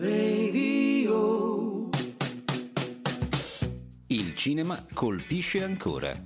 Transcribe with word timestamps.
Radio. 0.00 1.88
Il 4.06 4.36
cinema 4.36 4.86
colpisce 4.94 5.64
ancora. 5.64 6.16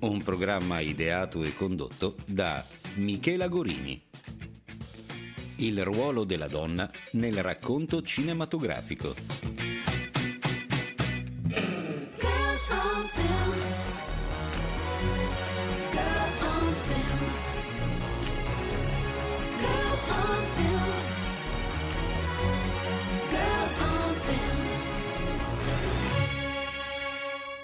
Un 0.00 0.22
programma 0.22 0.80
ideato 0.80 1.42
e 1.42 1.54
condotto 1.54 2.16
da 2.26 2.62
Michela 2.96 3.48
Gorini. 3.48 4.06
Il 5.56 5.82
ruolo 5.86 6.24
della 6.24 6.48
donna 6.48 6.90
nel 7.12 7.42
racconto 7.42 8.02
cinematografico. 8.02 9.14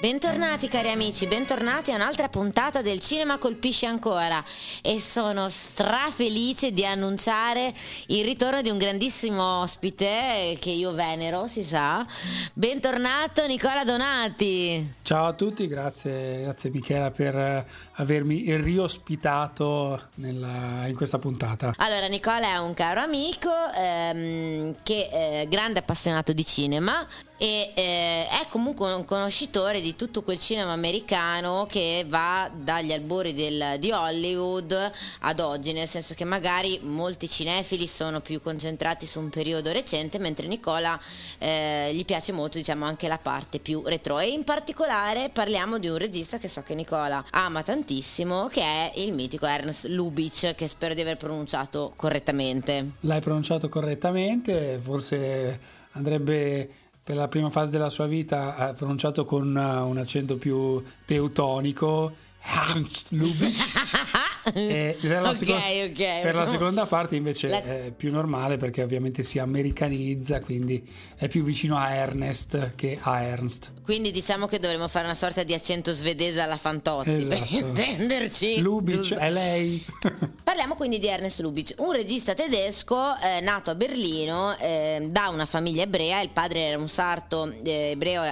Bentornati 0.02 0.66
cari 0.66 0.90
amici, 0.90 1.28
bentornati 1.28 1.92
a 1.92 1.94
un'altra 1.94 2.28
puntata 2.28 2.82
del 2.82 2.98
Cinema 2.98 3.38
Colpisce 3.38 3.86
Ancora 3.86 4.42
e 4.82 5.00
sono 5.00 5.48
strafelice 5.48 6.72
di 6.72 6.84
annunciare 6.84 7.72
il 8.06 8.24
ritorno 8.24 8.62
di 8.62 8.68
un 8.68 8.78
grandissimo 8.78 9.60
ospite 9.60 10.56
che 10.58 10.70
io 10.70 10.90
venero, 10.90 11.46
si 11.46 11.62
sa. 11.62 12.04
Bentornato 12.52 13.46
Nicola 13.46 13.84
Donati. 13.84 14.94
Ciao 15.02 15.26
a 15.26 15.34
tutti, 15.34 15.68
grazie, 15.68 16.40
grazie 16.40 16.70
Michela 16.70 17.12
per 17.12 17.36
eh, 17.36 17.66
avermi 17.92 18.56
riospitato 18.56 20.08
nella- 20.16 20.88
in 20.88 20.96
questa 20.96 21.20
puntata. 21.20 21.74
Allora, 21.76 22.08
Nicola 22.08 22.54
è 22.54 22.56
un 22.56 22.74
caro 22.74 23.02
amico 23.02 23.52
ehm, 23.72 24.74
che 24.82 25.08
è 25.08 25.46
grande 25.48 25.78
appassionato 25.78 26.32
di 26.32 26.44
cinema 26.44 27.06
e 27.36 27.72
eh, 27.74 28.26
è 28.28 28.46
comunque 28.48 28.92
un 28.92 29.04
conoscitore 29.04 29.80
di 29.80 29.96
tutto 29.96 30.22
quel 30.22 30.38
cinema 30.38 30.72
americano 30.72 31.66
che 31.68 32.04
va 32.08 32.50
dagli 32.54 32.92
albori 32.92 33.34
del- 33.34 33.76
di 33.78 33.90
Hollywood 33.90 34.92
ad 35.20 35.40
oggi, 35.40 35.72
nel 35.72 35.88
senso 35.88 36.14
che 36.14 36.24
magari 36.24 36.78
molti 36.82 37.28
cinefili 37.28 37.86
sono 37.86 38.20
più 38.20 38.40
concentrati 38.40 39.06
su 39.06 39.18
un 39.18 39.28
periodo 39.28 39.72
recente, 39.72 40.18
mentre 40.18 40.46
Nicola 40.46 40.98
eh, 41.38 41.90
gli 41.92 42.04
piace 42.04 42.32
molto 42.32 42.58
diciamo 42.58 42.84
anche 42.84 43.08
la 43.08 43.18
parte 43.18 43.58
più 43.58 43.82
retro 43.84 44.18
e 44.20 44.28
in 44.28 44.44
particolare 44.44 45.30
parliamo 45.30 45.78
di 45.78 45.88
un 45.88 45.96
regista 45.96 46.38
che 46.38 46.48
so 46.48 46.62
che 46.62 46.74
Nicola 46.74 47.24
ama 47.30 47.62
tantissimo 47.62 48.48
che 48.48 48.60
è 48.60 48.92
il 48.96 49.12
mitico 49.12 49.46
Ernst 49.46 49.86
Lubitsch 49.86 50.54
che 50.54 50.68
spero 50.68 50.94
di 50.94 51.00
aver 51.00 51.16
pronunciato 51.16 51.92
correttamente. 51.96 52.92
L'hai 53.00 53.20
pronunciato 53.20 53.68
correttamente, 53.68 54.80
forse 54.82 55.80
andrebbe 55.92 56.68
per 57.04 57.16
la 57.16 57.28
prima 57.28 57.50
fase 57.50 57.70
della 57.70 57.90
sua 57.90 58.06
vita 58.06 58.70
eh, 58.70 58.74
pronunciato 58.74 59.24
con 59.24 59.56
eh, 59.56 59.76
un 59.78 59.98
accento 59.98 60.36
più 60.36 60.82
teutonico. 61.04 62.14
Ernst 62.42 63.06
Lubitsch. 63.10 64.30
E 64.54 64.96
per 65.00 65.20
la, 65.20 65.30
Ok, 65.30 65.36
seco- 65.36 65.52
ok. 65.54 66.20
per 66.22 66.34
la 66.34 66.46
seconda 66.46 66.86
parte 66.86 67.16
invece 67.16 67.48
La- 67.48 67.62
è 67.62 67.92
più 67.96 68.10
normale 68.10 68.56
perché 68.56 68.82
ovviamente 68.82 69.22
si 69.22 69.38
americanizza, 69.38 70.40
quindi 70.40 70.86
è 71.16 71.28
più 71.28 71.42
vicino 71.44 71.76
a 71.76 71.92
Ernest 71.92 72.72
che 72.74 72.98
a 73.00 73.22
Ernst. 73.22 73.70
Quindi 73.82 74.10
diciamo 74.10 74.46
che 74.46 74.58
dovremmo 74.58 74.88
fare 74.88 75.04
una 75.06 75.14
sorta 75.14 75.42
di 75.42 75.54
accento 75.54 75.92
svedese 75.92 76.40
alla 76.40 76.56
Fantozzi 76.56 77.26
per 77.26 77.32
Esatto. 77.42 77.54
intenderci. 77.66 78.60
Lubitsch 78.60 78.96
giusto? 79.00 79.16
è 79.18 79.30
lei. 79.30 79.84
Parliamo 80.42 80.74
quindi 80.74 80.98
di 80.98 81.06
Ernest 81.08 81.40
Lubitsch, 81.40 81.74
un 81.80 81.92
regista 81.92 82.34
tedesco 82.34 83.16
eh, 83.18 83.40
nato 83.40 83.70
a 83.70 83.74
Berlino 83.74 84.56
eh, 84.58 85.06
da 85.10 85.28
una 85.28 85.46
famiglia 85.46 85.82
ebrea, 85.82 86.20
il 86.20 86.30
padre 86.30 86.60
era 86.60 86.78
un 86.78 86.88
sarto 86.88 87.52
eh, 87.62 87.90
ebreo 87.92 88.22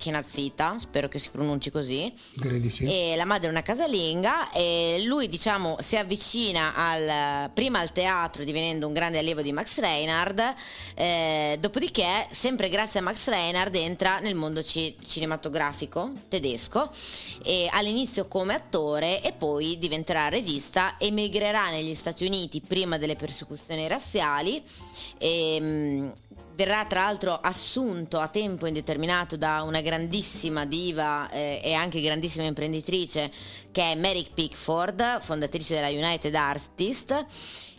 ashkenazita, 0.00 0.76
spero 0.78 1.08
che 1.08 1.18
si 1.18 1.28
pronunci 1.30 1.70
così, 1.70 2.12
sì. 2.70 2.84
e 2.84 3.14
la 3.16 3.26
madre 3.26 3.48
è 3.48 3.50
una 3.50 3.62
casalinga 3.62 4.50
e 4.50 5.02
lui 5.04 5.28
diciamo 5.28 5.76
si 5.80 5.96
avvicina 5.96 6.74
al, 6.74 7.50
prima 7.52 7.80
al 7.80 7.92
teatro 7.92 8.42
divenendo 8.42 8.86
un 8.86 8.94
grande 8.94 9.18
allievo 9.18 9.42
di 9.42 9.52
Max 9.52 9.78
Reinhardt 9.78 10.54
eh, 10.94 11.58
dopodiché 11.60 12.26
sempre 12.30 12.70
grazie 12.70 13.00
a 13.00 13.02
Max 13.02 13.28
Reinhardt 13.28 13.76
entra 13.76 14.18
nel 14.20 14.34
mondo 14.34 14.62
ci- 14.62 14.96
cinematografico 15.04 16.10
tedesco 16.28 16.90
e 17.44 17.68
all'inizio 17.70 18.26
come 18.26 18.54
attore 18.54 19.22
e 19.22 19.32
poi 19.32 19.78
diventerà 19.78 20.28
regista 20.28 20.94
emigrerà 20.98 21.70
negli 21.70 21.94
Stati 21.94 22.24
Uniti 22.24 22.60
prima 22.60 22.96
delle 22.96 23.16
persecuzioni 23.16 23.86
razziali 23.86 24.62
e, 25.18 25.60
mh, 25.60 26.12
verrà 26.60 26.84
tra 26.84 27.04
l'altro 27.04 27.40
assunto 27.40 28.18
a 28.18 28.28
tempo 28.28 28.66
indeterminato 28.66 29.38
da 29.38 29.62
una 29.62 29.80
grandissima 29.80 30.66
diva 30.66 31.30
eh, 31.30 31.58
e 31.64 31.72
anche 31.72 32.02
grandissima 32.02 32.44
imprenditrice 32.44 33.32
che 33.72 33.92
è 33.92 33.94
Mary 33.94 34.26
Pickford, 34.34 35.20
fondatrice 35.20 35.76
della 35.76 35.88
United 35.88 36.34
Artists 36.34 37.24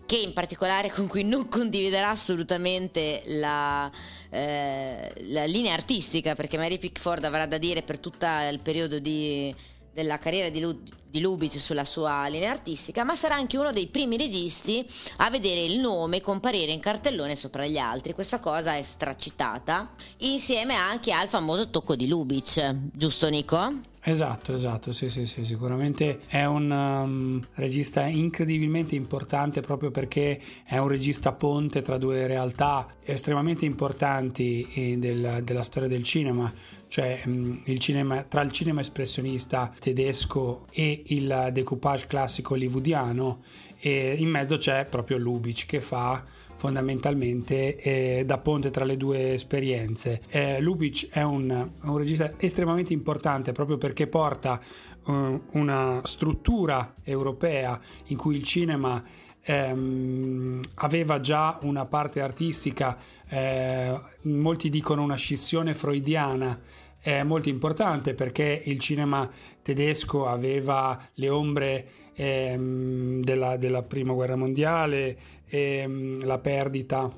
che 0.08 0.16
in 0.16 0.34
particolare 0.34 0.90
con 0.90 1.06
cui 1.08 1.24
non 1.24 1.48
condividerà 1.48 2.10
assolutamente 2.10 3.22
la, 3.28 3.90
eh, 4.32 5.14
la 5.28 5.46
linea 5.46 5.76
artistica 5.76 6.34
perché 6.34 6.58
Mary 6.58 6.80
Pickford 6.80 7.24
avrà 7.24 7.46
da 7.46 7.60
dire 7.60 7.84
per 7.84 8.00
tutto 8.00 8.26
il 8.50 8.60
periodo 8.64 8.98
di- 8.98 9.54
della 9.94 10.18
carriera 10.18 10.50
di, 10.50 10.60
Lu- 10.60 10.82
di 11.08 11.20
Lubitsch 11.20 11.60
sulla 11.60 11.84
sua 11.84 12.28
linea 12.28 12.52
artistica, 12.52 13.04
ma 13.04 13.16
sarà 13.16 13.36
anche 13.36 13.58
uno 13.58 13.72
dei 13.72 13.88
primi 13.88 14.18
registi 14.18 14.86
a 15.18 15.30
vedere 15.30 15.64
il 15.64 15.80
nome 15.80 16.22
comparire 16.22 16.72
in 16.72 16.80
cartellone 16.80 17.36
sopra 17.36 17.66
gli 17.66 17.78
altri. 17.78 18.14
Questa 18.14 18.40
cosa 18.40 18.76
è 18.76 18.82
stracitata 18.82 19.92
insieme 20.20 20.76
anche 20.76 21.12
al 21.12 21.28
famoso 21.28 21.70
tocco 21.70 21.96
di 21.96 22.08
Lubitsch, 22.08 22.74
giusto 22.94 23.30
Nico? 23.30 23.90
Esatto, 24.04 24.56
esatto, 24.56 24.92
sì, 24.92 25.10
sì, 25.12 25.28
sì, 25.28 25.46
sicuramente 25.46 26.22
è 26.26 26.44
un 26.46 26.72
um, 26.72 27.40
regista 27.54 28.04
incredibilmente 28.08 28.96
importante 28.96 29.62
proprio 29.62 29.92
perché 29.92 30.42
è 30.66 30.80
un 30.80 30.88
regista 30.88 31.34
ponte 31.34 31.84
tra 31.84 32.00
due 32.00 32.26
realtà 32.26 32.88
estremamente 33.04 33.66
importanti 33.66 34.68
eh, 34.74 34.98
del- 34.98 35.42
della 35.44 35.62
storia 35.62 35.88
del 35.88 36.02
cinema, 36.02 36.52
cioè 36.88 37.22
mm, 37.28 37.58
il 37.66 37.78
cinema, 37.78 38.24
tra 38.24 38.42
il 38.42 38.52
cinema 38.52 38.82
espressionista 38.82 39.72
tedesco 39.78 40.66
e 40.72 41.04
il 41.08 41.50
decoupage 41.54 42.08
classico 42.08 42.56
hollywoodiano 42.56 43.42
e 43.78 44.16
in 44.18 44.30
mezzo 44.30 44.58
c'è 44.58 44.84
proprio 44.90 45.18
Lubitsch 45.18 45.68
che 45.68 45.80
fa 45.80 46.24
fondamentalmente 46.62 47.76
eh, 47.78 48.24
da 48.24 48.38
ponte 48.38 48.70
tra 48.70 48.86
le 48.86 48.96
due 48.96 49.34
esperienze. 49.34 50.22
Eh, 50.30 50.62
Lubitsch 50.62 51.10
è 51.10 51.24
un, 51.24 51.72
un 51.82 51.98
regista 51.98 52.34
estremamente 52.38 52.94
importante 52.94 53.52
proprio 53.52 53.80
perché 53.80 54.06
porta 54.06 54.62
eh, 54.62 55.40
una 55.54 56.02
struttura 56.04 56.94
europea 57.04 57.80
in 58.10 58.18
cui 58.18 58.36
il 58.36 58.44
cinema 58.44 59.04
ehm, 59.42 60.62
aveva 60.76 61.20
già 61.20 61.58
una 61.64 61.86
parte 61.86 62.22
artistica, 62.22 62.96
eh, 63.28 64.00
molti 64.22 64.70
dicono 64.70 65.02
una 65.02 65.16
scissione 65.16 65.74
freudiana 65.74 66.60
è 67.02 67.24
molto 67.24 67.50
importante 67.50 68.14
perché 68.14 68.62
il 68.66 68.80
cinema 68.80 69.30
tedesco 69.62 70.28
aveva 70.28 71.00
le 71.16 71.30
ombre 71.30 71.88
ehm, 72.14 73.22
della, 73.22 73.58
della 73.58 73.82
prima 73.82 74.14
guerra 74.14 74.36
mondiale, 74.36 75.18
ehm, 75.48 76.24
la 76.24 76.38
perdita 76.38 77.12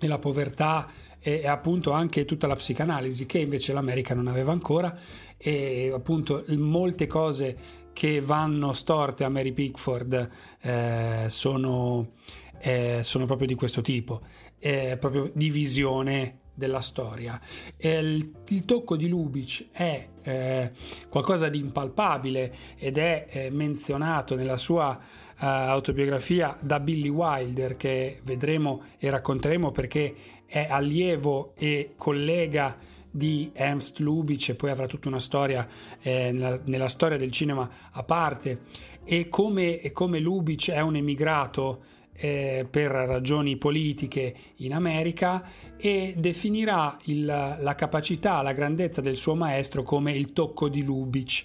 e 0.00 0.06
la 0.06 0.18
povertà 0.18 0.88
e, 1.18 1.40
e 1.42 1.48
appunto 1.48 1.90
anche 1.90 2.24
tutta 2.24 2.46
la 2.46 2.54
psicanalisi 2.54 3.26
che 3.26 3.38
invece 3.38 3.72
l'America 3.72 4.14
non 4.14 4.28
aveva 4.28 4.52
ancora 4.52 4.96
e 5.36 5.90
appunto 5.92 6.44
molte 6.56 7.08
cose 7.08 7.56
che 7.92 8.20
vanno 8.20 8.72
storte 8.72 9.24
a 9.24 9.28
Mary 9.28 9.52
Pickford 9.52 10.30
eh, 10.62 11.24
sono, 11.26 12.12
eh, 12.60 13.00
sono 13.02 13.26
proprio 13.26 13.48
di 13.48 13.54
questo 13.54 13.80
tipo, 13.80 14.20
è 14.56 14.96
proprio 15.00 15.28
di 15.34 15.50
visione 15.50 16.38
della 16.58 16.80
storia. 16.80 17.40
Il, 17.76 18.32
il 18.48 18.64
tocco 18.64 18.96
di 18.96 19.08
Lubitsch 19.08 19.68
è 19.70 20.08
eh, 20.22 20.72
qualcosa 21.08 21.48
di 21.48 21.60
impalpabile 21.60 22.52
ed 22.76 22.98
è 22.98 23.26
eh, 23.28 23.50
menzionato 23.50 24.34
nella 24.34 24.56
sua 24.56 24.98
eh, 24.98 25.46
autobiografia 25.46 26.56
da 26.60 26.80
Billy 26.80 27.08
Wilder 27.08 27.76
che 27.76 28.20
vedremo 28.24 28.82
e 28.98 29.08
racconteremo 29.08 29.70
perché 29.70 30.14
è 30.46 30.66
allievo 30.68 31.52
e 31.56 31.92
collega 31.96 32.76
di 33.08 33.50
Ernst 33.54 34.00
Lubitsch 34.00 34.50
e 34.50 34.54
poi 34.54 34.70
avrà 34.70 34.86
tutta 34.86 35.08
una 35.08 35.20
storia 35.20 35.66
eh, 36.02 36.32
nella, 36.32 36.60
nella 36.64 36.88
storia 36.88 37.16
del 37.16 37.30
cinema 37.30 37.70
a 37.92 38.02
parte 38.02 38.62
e 39.04 39.28
come, 39.28 39.80
e 39.80 39.92
come 39.92 40.18
Lubitsch 40.18 40.70
è 40.70 40.80
un 40.80 40.96
emigrato 40.96 41.82
eh, 42.20 42.66
per 42.68 42.90
ragioni 42.90 43.56
politiche 43.56 44.34
in 44.56 44.74
America 44.74 45.44
e 45.78 46.14
definirà 46.16 46.96
il- 47.04 47.24
la 47.24 47.74
capacità, 47.76 48.42
la 48.42 48.52
grandezza 48.52 49.00
del 49.00 49.16
suo 49.16 49.34
maestro 49.34 49.82
come 49.82 50.12
il 50.12 50.32
tocco 50.32 50.68
di 50.68 50.82
Lubitsch. 50.82 51.44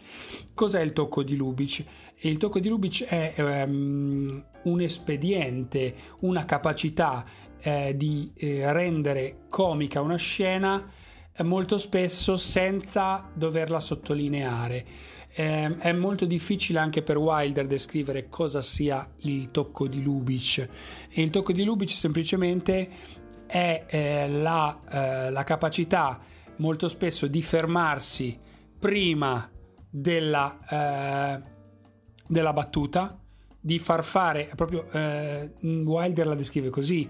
Cos'è 0.54 0.82
il 0.82 0.94
tocco 0.94 1.24
di 1.24 1.36
Lubitsch? 1.36 1.84
Il 2.22 2.38
tocco 2.38 2.60
di 2.60 2.70
Lubitsch 2.70 3.04
è 3.06 3.34
ehm, 3.36 4.46
un 4.64 4.82
espediente, 4.82 5.96
una 6.20 6.46
capacità 6.46 7.24
eh, 7.62 7.94
di 7.96 8.32
eh, 8.36 8.72
rendere 8.74 9.46
comica 9.50 10.02
una 10.02 10.18
scena 10.18 10.86
eh, 11.36 11.44
molto 11.44 11.78
spesso 11.78 12.38
senza 12.38 13.30
doverla 13.34 13.80
sottolineare. 13.80 14.86
Eh, 15.36 15.78
è 15.78 15.92
molto 15.94 16.26
difficile 16.26 16.78
anche 16.78 17.02
per 17.02 17.18
Wilder 17.18 17.66
descrivere 17.66 18.30
cosa 18.30 18.62
sia 18.62 19.10
il 19.22 19.50
tocco 19.50 19.88
di 19.88 20.04
Lubitsch 20.04 20.60
e 21.10 21.22
il 21.24 21.32
tocco 21.32 21.52
di 21.52 21.64
Lubitsch 21.64 21.96
semplicemente 21.96 22.88
è 23.54 23.86
eh, 23.88 24.28
la, 24.30 24.80
eh, 24.90 25.30
la 25.30 25.44
capacità 25.44 26.20
molto 26.56 26.88
spesso 26.88 27.28
di 27.28 27.44
fermarsi 27.44 28.36
prima 28.80 29.48
della, 29.88 30.58
eh, 30.68 31.42
della 32.26 32.52
battuta, 32.52 33.16
di 33.60 33.78
far 33.78 34.04
fare 34.04 34.50
proprio 34.56 34.90
eh, 34.90 35.54
Wilder 35.62 36.26
la 36.26 36.34
descrive 36.34 36.72
così. 36.72 37.08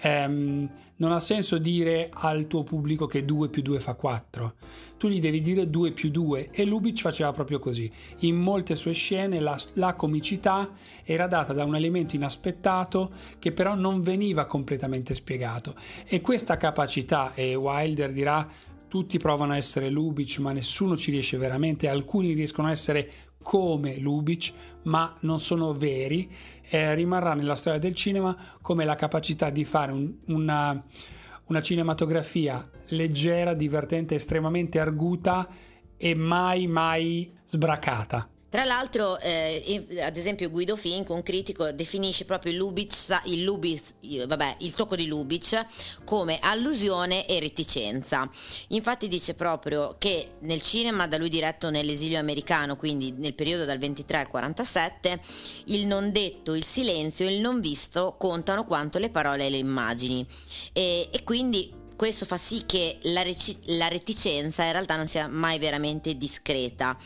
ehm, 0.00 0.68
non 0.96 1.12
ha 1.12 1.20
senso 1.20 1.58
dire 1.58 2.10
al 2.12 2.46
tuo 2.46 2.62
pubblico 2.62 3.06
che 3.06 3.24
2 3.24 3.48
più 3.48 3.62
2 3.62 3.80
fa 3.80 3.94
4. 3.94 4.54
Tu 4.96 5.08
gli 5.08 5.20
devi 5.20 5.40
dire 5.40 5.68
2 5.68 5.92
più 5.92 6.10
2 6.10 6.50
e 6.50 6.64
Lubitsch 6.64 7.02
faceva 7.02 7.32
proprio 7.32 7.58
così. 7.58 7.90
In 8.20 8.36
molte 8.36 8.76
sue 8.76 8.92
scene 8.92 9.40
la, 9.40 9.58
la 9.74 9.94
comicità 9.94 10.70
era 11.02 11.26
data 11.26 11.52
da 11.52 11.64
un 11.64 11.74
elemento 11.74 12.14
inaspettato 12.14 13.12
che 13.38 13.52
però 13.52 13.74
non 13.74 14.00
veniva 14.00 14.46
completamente 14.46 15.14
spiegato. 15.14 15.74
E 16.06 16.20
questa 16.20 16.56
capacità, 16.56 17.34
e 17.34 17.54
Wilder 17.54 18.12
dirà 18.12 18.48
tutti 18.86 19.18
provano 19.18 19.54
a 19.54 19.56
essere 19.56 19.90
Lubitsch, 19.90 20.38
ma 20.38 20.52
nessuno 20.52 20.96
ci 20.96 21.10
riesce 21.10 21.36
veramente. 21.36 21.88
Alcuni 21.88 22.32
riescono 22.32 22.68
a 22.68 22.70
essere 22.70 23.10
come 23.44 23.98
Lubitsch, 23.98 24.52
ma 24.84 25.14
non 25.20 25.38
sono 25.38 25.74
veri. 25.74 26.28
Eh, 26.62 26.94
rimarrà 26.94 27.34
nella 27.34 27.54
storia 27.54 27.78
del 27.78 27.94
cinema 27.94 28.34
come 28.62 28.84
la 28.84 28.96
capacità 28.96 29.50
di 29.50 29.64
fare 29.64 29.92
un- 29.92 30.12
una, 30.28 30.82
una 31.46 31.60
cinematografia 31.60 32.68
leggera, 32.88 33.52
divertente, 33.52 34.14
estremamente 34.14 34.80
arguta 34.80 35.46
e 35.96 36.14
mai, 36.14 36.66
mai 36.66 37.30
sbracata. 37.44 38.28
Tra 38.54 38.62
l'altro, 38.62 39.18
eh, 39.18 39.84
ad 40.00 40.16
esempio, 40.16 40.48
Guido 40.48 40.76
Fink, 40.76 41.08
un 41.10 41.24
critico, 41.24 41.72
definisce 41.72 42.24
proprio 42.24 42.52
il 42.52 42.58
Lubitsch, 42.58 43.08
il, 43.24 43.40
il- 44.02 44.26
vabbè, 44.28 44.58
il 44.58 44.74
tocco 44.74 44.94
di 44.94 45.08
Lubitsch 45.08 45.66
come 46.04 46.38
allusione 46.40 47.26
e 47.26 47.40
reticenza. 47.40 48.30
Infatti 48.68 49.08
dice 49.08 49.34
proprio 49.34 49.96
che 49.98 50.34
nel 50.42 50.62
cinema 50.62 51.08
da 51.08 51.18
lui 51.18 51.30
diretto 51.30 51.68
nell'esilio 51.68 52.20
americano, 52.20 52.76
quindi 52.76 53.10
nel 53.10 53.34
periodo 53.34 53.64
dal 53.64 53.78
23 53.78 54.18
al 54.18 54.28
47, 54.28 55.20
il 55.64 55.86
non 55.86 56.12
detto, 56.12 56.54
il 56.54 56.62
silenzio 56.64 57.26
e 57.26 57.34
il 57.34 57.40
non 57.40 57.58
visto 57.58 58.14
contano 58.16 58.64
quanto 58.66 59.00
le 59.00 59.10
parole 59.10 59.46
e 59.46 59.50
le 59.50 59.56
immagini. 59.56 60.24
E, 60.72 61.08
e 61.10 61.24
quindi 61.24 61.72
questo 61.96 62.24
fa 62.24 62.36
sì 62.36 62.62
che 62.66 62.98
la, 63.02 63.22
reci- 63.22 63.58
la 63.76 63.88
reticenza 63.88 64.62
in 64.62 64.70
realtà 64.70 64.94
non 64.94 65.08
sia 65.08 65.26
mai 65.26 65.58
veramente 65.58 66.16
discreta. 66.16 66.96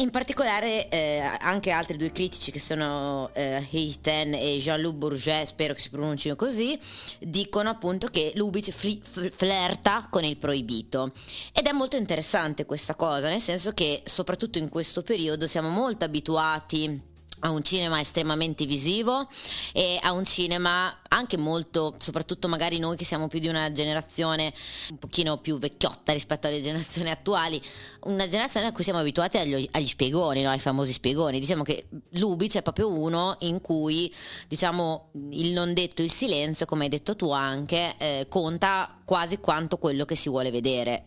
In 0.00 0.10
particolare 0.10 0.88
eh, 0.90 1.18
anche 1.40 1.72
altri 1.72 1.96
due 1.96 2.12
critici 2.12 2.52
che 2.52 2.60
sono 2.60 3.30
eh, 3.32 3.66
Hayten 3.72 4.32
e 4.32 4.58
Jean-Luc 4.58 4.94
Bourget, 4.94 5.46
spero 5.46 5.74
che 5.74 5.80
si 5.80 5.90
pronuncino 5.90 6.36
così, 6.36 6.78
dicono 7.18 7.68
appunto 7.68 8.06
che 8.06 8.30
Lubitsch 8.36 8.70
fli- 8.70 9.00
f- 9.02 9.28
flirta 9.34 10.06
con 10.08 10.22
il 10.22 10.36
proibito. 10.36 11.10
Ed 11.52 11.66
è 11.66 11.72
molto 11.72 11.96
interessante 11.96 12.64
questa 12.64 12.94
cosa, 12.94 13.28
nel 13.28 13.40
senso 13.40 13.72
che 13.72 14.02
soprattutto 14.04 14.58
in 14.58 14.68
questo 14.68 15.02
periodo 15.02 15.48
siamo 15.48 15.68
molto 15.68 16.04
abituati 16.04 17.07
a 17.40 17.50
un 17.50 17.62
cinema 17.62 18.00
estremamente 18.00 18.66
visivo 18.66 19.28
e 19.72 19.98
a 20.02 20.12
un 20.12 20.24
cinema 20.24 21.00
anche 21.08 21.36
molto, 21.36 21.94
soprattutto 21.98 22.48
magari 22.48 22.78
noi 22.78 22.96
che 22.96 23.04
siamo 23.04 23.28
più 23.28 23.38
di 23.38 23.48
una 23.48 23.72
generazione 23.72 24.52
un 24.90 24.98
pochino 24.98 25.38
più 25.38 25.58
vecchiotta 25.58 26.12
rispetto 26.12 26.46
alle 26.46 26.62
generazioni 26.62 27.10
attuali, 27.10 27.60
una 28.02 28.26
generazione 28.26 28.66
a 28.66 28.72
cui 28.72 28.84
siamo 28.84 28.98
abituati 28.98 29.38
agli, 29.38 29.66
agli 29.72 29.86
spiegoni, 29.86 30.42
no? 30.42 30.50
ai 30.50 30.58
famosi 30.58 30.92
spiegoni. 30.92 31.40
Diciamo 31.40 31.62
che 31.62 31.86
Lubitsch 32.12 32.56
è 32.56 32.62
proprio 32.62 32.92
uno 32.92 33.36
in 33.40 33.60
cui 33.60 34.12
diciamo 34.48 35.10
il 35.30 35.52
non 35.52 35.74
detto, 35.74 36.02
il 36.02 36.10
silenzio, 36.10 36.66
come 36.66 36.84
hai 36.84 36.90
detto 36.90 37.16
tu 37.16 37.30
anche, 37.30 37.94
eh, 37.98 38.26
conta 38.28 39.00
quasi 39.04 39.38
quanto 39.38 39.78
quello 39.78 40.04
che 40.04 40.16
si 40.16 40.28
vuole 40.28 40.50
vedere. 40.50 41.04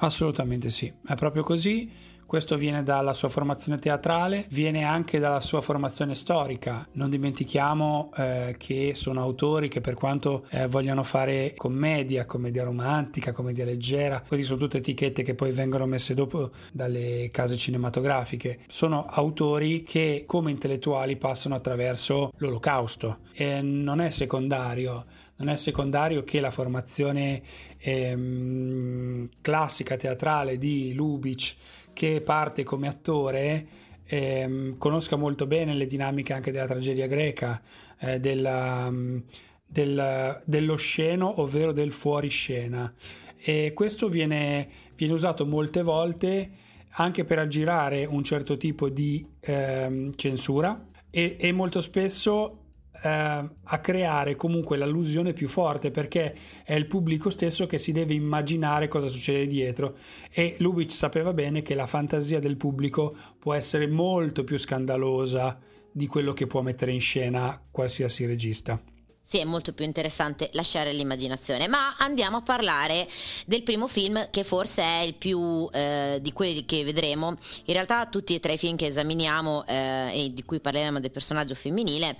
Assolutamente 0.00 0.70
sì, 0.70 0.92
è 1.06 1.14
proprio 1.14 1.42
così. 1.42 1.90
Questo 2.28 2.58
viene 2.58 2.82
dalla 2.82 3.14
sua 3.14 3.30
formazione 3.30 3.78
teatrale, 3.78 4.44
viene 4.50 4.84
anche 4.84 5.18
dalla 5.18 5.40
sua 5.40 5.62
formazione 5.62 6.14
storica. 6.14 6.86
Non 6.92 7.08
dimentichiamo 7.08 8.10
eh, 8.14 8.54
che 8.58 8.92
sono 8.94 9.22
autori 9.22 9.68
che 9.68 9.80
per 9.80 9.94
quanto 9.94 10.44
eh, 10.50 10.66
vogliano 10.66 11.04
fare 11.04 11.54
commedia, 11.56 12.26
commedia 12.26 12.64
romantica, 12.64 13.32
commedia 13.32 13.64
leggera, 13.64 14.20
queste 14.20 14.44
sono 14.44 14.58
tutte 14.58 14.76
etichette 14.76 15.22
che 15.22 15.34
poi 15.34 15.52
vengono 15.52 15.86
messe 15.86 16.12
dopo 16.12 16.50
dalle 16.70 17.30
case 17.32 17.56
cinematografiche. 17.56 18.58
Sono 18.66 19.06
autori 19.06 19.82
che 19.82 20.24
come 20.26 20.50
intellettuali 20.50 21.16
passano 21.16 21.54
attraverso 21.54 22.32
l'olocausto 22.36 23.20
e 23.32 23.62
non 23.62 24.02
è 24.02 24.10
secondario 24.10 25.06
non 25.38 25.50
è 25.50 25.56
secondario 25.56 26.24
che 26.24 26.40
la 26.40 26.50
formazione 26.50 27.40
ehm, 27.78 29.28
classica 29.40 29.96
teatrale 29.96 30.58
di 30.58 30.92
Lubitsch, 30.94 31.54
che 31.98 32.20
parte 32.20 32.62
come 32.62 32.86
attore, 32.86 33.66
ehm, 34.06 34.78
conosca 34.78 35.16
molto 35.16 35.48
bene 35.48 35.74
le 35.74 35.84
dinamiche 35.84 36.32
anche 36.32 36.52
della 36.52 36.68
tragedia 36.68 37.08
greca, 37.08 37.60
eh, 37.98 38.20
della, 38.20 38.88
mm, 38.88 39.18
del- 39.66 40.40
dello 40.44 40.76
sceno, 40.76 41.40
ovvero 41.40 41.72
del 41.72 41.90
fuoriscena. 41.90 42.94
E 43.36 43.72
questo 43.74 44.08
viene, 44.08 44.68
viene 44.94 45.12
usato 45.12 45.44
molte 45.44 45.82
volte 45.82 46.50
anche 46.90 47.24
per 47.24 47.40
aggirare 47.40 48.04
un 48.04 48.22
certo 48.22 48.56
tipo 48.56 48.88
di 48.88 49.26
ehm, 49.40 50.12
censura 50.14 50.80
e, 51.10 51.36
e 51.36 51.50
molto 51.50 51.80
spesso 51.80 52.57
a 53.00 53.78
creare 53.80 54.34
comunque 54.34 54.76
l'allusione 54.76 55.32
più 55.32 55.48
forte 55.48 55.90
perché 55.90 56.34
è 56.64 56.74
il 56.74 56.86
pubblico 56.86 57.30
stesso 57.30 57.66
che 57.66 57.78
si 57.78 57.92
deve 57.92 58.14
immaginare 58.14 58.88
cosa 58.88 59.08
succede 59.08 59.46
dietro 59.46 59.96
e 60.30 60.56
Lubitsch 60.58 60.96
sapeva 60.96 61.32
bene 61.32 61.62
che 61.62 61.74
la 61.74 61.86
fantasia 61.86 62.40
del 62.40 62.56
pubblico 62.56 63.16
può 63.38 63.54
essere 63.54 63.86
molto 63.86 64.42
più 64.42 64.56
scandalosa 64.56 65.58
di 65.92 66.06
quello 66.06 66.32
che 66.32 66.46
può 66.46 66.60
mettere 66.62 66.92
in 66.92 67.00
scena 67.00 67.60
qualsiasi 67.70 68.26
regista. 68.26 68.80
Sì, 69.20 69.40
è 69.40 69.44
molto 69.44 69.74
più 69.74 69.84
interessante 69.84 70.48
lasciare 70.54 70.90
l'immaginazione, 70.92 71.68
ma 71.68 71.96
andiamo 71.98 72.38
a 72.38 72.40
parlare 72.40 73.06
del 73.44 73.62
primo 73.62 73.86
film 73.86 74.30
che 74.30 74.42
forse 74.42 74.80
è 74.80 75.00
il 75.00 75.12
più 75.12 75.68
eh, 75.70 76.18
di 76.22 76.32
quelli 76.32 76.64
che 76.64 76.82
vedremo. 76.82 77.36
In 77.64 77.74
realtà 77.74 78.06
tutti 78.06 78.34
e 78.34 78.40
tre 78.40 78.54
i 78.54 78.56
film 78.56 78.76
che 78.76 78.86
esaminiamo 78.86 79.66
eh, 79.66 80.12
e 80.14 80.32
di 80.32 80.44
cui 80.44 80.60
parleremo 80.60 80.98
del 80.98 81.10
personaggio 81.10 81.54
femminile 81.54 82.16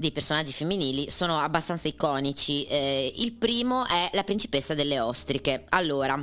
dei 0.00 0.12
personaggi 0.12 0.52
femminili 0.52 1.10
sono 1.10 1.38
abbastanza 1.38 1.86
iconici. 1.86 2.64
Eh, 2.64 3.12
il 3.18 3.34
primo 3.34 3.86
è 3.86 4.08
La 4.14 4.24
principessa 4.24 4.74
delle 4.74 4.98
ostriche. 4.98 5.64
Allora, 5.68 6.14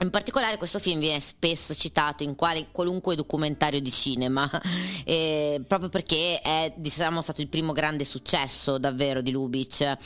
in 0.00 0.10
particolare 0.10 0.58
questo 0.58 0.78
film 0.78 1.00
viene 1.00 1.18
spesso 1.18 1.74
citato 1.74 2.22
in 2.22 2.36
quale- 2.36 2.68
qualunque 2.70 3.16
documentario 3.16 3.80
di 3.80 3.90
cinema, 3.90 4.48
eh, 5.04 5.60
proprio 5.66 5.88
perché 5.88 6.40
è 6.40 6.72
diciamo, 6.76 7.22
stato 7.22 7.40
il 7.40 7.48
primo 7.48 7.72
grande 7.72 8.04
successo 8.04 8.78
davvero 8.78 9.22
di 9.22 9.32
Lubitsch. 9.32 9.96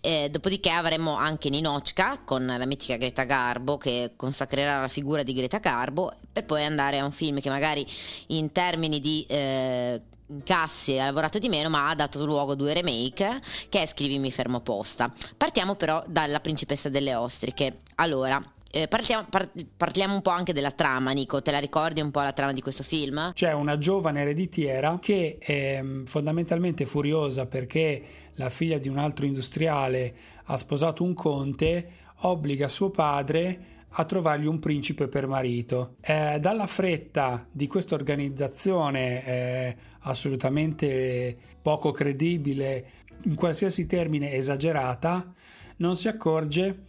Eh, 0.00 0.28
dopodiché 0.30 0.70
avremo 0.70 1.14
anche 1.14 1.50
Ninochka 1.50 2.22
con 2.24 2.44
la 2.46 2.66
mitica 2.66 2.96
Greta 2.96 3.24
Garbo 3.24 3.76
che 3.76 4.12
consacrerà 4.16 4.80
la 4.80 4.88
figura 4.88 5.22
di 5.22 5.34
Greta 5.34 5.58
Garbo, 5.58 6.12
per 6.32 6.44
poi 6.46 6.64
andare 6.64 6.98
a 6.98 7.04
un 7.04 7.12
film 7.12 7.38
che 7.38 7.50
magari 7.50 7.86
in 8.28 8.50
termini 8.50 8.98
di... 8.98 9.24
eh, 9.28 10.00
incassi 10.28 10.98
ha 10.98 11.06
lavorato 11.06 11.38
di 11.38 11.48
meno 11.48 11.68
ma 11.68 11.88
ha 11.88 11.94
dato 11.94 12.24
luogo 12.24 12.52
a 12.52 12.56
due 12.56 12.74
remake 12.74 13.40
che 13.68 13.82
è 13.82 13.86
Scrivimi 13.86 14.30
fermo 14.30 14.60
posta 14.60 15.12
partiamo 15.36 15.74
però 15.74 16.02
dalla 16.06 16.40
principessa 16.40 16.88
delle 16.88 17.14
ostriche 17.14 17.80
allora 17.96 18.42
eh, 18.76 18.88
partiamo, 18.88 19.26
par- 19.30 19.48
parliamo 19.74 20.12
un 20.12 20.20
po' 20.20 20.30
anche 20.30 20.52
della 20.52 20.70
trama, 20.70 21.12
Nico. 21.12 21.40
Te 21.40 21.50
la 21.50 21.60
ricordi 21.60 22.02
un 22.02 22.10
po' 22.10 22.20
la 22.20 22.32
trama 22.32 22.52
di 22.52 22.60
questo 22.60 22.82
film? 22.82 23.32
C'è 23.32 23.52
una 23.52 23.78
giovane 23.78 24.20
ereditiera 24.20 24.98
che 25.00 25.38
è 25.38 25.80
mm, 25.80 26.04
fondamentalmente 26.04 26.84
furiosa 26.84 27.46
perché 27.46 28.02
la 28.32 28.50
figlia 28.50 28.76
di 28.76 28.88
un 28.88 28.98
altro 28.98 29.24
industriale 29.24 30.14
ha 30.44 30.58
sposato 30.58 31.04
un 31.04 31.14
conte, 31.14 31.88
obbliga 32.20 32.68
suo 32.68 32.90
padre 32.90 33.75
a 33.88 34.04
trovargli 34.04 34.46
un 34.46 34.58
principe 34.58 35.08
per 35.08 35.26
marito. 35.26 35.96
Eh, 36.00 36.38
dalla 36.40 36.66
fretta 36.66 37.46
di 37.50 37.66
questa 37.66 37.94
organizzazione 37.94 39.24
eh, 39.24 39.76
assolutamente 40.00 41.36
poco 41.62 41.90
credibile, 41.92 42.86
in 43.22 43.34
qualsiasi 43.34 43.86
termine 43.86 44.32
esagerata, 44.32 45.32
non 45.76 45.96
si 45.96 46.08
accorge 46.08 46.84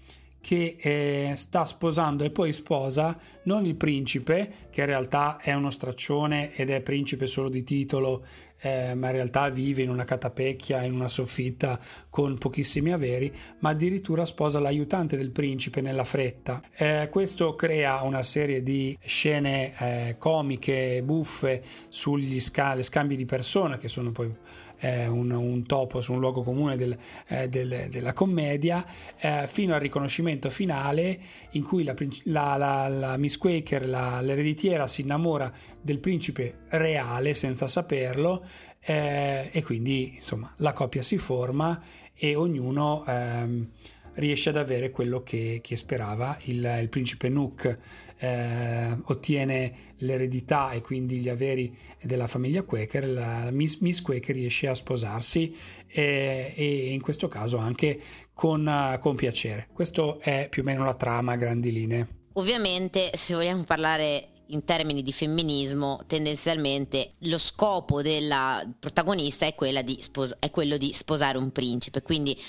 che 0.48 0.78
eh, 0.80 1.34
sta 1.36 1.66
sposando 1.66 2.24
e 2.24 2.30
poi 2.30 2.54
sposa 2.54 3.20
non 3.44 3.66
il 3.66 3.76
principe, 3.76 4.70
che 4.70 4.80
in 4.80 4.88
realtà 4.88 5.36
è 5.42 5.52
uno 5.52 5.72
straccione 5.72 6.56
ed 6.56 6.70
è 6.70 6.80
principe 6.80 7.28
solo 7.28 7.50
di 7.50 7.66
titolo 7.66 8.24
eh, 8.62 8.96
ma 8.96 9.08
in 9.08 9.14
realtà 9.14 9.50
vive 9.50 9.84
in 9.84 9.90
una 9.90 10.06
catapecchia, 10.06 10.84
in 10.84 10.94
una 10.94 11.08
soffitta 11.08 11.80
con 12.10 12.38
pochissimi 12.38 12.92
averi, 12.92 13.32
ma 13.60 13.70
addirittura 13.70 14.26
sposa 14.26 14.60
l'aiutante 14.60 15.18
del 15.18 15.32
principe 15.32 15.82
nella 15.82 16.06
fretta. 16.06 16.62
Eh, 16.76 17.10
questo 17.12 17.56
crea 17.56 18.02
una 18.04 18.24
serie 18.24 18.64
di 18.64 18.98
scene 19.06 19.74
eh, 19.78 20.16
comiche, 20.18 21.02
buffe 21.04 21.62
sugli 21.90 22.40
sca- 22.40 22.82
scambi 22.82 23.16
di 23.16 23.26
persona, 23.26 23.78
che 23.78 23.88
sono 23.88 24.12
poi 24.12 24.34
eh, 24.80 25.08
un, 25.08 25.32
un, 25.32 25.66
topo 25.66 26.02
su 26.02 26.14
un 26.14 26.20
luogo 26.20 26.44
comune 26.44 26.78
del, 26.78 26.98
eh, 27.28 27.48
del, 27.50 27.88
della 27.90 28.14
commedia, 28.14 28.86
eh, 29.20 29.46
fino 29.48 29.74
al 29.74 29.80
riconoscimento 29.80 30.50
finale 30.50 31.20
in 31.52 31.64
cui 31.64 31.84
la, 31.84 31.96
la, 32.24 32.56
la, 32.56 32.88
la 32.88 33.18
Miss 33.18 33.38
Quaker, 33.38 33.86
l'ereditiera, 33.86 34.88
si 34.88 35.02
innamora 35.02 35.52
del 35.82 36.00
principe 36.00 36.60
reale 36.70 37.34
senza 37.34 37.68
saperlo 37.68 38.44
eh, 38.80 39.50
e 39.52 39.64
quindi 39.64 40.16
insomma 40.18 40.54
la 40.58 40.74
coppia 40.74 41.02
si 41.02 41.18
forma 41.18 41.82
e 42.14 42.36
ognuno 42.36 43.04
ehm, 43.06 43.70
riesce 44.18 44.50
ad 44.50 44.58
avere 44.58 44.92
quello 44.92 45.24
che, 45.24 45.60
che 45.62 45.76
sperava 45.76 46.38
il, 46.46 46.78
il 46.82 46.90
principe 46.90 47.30
Nook 47.30 47.78
eh, 48.18 48.98
ottiene 49.06 49.74
l'eredità 49.98 50.72
e 50.72 50.82
quindi 50.82 51.18
gli 51.18 51.30
averi 51.30 51.76
della 52.02 52.28
famiglia 52.28 52.64
Quaker, 52.64 53.08
la 53.08 53.50
Miss, 53.52 53.78
Miss 53.80 54.02
Quaker 54.02 54.36
riesce 54.36 54.68
a 54.68 54.76
sposarsi 54.76 55.56
e, 55.88 56.54
e 56.56 56.94
in 56.94 57.02
questo 57.02 57.28
caso 57.28 57.58
anche 57.58 58.00
con, 58.34 58.98
con 59.00 59.16
piacere. 59.16 59.68
Questo 59.72 60.20
è 60.20 60.48
più 60.50 60.62
o 60.62 60.66
meno 60.66 60.84
la 60.84 60.96
trama 60.96 61.34
a 61.34 61.38
grandi 61.38 61.72
linee. 61.72 62.08
Ovviamente, 62.34 63.12
se 63.14 63.34
vogliamo 63.34 63.64
parlare 63.64 64.30
in 64.48 64.64
termini 64.64 65.04
di 65.04 65.12
femminismo, 65.12 66.02
tendenzialmente 66.08 67.14
lo 67.20 67.38
scopo 67.38 68.02
della 68.02 68.66
protagonista 68.80 69.46
è, 69.46 69.56
spos- 70.00 70.36
è, 70.40 70.52
quello 70.52 70.78
di 70.78 70.94
sposare 70.94 71.38
un 71.38 71.52
principe. 71.52 72.02
Quindi 72.02 72.40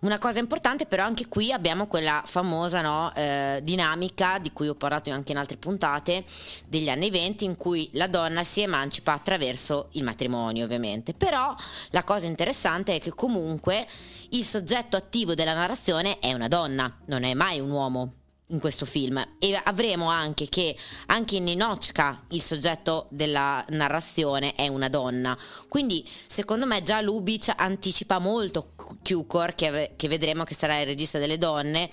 una 0.00 0.18
cosa 0.18 0.38
importante, 0.38 0.86
però 0.86 1.04
anche 1.04 1.28
qui 1.28 1.52
abbiamo 1.52 1.86
quella 1.86 2.22
famosa 2.26 2.80
no, 2.80 3.14
eh, 3.14 3.60
dinamica 3.62 4.38
di 4.38 4.52
cui 4.52 4.68
ho 4.68 4.74
parlato 4.74 5.10
anche 5.10 5.32
in 5.32 5.38
altre 5.38 5.56
puntate 5.56 6.24
degli 6.66 6.88
anni 6.88 7.10
20 7.10 7.44
in 7.44 7.56
cui 7.56 7.88
la 7.92 8.06
donna 8.06 8.44
si 8.44 8.60
emancipa 8.60 9.12
attraverso 9.12 9.88
il 9.92 10.02
matrimonio 10.02 10.64
ovviamente. 10.64 11.14
Però 11.14 11.54
la 11.90 12.04
cosa 12.04 12.26
interessante 12.26 12.96
è 12.96 13.00
che 13.00 13.10
comunque 13.10 13.86
il 14.30 14.44
soggetto 14.44 14.96
attivo 14.96 15.34
della 15.34 15.54
narrazione 15.54 16.18
è 16.18 16.32
una 16.32 16.48
donna, 16.48 16.94
non 17.06 17.22
è 17.22 17.34
mai 17.34 17.60
un 17.60 17.70
uomo 17.70 18.12
in 18.48 18.60
questo 18.60 18.86
film. 18.86 19.24
E 19.38 19.60
avremo 19.64 20.08
anche 20.08 20.48
che 20.48 20.76
anche 21.06 21.36
in 21.36 21.44
Ninochka 21.44 22.24
il 22.30 22.42
soggetto 22.42 23.06
della 23.10 23.64
narrazione 23.70 24.54
è 24.54 24.68
una 24.68 24.88
donna. 24.88 25.36
Quindi 25.68 26.06
secondo 26.26 26.66
me 26.66 26.82
già 26.82 27.00
Lubitsch 27.00 27.52
anticipa 27.56 28.18
molto 28.18 28.72
Cukor 29.02 29.54
che, 29.54 29.92
che 29.96 30.08
vedremo 30.08 30.44
che 30.44 30.54
sarà 30.54 30.78
il 30.80 30.86
regista 30.86 31.18
delle 31.18 31.38
donne 31.38 31.90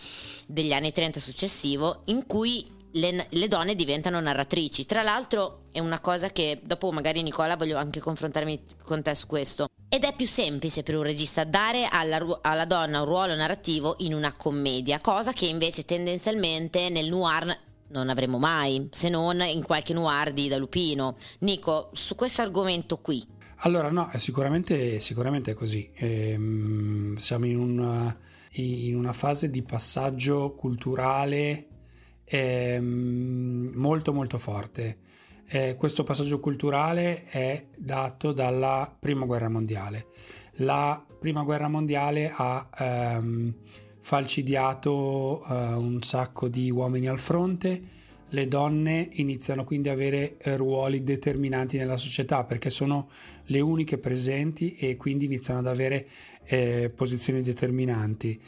degli 0.48 0.74
anni 0.74 0.92
30 0.92 1.20
successivo 1.20 2.02
in 2.06 2.26
cui 2.26 2.82
le, 2.94 3.28
le, 3.30 3.48
donne 3.48 3.76
diventano 3.76 4.20
narratrici. 4.20 4.86
Tra 4.86 5.02
l'altro 5.02 5.62
è 5.72 5.80
una 5.80 6.00
cosa 6.00 6.30
che 6.30 6.60
dopo 6.64 6.92
magari 6.92 7.22
Nicola 7.22 7.56
voglio 7.56 7.78
anche 7.78 8.00
confrontarmi 8.00 8.60
con 8.84 9.02
te 9.02 9.16
su 9.16 9.28
questo. 9.28 9.68
Ed 9.90 10.04
è 10.04 10.16
più 10.16 10.26
semplice 10.26 10.84
per 10.84 10.96
un 10.96 11.04
regista 11.04 11.44
dare 11.44 11.88
alla, 11.90 12.40
alla 12.42 12.66
donna 12.66 13.02
un 13.02 13.06
ruolo 13.06 13.36
narrativo 13.36 13.96
in 14.00 14.14
una 14.14 14.34
commedia, 14.34 15.00
cosa 15.00 15.34
che 15.34 15.46
invece 15.46 15.86
tendenzialmente 15.86 16.90
nel 16.90 17.10
noir 17.10 17.58
non 17.90 18.10
avremo 18.10 18.40
mai, 18.40 18.88
se 18.90 19.10
non 19.10 19.40
in 19.42 19.64
qualche 19.64 19.94
noir 19.94 20.32
di 20.32 20.48
Da 20.48 20.58
Lupino. 20.58 21.16
Nico, 21.40 21.92
su 21.94 22.16
questo 22.16 22.42
argomento 22.42 22.98
qui. 22.98 23.24
Allora, 23.58 23.92
no, 23.92 24.10
sicuramente, 24.18 25.00
sicuramente 25.00 25.52
è 25.52 25.54
così. 25.54 25.90
Ehm, 25.94 27.18
siamo 27.18 27.46
in 27.46 27.60
una, 27.60 28.18
in 28.54 28.96
una 28.96 29.14
fase 29.14 29.50
di 29.52 29.62
passaggio 29.62 30.54
culturale 30.56 31.68
è 32.24 32.80
molto 32.80 34.14
molto 34.14 34.38
forte. 34.38 34.98
Eh, 35.48 35.76
questo 35.78 36.04
passaggio 36.04 36.40
culturale 36.40 37.26
è 37.26 37.68
dato 37.76 38.32
dalla 38.32 38.96
prima 38.98 39.26
guerra 39.26 39.50
mondiale. 39.50 40.08
La 40.58 41.04
prima 41.20 41.44
guerra 41.44 41.68
mondiale 41.68 42.32
ha 42.34 42.70
ehm, 42.78 43.54
falcidiato 44.00 45.44
eh, 45.44 45.54
un 45.74 46.02
sacco 46.02 46.48
di 46.48 46.70
uomini 46.70 47.08
al 47.08 47.20
fronte, 47.20 47.82
le 48.34 48.48
donne 48.48 49.10
iniziano 49.14 49.64
quindi 49.64 49.90
ad 49.90 49.96
avere 49.96 50.38
eh, 50.38 50.58
ruoli 50.58 51.04
determinanti 51.04 51.78
nella 51.78 51.98
società 51.98 52.44
perché 52.44 52.70
sono 52.70 53.10
le 53.46 53.60
uniche 53.60 54.00
presenti 54.00 54.76
e 54.76 54.98
quindi 54.98 55.26
iniziano 55.26 55.60
ad 55.60 55.68
avere 55.68 56.08
eh, 56.46 56.92
posizioni 56.94 57.42
determinanti. 57.42 58.42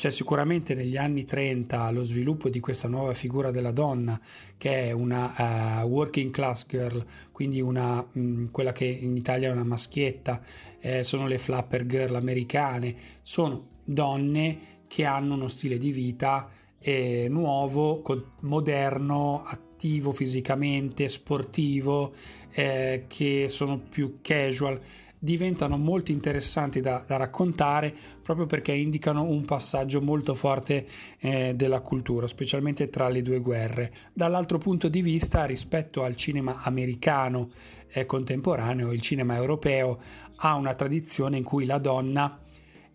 C'è 0.00 0.08
sicuramente 0.08 0.74
negli 0.74 0.96
anni 0.96 1.26
30 1.26 1.90
lo 1.90 2.04
sviluppo 2.04 2.48
di 2.48 2.58
questa 2.58 2.88
nuova 2.88 3.12
figura 3.12 3.50
della 3.50 3.70
donna 3.70 4.18
che 4.56 4.88
è 4.88 4.92
una 4.92 5.82
uh, 5.82 5.86
working 5.86 6.30
class 6.30 6.64
girl, 6.66 7.04
quindi 7.30 7.60
una, 7.60 8.00
mh, 8.10 8.18
mm, 8.18 8.44
quella 8.50 8.72
che 8.72 8.86
in 8.86 9.14
Italia 9.14 9.50
è 9.50 9.52
una 9.52 9.62
maschietta, 9.62 10.40
eh, 10.80 11.04
sono 11.04 11.26
le 11.26 11.36
flapper 11.36 11.84
girl 11.84 12.14
americane, 12.14 12.96
sono 13.20 13.66
donne 13.84 14.84
che 14.86 15.04
hanno 15.04 15.34
uno 15.34 15.48
stile 15.48 15.76
di 15.76 15.92
vita 15.92 16.48
eh, 16.78 17.26
nuovo, 17.28 18.02
moderno, 18.40 19.42
attivo 19.44 20.12
fisicamente, 20.12 21.10
sportivo, 21.10 22.14
eh, 22.52 23.04
che 23.06 23.48
sono 23.50 23.78
più 23.78 24.20
casual 24.22 24.80
diventano 25.22 25.76
molto 25.76 26.10
interessanti 26.10 26.80
da, 26.80 27.04
da, 27.06 27.18
raccontare 27.18 27.94
proprio 28.22 28.46
perché 28.46 28.72
indicano 28.72 29.22
un 29.22 29.44
passaggio 29.44 30.00
molto 30.00 30.34
forte 30.34 30.86
eh, 31.18 31.54
della 31.54 31.80
cultura, 31.80 32.26
specialmente 32.26 32.88
tra 32.88 33.08
le 33.10 33.20
due 33.20 33.40
guerre. 33.40 33.92
Dall'altro 34.14 34.56
punto 34.56 34.88
di 34.88 35.02
vista, 35.02 35.44
rispetto 35.44 36.02
al 36.02 36.16
cinema 36.16 36.62
americano 36.62 37.50
eh, 37.92 38.06
contemporaneo, 38.06 38.92
il 38.92 39.02
cinema 39.02 39.36
europeo 39.36 40.00
ha 40.36 40.54
una 40.54 40.74
tradizione 40.74 41.36
in 41.36 41.44
cui 41.44 41.66
la 41.66 41.78
donna 41.78 42.40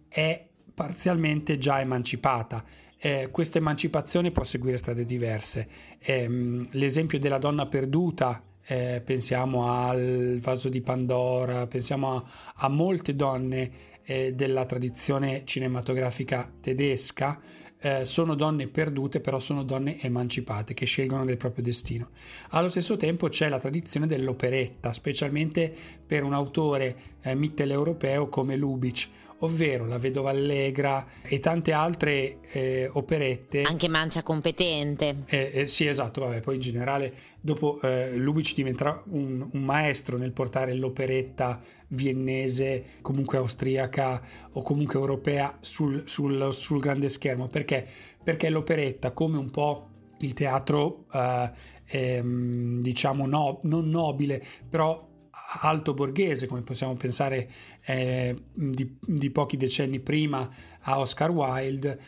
è 0.08 0.48
parzialmente 0.74 1.60
già 1.60 1.80
emancipata. 1.80 2.64
Eh, 2.98 3.30
questa 3.30 3.60
emancipazione 3.60 4.32
può 4.32 4.44
seguire 4.44 4.78
strade 4.78 5.06
diverse. 5.06 5.68
Eh, 6.00 6.28
l'esempio 6.72 7.20
della 7.20 7.38
donna 7.38 7.68
perduta 7.68 8.42
eh, 8.68 9.02
pensiamo 9.04 9.72
al 9.72 10.40
vaso 10.42 10.70
di 10.70 10.82
Pandora, 10.82 11.68
pensiamo 11.68 12.16
a, 12.16 12.24
a 12.56 12.68
molte 12.68 13.16
donne 13.16 13.72
eh, 14.04 14.34
della 14.34 14.66
tradizione 14.66 15.44
cinematografica 15.46 16.52
tedesca, 16.62 17.40
eh, 17.78 18.06
sono 18.06 18.34
donne 18.34 18.68
perdute, 18.68 19.20
però 19.20 19.38
sono 19.38 19.64
donne 19.64 20.02
emancipate 20.02 20.74
che 20.74 20.86
scelgono 20.86 21.26
del 21.26 21.38
proprio 21.38 21.64
destino. 21.64 22.10
Allo 22.50 22.70
stesso 22.70 22.98
tempo 22.98 23.30
c'è 23.30 23.50
la 23.50 23.60
tradizione 23.60 24.08
dell'operetta, 24.08 24.94
specialmente 24.94 25.74
per 26.06 26.24
un 26.24 26.34
autore 26.34 26.96
eh, 27.22 27.36
mitteleuropeo 27.36 28.28
come 28.30 28.56
Lubitsch, 28.56 29.08
ovvero 29.40 29.86
La 29.86 29.98
vedova 29.98 30.30
allegra 30.30 31.06
e 31.24 31.40
tante 31.40 31.72
altre 31.74 32.40
eh, 32.52 32.90
operette. 32.92 33.64
Anche 33.64 33.90
Mancia 33.90 34.24
competente. 34.24 35.24
Eh, 35.26 35.52
eh, 35.54 35.68
sì, 35.68 35.86
esatto, 35.86 36.22
vabbè, 36.22 36.42
poi 36.42 36.56
in 36.56 36.62
generale 36.62 37.14
dopo 37.42 37.80
eh, 37.82 38.16
Lubitsch 38.16 38.54
diventerà 38.56 39.02
un, 39.10 39.48
un, 39.52 39.62
maestro 39.62 40.18
nel 40.18 40.32
portare 40.32 40.74
l'operetta 40.74 41.62
viennese, 41.90 42.84
comunque 43.02 43.38
austriaca 43.38 44.22
o 44.54 44.62
comunque 44.62 45.00
europea 45.00 45.58
sul, 45.62 46.04
sul, 46.06 46.54
sul 46.54 46.80
grande 46.80 47.10
schermo. 47.10 47.48
Perché? 47.48 47.86
Perché 48.24 48.50
l'operetta, 48.50 49.12
come 49.12 49.38
un 49.38 49.52
po' 49.52 49.90
il 50.20 50.34
teatro, 50.34 51.06
eh, 51.12 51.52
ehm, 51.86 52.82
diciamo, 52.82 53.28
no, 53.28 53.60
non 53.64 53.90
nobile, 53.90 54.44
però 54.70 55.14
alto 55.62 55.94
borghese, 55.94 56.48
come 56.48 56.62
possiamo 56.62 56.96
pensare 56.96 57.50
eh, 57.86 58.36
di, 58.54 58.98
di, 59.00 59.30
pochi 59.30 59.58
decenni 59.58 60.00
prima 60.00 60.50
a 60.82 61.00
Oscar 61.00 61.30
Wilde, 61.32 62.00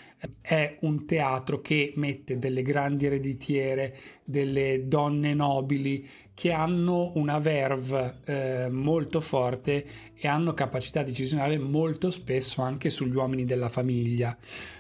è 0.42 0.78
un 0.82 1.06
teatro 1.06 1.62
che 1.62 1.94
mette 1.96 2.40
delle 2.40 2.64
grandi 2.64 3.06
ereditiere, 3.06 3.96
delle 4.24 4.88
donne 4.88 5.34
nobili 5.34 6.08
che 6.34 6.52
hanno 6.52 7.14
una 7.16 7.40
verve 7.40 8.20
eh, 8.26 8.70
molto 8.70 9.22
forte 9.22 9.86
e 10.16 10.28
hanno 10.28 10.54
capacità 10.54 11.02
decisionale 11.02 11.58
molto 11.58 12.12
spesso 12.12 12.62
anche 12.62 12.90
sugli 12.90 13.16
uomini 13.16 13.46
della 13.46 13.70
famiglia. 13.70 14.38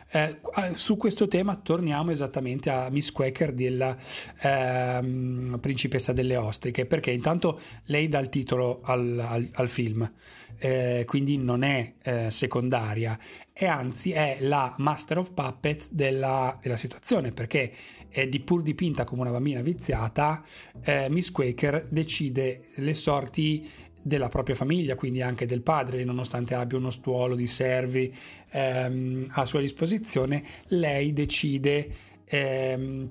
Eh, 0.09 0.39
su 0.75 0.95
questo 0.95 1.27
tema 1.27 1.57
torniamo 1.57 2.11
esattamente 2.11 2.69
a 2.69 2.89
Miss 2.89 3.11
Quaker 3.11 3.51
della 3.51 3.97
eh, 4.41 5.57
principessa 5.59 6.13
delle 6.13 6.37
ostriche, 6.37 6.85
perché 6.85 7.11
intanto 7.11 7.59
lei 7.85 8.07
dà 8.07 8.19
il 8.19 8.29
titolo 8.29 8.79
al, 8.83 9.19
al, 9.19 9.49
al 9.53 9.67
film, 9.67 10.09
eh, 10.59 11.03
quindi 11.05 11.37
non 11.37 11.63
è 11.63 11.93
eh, 12.01 12.31
secondaria 12.31 13.19
e 13.51 13.65
anzi 13.65 14.11
è 14.11 14.37
la 14.41 14.73
master 14.77 15.17
of 15.17 15.33
puppets 15.33 15.91
della, 15.91 16.57
della 16.61 16.77
situazione, 16.77 17.31
perché 17.31 17.73
di 18.29 18.39
pur 18.39 18.63
dipinta 18.63 19.03
come 19.03 19.21
una 19.21 19.31
bambina 19.31 19.61
viziata, 19.61 20.43
eh, 20.81 21.07
Miss 21.09 21.29
Quaker 21.29 21.87
decide 21.89 22.69
le 22.75 22.93
sorti 22.93 23.69
della 24.07 24.29
propria 24.29 24.55
famiglia, 24.55 24.95
quindi 24.95 25.21
anche 25.21 25.45
del 25.45 25.61
padre, 25.61 26.03
nonostante 26.03 26.55
abbia 26.55 26.77
uno 26.77 26.89
stuolo 26.89 27.35
di 27.35 27.45
servi 27.45 28.13
ehm, 28.51 29.27
a 29.31 29.45
sua 29.45 29.59
disposizione, 29.59 30.43
lei 30.67 31.11
decide 31.11 31.89
ehm, 32.25 33.09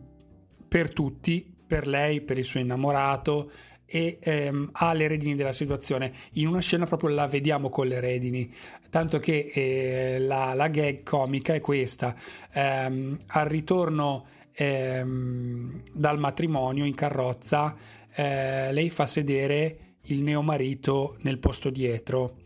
per 0.66 0.92
tutti, 0.92 1.54
per 1.66 1.86
lei, 1.86 2.22
per 2.22 2.38
il 2.38 2.44
suo 2.44 2.60
innamorato 2.60 3.50
e 3.84 4.18
ehm, 4.20 4.70
ha 4.72 4.92
le 4.94 5.06
redini 5.06 5.34
della 5.34 5.52
situazione. 5.52 6.12
In 6.32 6.48
una 6.48 6.60
scena 6.60 6.86
proprio 6.86 7.10
la 7.10 7.26
vediamo 7.26 7.68
con 7.68 7.86
le 7.86 8.00
redini, 8.00 8.50
tanto 8.88 9.18
che 9.18 9.50
eh, 9.52 10.18
la, 10.18 10.54
la 10.54 10.68
gag 10.68 11.02
comica 11.02 11.54
è 11.54 11.60
questa. 11.60 12.14
Ehm, 12.52 13.18
al 13.26 13.46
ritorno 13.46 14.26
ehm, 14.52 15.82
dal 15.92 16.18
matrimonio 16.18 16.86
in 16.86 16.94
carrozza, 16.94 17.76
eh, 18.14 18.72
lei 18.72 18.88
fa 18.88 19.06
sedere 19.06 19.85
il 20.06 20.22
neomarito 20.22 21.16
nel 21.20 21.38
posto 21.38 21.70
dietro. 21.70 22.38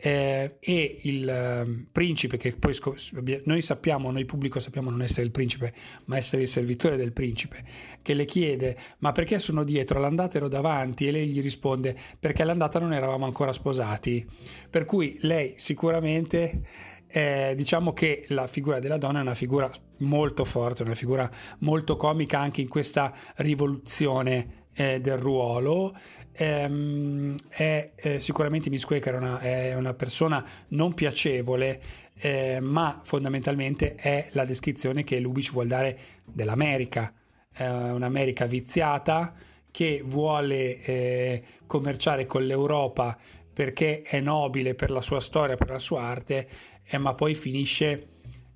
eh, 0.00 0.58
e 0.60 0.98
il 1.02 1.28
ehm, 1.28 1.88
principe 1.90 2.36
che 2.36 2.52
poi 2.52 2.72
scop- 2.72 3.42
noi 3.44 3.62
sappiamo, 3.62 4.12
noi 4.12 4.24
pubblico 4.24 4.60
sappiamo 4.60 4.90
non 4.90 5.02
essere 5.02 5.22
il 5.22 5.32
principe 5.32 5.72
ma 6.04 6.16
essere 6.16 6.42
il 6.42 6.48
servitore 6.48 6.96
del 6.96 7.12
principe 7.12 7.64
che 8.00 8.14
le 8.14 8.24
chiede 8.24 8.76
ma 8.98 9.10
perché 9.10 9.40
sono 9.40 9.64
dietro 9.64 9.98
l'andata 9.98 10.36
ero 10.36 10.46
davanti 10.46 11.08
e 11.08 11.10
lei 11.10 11.26
gli 11.26 11.42
risponde 11.42 11.96
perché 12.20 12.42
all'andata 12.42 12.78
non 12.78 12.92
eravamo 12.92 13.24
ancora 13.24 13.52
sposati 13.52 14.24
per 14.70 14.84
cui 14.84 15.16
lei 15.22 15.54
sicuramente 15.56 16.62
eh, 17.08 17.54
diciamo 17.56 17.92
che 17.92 18.24
la 18.28 18.46
figura 18.46 18.78
della 18.78 18.98
donna 18.98 19.18
è 19.18 19.22
una 19.22 19.34
figura 19.34 19.70
molto 19.98 20.44
forte, 20.44 20.82
una 20.82 20.94
figura 20.94 21.28
molto 21.60 21.96
comica 21.96 22.38
anche 22.38 22.60
in 22.60 22.68
questa 22.68 23.12
rivoluzione 23.36 24.66
eh, 24.74 25.00
del 25.00 25.16
ruolo. 25.16 25.96
Ehm, 26.40 27.34
è 27.48 27.90
eh, 27.96 28.20
sicuramente 28.20 28.70
Miss 28.70 28.84
Quaker 28.84 29.16
una, 29.16 29.40
è 29.40 29.74
una 29.74 29.92
persona 29.92 30.44
non 30.68 30.94
piacevole, 30.94 31.82
eh, 32.14 32.60
ma 32.60 33.00
fondamentalmente 33.02 33.96
è 33.96 34.28
la 34.30 34.44
descrizione 34.44 35.02
che 35.02 35.18
Lubitsch 35.18 35.50
vuol 35.52 35.66
dare 35.66 35.98
dell'America, 36.24 37.12
È 37.52 37.66
un'America 37.68 38.46
viziata 38.46 39.34
che 39.72 40.00
vuole 40.04 40.80
eh, 40.80 41.42
commerciare 41.66 42.26
con 42.26 42.44
l'Europa 42.44 43.18
perché 43.52 44.02
è 44.02 44.20
nobile 44.20 44.76
per 44.76 44.92
la 44.92 45.00
sua 45.00 45.18
storia, 45.18 45.56
per 45.56 45.70
la 45.70 45.80
sua 45.80 46.02
arte, 46.02 46.48
eh, 46.84 46.98
ma 46.98 47.14
poi 47.14 47.34
finisce 47.34 48.10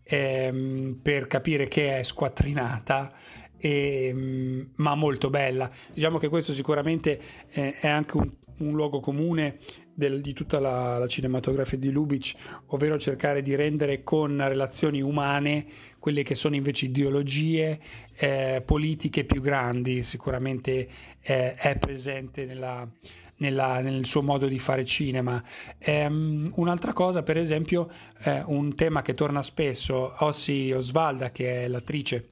ehm, 0.05 1.01
per 1.03 1.27
capire 1.27 1.67
che 1.67 1.99
è 1.99 2.03
squattrinata, 2.05 3.13
e, 3.63 4.11
mm, 4.13 4.61
ma 4.77 4.97
molto 4.97 5.31
bella. 5.31 5.71
Diciamo 5.95 6.19
che 6.19 6.29
questo 6.29 6.53
sicuramente 6.53 7.21
eh, 7.53 7.77
è 7.79 7.87
anche 7.87 8.17
un, 8.17 8.29
un 8.59 8.73
luogo 8.73 8.99
comune 8.99 9.59
del- 9.95 10.21
di 10.21 10.33
tutta 10.33 10.59
la, 10.59 10.99
la 10.99 11.07
cinematografia 11.07 11.79
di 11.79 11.91
Lubitsch, 11.93 12.35
ovvero 12.67 12.99
cercare 12.99 13.41
di 13.41 13.55
rendere 13.55 14.03
con 14.03 14.37
relazioni 14.49 15.01
umane 15.01 15.65
quelle 16.01 16.25
che 16.25 16.35
sono 16.35 16.57
invece 16.57 16.87
ideologie 16.87 17.79
eh, 18.17 18.63
politiche 18.67 19.25
più 19.25 19.41
grandi. 19.41 20.03
Sicuramente 20.03 20.89
eh, 21.21 21.55
è 21.55 21.79
presente 21.79 22.45
nella, 22.47 22.89
nella- 23.37 23.81
nel 23.81 24.07
suo 24.07 24.23
modo 24.23 24.49
di 24.49 24.59
fare 24.59 24.85
cinema. 24.85 25.41
Ehm, 25.79 26.51
un'altra 26.57 26.93
cosa, 26.93 27.23
per 27.23 27.37
esempio, 27.37 27.89
eh, 28.25 28.43
un 28.47 28.75
tema 28.75 29.03
che 29.03 29.15
torna 29.15 29.43
spesso, 29.43 30.15
Ossi 30.19 30.73
Osvalda, 30.73 31.31
che 31.31 31.63
è 31.65 31.69
l'attrice 31.69 32.27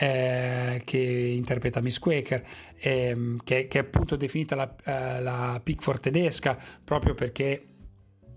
eh, 0.00 0.80
che 0.82 0.98
interpreta 0.98 1.82
Miss 1.82 1.98
Quaker, 1.98 2.42
ehm, 2.78 3.40
che, 3.44 3.68
che 3.68 3.78
è 3.78 3.82
appunto 3.82 4.16
definita 4.16 4.54
la, 4.54 4.74
eh, 4.84 5.20
la 5.20 5.60
Pickford 5.62 6.00
tedesca 6.00 6.58
proprio 6.82 7.14
perché 7.14 7.66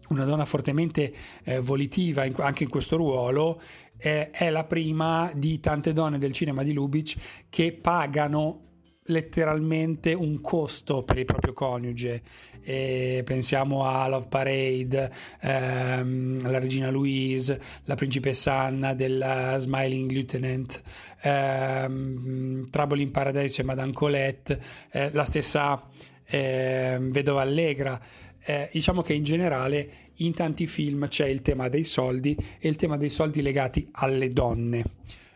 una 0.09 0.25
donna 0.25 0.43
fortemente 0.43 1.13
eh, 1.45 1.59
volitiva 1.59 2.25
in- 2.25 2.35
anche 2.39 2.63
in 2.63 2.69
questo 2.69 2.97
ruolo, 2.97 3.61
eh, 3.97 4.29
è 4.31 4.49
la 4.49 4.65
prima 4.65 5.31
di 5.33 5.61
tante 5.61 5.93
donne 5.93 6.17
del 6.17 6.33
cinema 6.33 6.63
di 6.63 6.73
Lubitsch 6.73 7.17
che 7.49 7.71
pagano 7.71 8.59
letteralmente 9.05 10.13
un 10.13 10.39
costo 10.41 11.03
per 11.03 11.17
il 11.17 11.25
proprio 11.25 11.53
coniuge. 11.53 12.21
E 12.61 13.23
pensiamo 13.25 13.83
a 13.83 14.07
Love 14.07 14.27
Parade, 14.29 15.11
ehm, 15.41 16.49
la 16.49 16.59
regina 16.59 16.89
Louise, 16.89 17.59
la 17.83 17.95
principessa 17.95 18.53
Anna 18.53 18.93
della 18.93 19.57
Smiling 19.57 20.09
Lieutenant, 20.09 20.81
ehm, 21.21 22.69
Trouble 22.69 23.01
in 23.01 23.11
Paradise 23.11 23.61
e 23.61 23.65
Madame 23.65 23.91
Colette, 23.91 24.61
eh, 24.91 25.11
la 25.11 25.25
stessa 25.25 25.89
ehm, 26.25 27.11
Vedova 27.11 27.41
Allegra. 27.41 27.99
Eh, 28.45 28.69
diciamo 28.71 29.01
che 29.01 29.13
in 29.13 29.23
generale 29.23 29.89
in 30.17 30.33
tanti 30.33 30.67
film 30.67 31.07
c'è 31.07 31.27
il 31.27 31.41
tema 31.41 31.69
dei 31.69 31.85
soldi 31.85 32.35
e 32.59 32.67
il 32.67 32.75
tema 32.75 32.97
dei 32.97 33.09
soldi 33.09 33.41
legati 33.41 33.87
alle 33.91 34.29
donne. 34.29 34.83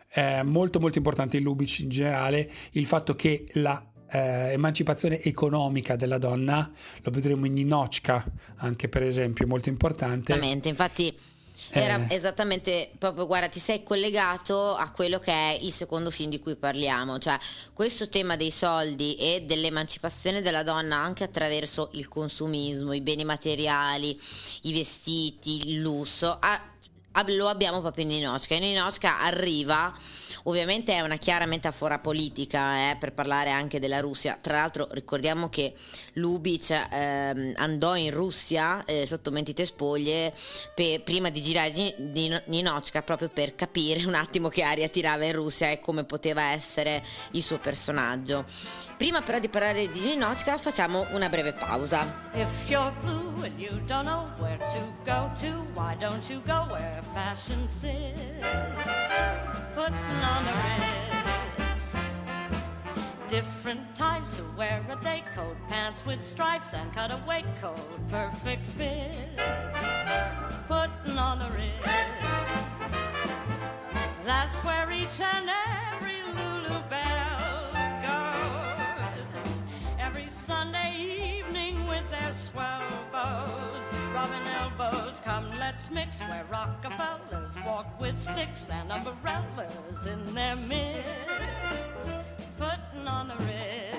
È 0.08 0.42
molto 0.42 0.80
molto 0.80 0.98
importante 0.98 1.36
in 1.36 1.42
Lubitsch 1.42 1.80
in 1.80 1.90
generale 1.90 2.50
il 2.72 2.86
fatto 2.86 3.14
che 3.14 3.46
la 3.52 3.84
eh, 4.10 4.52
emancipazione 4.52 5.20
economica 5.22 5.94
della 5.96 6.16
donna, 6.18 6.70
lo 7.02 7.10
vedremo 7.10 7.44
in 7.44 7.52
Ninochka 7.52 8.24
anche 8.56 8.88
per 8.88 9.02
esempio, 9.02 9.46
molto 9.46 9.68
importante. 9.68 10.32
Esattamente, 10.32 10.68
infatti 10.68 11.14
era 11.70 12.06
Eh. 12.06 12.14
esattamente 12.14 12.90
proprio, 12.96 13.26
guarda, 13.26 13.48
ti 13.48 13.60
sei 13.60 13.82
collegato 13.82 14.74
a 14.74 14.90
quello 14.90 15.18
che 15.18 15.32
è 15.32 15.58
il 15.60 15.72
secondo 15.72 16.10
film 16.10 16.30
di 16.30 16.40
cui 16.40 16.56
parliamo, 16.56 17.18
cioè 17.18 17.36
questo 17.74 18.08
tema 18.08 18.36
dei 18.36 18.50
soldi 18.50 19.16
e 19.16 19.42
dell'emancipazione 19.46 20.40
della 20.40 20.62
donna 20.62 20.96
anche 20.96 21.24
attraverso 21.24 21.90
il 21.92 22.08
consumismo, 22.08 22.94
i 22.94 23.02
beni 23.02 23.24
materiali, 23.24 24.18
i 24.62 24.72
vestiti, 24.72 25.68
il 25.68 25.80
lusso, 25.80 26.34
ha- 26.40 26.76
lo 27.26 27.48
abbiamo 27.48 27.80
proprio 27.80 28.04
in 28.04 28.10
Ninochka. 28.10 28.54
In 28.54 28.62
Ninochka 28.62 29.20
arriva, 29.20 29.92
ovviamente 30.44 30.92
è 30.92 31.00
una 31.00 31.16
chiara 31.16 31.46
metafora 31.46 31.98
politica 31.98 32.90
eh, 32.90 32.96
per 32.96 33.12
parlare 33.12 33.50
anche 33.50 33.80
della 33.80 34.00
Russia. 34.00 34.38
Tra 34.40 34.56
l'altro 34.56 34.88
ricordiamo 34.92 35.48
che 35.48 35.74
Lubitsch 36.14 36.70
ehm, 36.90 37.54
andò 37.56 37.96
in 37.96 38.12
Russia 38.12 38.84
eh, 38.84 39.06
sotto 39.06 39.30
mentite 39.30 39.64
spoglie 39.64 40.32
pe- 40.74 41.00
prima 41.04 41.30
di 41.30 41.42
girare 41.42 41.72
Gi- 41.72 41.94
Nino- 41.98 42.42
Ninochka 42.46 43.02
proprio 43.02 43.28
per 43.28 43.54
capire 43.54 44.04
un 44.04 44.14
attimo 44.14 44.48
che 44.48 44.62
aria 44.62 44.88
tirava 44.88 45.24
in 45.24 45.32
Russia 45.32 45.70
e 45.70 45.80
come 45.80 46.04
poteva 46.04 46.42
essere 46.52 47.04
il 47.32 47.42
suo 47.42 47.58
personaggio. 47.58 48.44
Prima 48.96 49.22
però 49.22 49.38
di 49.38 49.48
parlare 49.48 49.90
di 49.90 50.00
Ninochka 50.00 50.56
facciamo 50.58 51.06
una 51.12 51.28
breve 51.28 51.52
pausa. 51.52 52.30
If 52.34 52.68
you're 52.68 52.92
blue 53.00 53.44
and 53.44 53.58
you 53.58 53.80
don't 53.86 54.04
know 54.04 54.28
where 54.38 54.58
to 54.58 54.92
go 55.04 55.30
to, 55.40 55.66
why 55.74 55.96
don't 55.96 56.28
you 56.28 56.40
go 56.44 56.66
where 56.70 56.97
fashion 57.02 57.68
sits? 57.68 58.18
Putting 59.74 60.20
on 60.34 60.44
the 60.44 60.52
ritz. 60.64 61.96
Different 63.28 63.94
types 63.94 64.36
who 64.36 64.44
wear 64.56 64.84
a 64.90 64.96
day 65.02 65.22
coat, 65.34 65.56
pants 65.68 66.04
with 66.06 66.22
stripes 66.22 66.74
and 66.74 66.92
cutaway 66.94 67.44
coat, 67.60 67.80
perfect 68.10 68.66
fits. 68.68 69.82
Putting 70.66 71.18
on 71.18 71.38
the 71.38 71.50
ritz. 71.56 71.88
That's 74.24 74.58
where 74.58 74.90
each 74.92 75.20
and 75.20 75.48
every 75.48 76.22
Lulu 76.36 76.80
Bell 76.90 77.72
goes. 78.02 79.62
Every 79.98 80.28
Sunday 80.28 81.38
evening 81.38 81.86
with 81.88 82.10
their 82.10 82.32
swell 82.32 82.82
bows, 83.10 83.77
rubbing 84.18 84.48
elbows. 84.62 85.20
Come, 85.24 85.46
let's 85.58 85.90
mix 85.90 86.20
where 86.22 86.44
Rockefellers 86.50 87.56
walk 87.64 88.00
with 88.00 88.18
sticks 88.18 88.68
and 88.70 88.90
umbrellas 88.90 90.06
in 90.06 90.34
their 90.34 90.56
midst, 90.56 91.94
putting 92.56 93.06
on 93.06 93.28
the 93.28 93.36
Riz. 93.36 93.97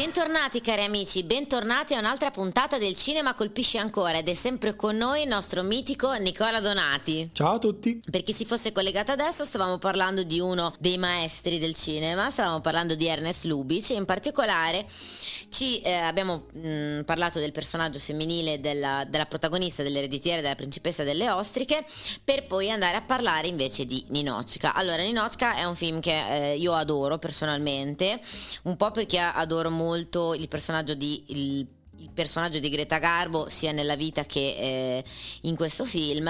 Bentornati 0.00 0.62
cari 0.62 0.82
amici, 0.82 1.24
bentornati 1.24 1.92
a 1.92 1.98
un'altra 1.98 2.30
puntata 2.30 2.78
del 2.78 2.96
Cinema 2.96 3.34
Colpisce 3.34 3.76
Ancora 3.76 4.16
ed 4.16 4.28
è 4.28 4.32
sempre 4.32 4.74
con 4.74 4.96
noi 4.96 5.24
il 5.24 5.28
nostro 5.28 5.62
mitico 5.62 6.10
Nicola 6.14 6.58
Donati. 6.58 7.28
Ciao 7.34 7.56
a 7.56 7.58
tutti. 7.58 8.00
Per 8.10 8.22
chi 8.22 8.32
si 8.32 8.46
fosse 8.46 8.72
collegato 8.72 9.12
adesso 9.12 9.44
stavamo 9.44 9.76
parlando 9.76 10.22
di 10.22 10.40
uno 10.40 10.74
dei 10.78 10.96
maestri 10.96 11.58
del 11.58 11.74
cinema, 11.74 12.30
stavamo 12.30 12.62
parlando 12.62 12.94
di 12.94 13.06
Ernest 13.06 13.44
Lubitsch 13.44 13.90
e 13.90 13.96
in 13.96 14.06
particolare 14.06 14.86
ci 15.50 15.80
eh, 15.80 15.92
abbiamo 15.92 16.46
mh, 16.52 17.02
parlato 17.04 17.38
del 17.38 17.52
personaggio 17.52 17.98
femminile 17.98 18.60
della, 18.60 19.04
della 19.06 19.26
protagonista 19.26 19.82
dell'ereditiera 19.82 20.40
della 20.40 20.54
principessa 20.54 21.04
delle 21.04 21.28
ostriche 21.28 21.84
per 22.24 22.46
poi 22.46 22.70
andare 22.70 22.96
a 22.96 23.02
parlare 23.02 23.48
invece 23.48 23.84
di 23.84 24.04
Ninochka. 24.08 24.74
Allora 24.74 25.02
Ninochka 25.02 25.56
è 25.56 25.64
un 25.64 25.76
film 25.76 26.00
che 26.00 26.52
eh, 26.52 26.56
io 26.56 26.72
adoro 26.72 27.18
personalmente, 27.18 28.20
un 28.62 28.76
po' 28.76 28.90
perché 28.90 29.18
adoro 29.18 29.70
molto 29.70 30.34
il 30.34 30.48
personaggio 30.48 30.94
di... 30.94 31.24
Il, 31.26 31.66
il 32.00 32.10
personaggio 32.12 32.58
di 32.58 32.70
Greta 32.70 32.98
Garbo 32.98 33.48
sia 33.48 33.72
nella 33.72 33.94
vita 33.94 34.24
che 34.24 34.56
eh, 34.58 35.04
in 35.42 35.54
questo 35.54 35.84
film 35.84 36.28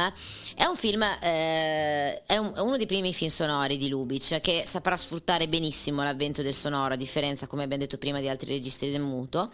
è 0.55 0.65
un 0.65 0.77
film 0.77 1.03
eh, 1.03 2.23
è, 2.25 2.37
un- 2.37 2.53
è 2.55 2.61
uno 2.61 2.77
dei 2.77 2.87
primi 2.87 3.13
film 3.13 3.31
sonori 3.31 3.77
di 3.77 3.89
Lubitsch 3.89 4.41
che 4.41 4.65
saprà 4.67 4.97
sfruttare 4.97 5.49
benissimo 5.49 6.03
l'avvento 6.03 6.43
del 6.43 6.55
sonoro 6.55 6.95
a 6.95 6.97
differenza 6.97 7.47
come 7.47 7.63
abbiamo 7.63 7.83
detto 7.83 7.99
prima 7.99 8.21
di 8.21 8.29
altri 8.29 8.53
registri 8.53 8.91
del 8.91 9.01
muto 9.01 9.51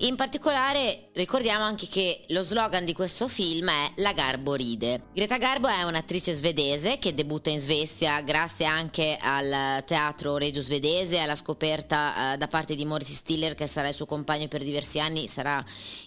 in 0.00 0.14
particolare 0.14 1.08
ricordiamo 1.14 1.64
anche 1.64 1.86
che 1.86 2.20
lo 2.28 2.42
slogan 2.42 2.84
di 2.84 2.92
questo 2.92 3.28
film 3.28 3.70
è 3.70 3.92
La 3.96 4.12
Garbo 4.12 4.52
ride. 4.52 5.04
Greta 5.14 5.38
Garbo 5.38 5.68
è 5.68 5.84
un'attrice 5.84 6.34
svedese 6.34 6.98
che 6.98 7.14
debutta 7.14 7.48
in 7.48 7.60
Svezia 7.60 8.20
grazie 8.20 8.66
anche 8.66 9.16
al 9.18 9.82
teatro 9.86 10.36
regio 10.36 10.60
svedese, 10.60 11.18
alla 11.20 11.34
scoperta 11.34 12.34
eh, 12.34 12.36
da 12.36 12.46
parte 12.46 12.74
di 12.74 12.84
Morris 12.84 13.14
Stiller 13.14 13.54
che 13.54 13.66
sarà 13.66 13.88
il 13.88 13.94
suo 13.94 14.04
compagno 14.04 14.48
per 14.48 14.62
diversi 14.62 15.00
anni, 15.00 15.28
sarà 15.28 15.45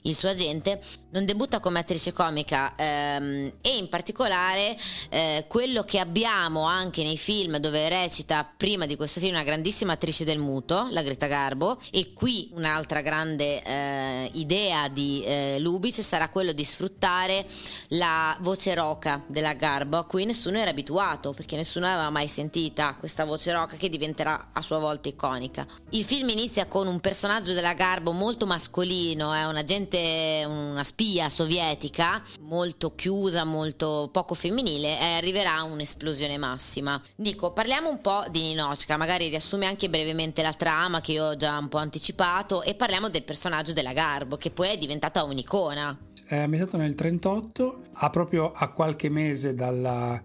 il 0.04 0.16
suo 0.16 0.30
agente. 0.30 0.82
Non 1.12 1.26
debutta 1.26 1.60
come 1.60 1.80
attrice 1.80 2.14
comica 2.14 2.76
ehm, 2.76 3.52
e 3.62 3.78
in 3.78 3.90
particolare 3.90 4.78
eh, 5.10 5.46
quello 5.48 5.82
che 5.82 5.98
abbiamo 5.98 6.66
anche 6.66 7.02
nei 7.02 7.18
film 7.18 7.58
dove 7.58 7.90
recita 7.90 8.48
prima 8.56 8.86
di 8.86 8.96
questo 8.96 9.20
film 9.20 9.34
una 9.34 9.44
grandissima 9.44 9.94
attrice 9.94 10.24
del 10.24 10.38
muto, 10.38 10.88
la 10.92 11.02
Greta 11.02 11.26
Garbo, 11.26 11.80
e 11.90 12.14
qui 12.14 12.52
un'altra 12.54 13.02
grande 13.02 13.64
eh, 13.64 14.30
idea 14.34 14.88
di 14.88 15.24
eh, 15.26 15.58
Lubitsch 15.58 16.04
sarà 16.04 16.30
quello 16.30 16.52
di 16.52 16.64
sfruttare 16.64 17.48
la 17.90 18.38
voce 18.42 18.76
roca 18.76 19.24
della 19.26 19.54
Garbo 19.54 19.98
a 19.98 20.06
cui 20.06 20.26
nessuno 20.26 20.60
era 20.60 20.70
abituato 20.70 21.34
perché 21.34 21.56
nessuno 21.56 21.88
aveva 21.88 22.12
mai 22.12 22.28
sentita 22.28 22.96
questa 23.00 23.26
voce 23.26 23.52
roca 23.52 23.78
che 23.78 23.90
diventerà 23.90 24.50
a 24.54 24.62
sua 24.62 24.78
volta 24.78 25.10
iconica. 25.10 25.66
Il 25.90 26.04
film 26.04 26.30
inizia 26.30 26.68
con 26.68 26.86
un 26.86 27.00
personaggio 27.00 27.54
della 27.54 27.74
Garbo 27.74 28.12
molto 28.12 28.46
mascolino, 28.46 29.34
è 29.34 29.48
un 29.48 29.56
agente, 29.56 30.46
una 30.48 30.84
spia 31.00 31.30
sovietica 31.30 32.22
molto 32.42 32.94
chiusa, 32.94 33.46
molto 33.46 34.10
poco 34.12 34.34
femminile 34.34 35.00
e 35.00 35.14
arriverà 35.16 35.56
a 35.56 35.64
un'esplosione 35.64 36.38
massima. 36.38 37.02
Dico, 37.16 37.54
parliamo 37.54 37.90
un 37.90 38.02
po' 38.02 38.26
di 38.30 38.42
Ninochka, 38.42 38.98
magari 38.98 39.30
riassume 39.30 39.66
anche 39.66 39.90
brevemente 39.90 40.42
la 40.42 40.52
trama 40.52 41.00
che 41.00 41.14
io 41.14 41.28
ho 41.28 41.36
già 41.38 41.58
un 41.58 41.70
po' 41.70 41.78
anticipato 41.78 42.64
e 42.64 42.76
parliamo 42.76 43.08
del 43.08 43.24
personaggio 43.24 43.72
della 43.72 43.94
Garbo 43.94 44.36
che 44.36 44.52
poi 44.52 44.72
è 44.72 44.78
diventata 44.78 45.24
un'icona. 45.24 45.98
È 46.26 46.36
ambientato 46.36 46.76
nel 46.76 46.96
38, 46.96 47.84
ha 47.94 48.10
proprio 48.10 48.52
a 48.52 48.68
qualche 48.68 49.08
mese 49.08 49.54
dalla, 49.54 50.22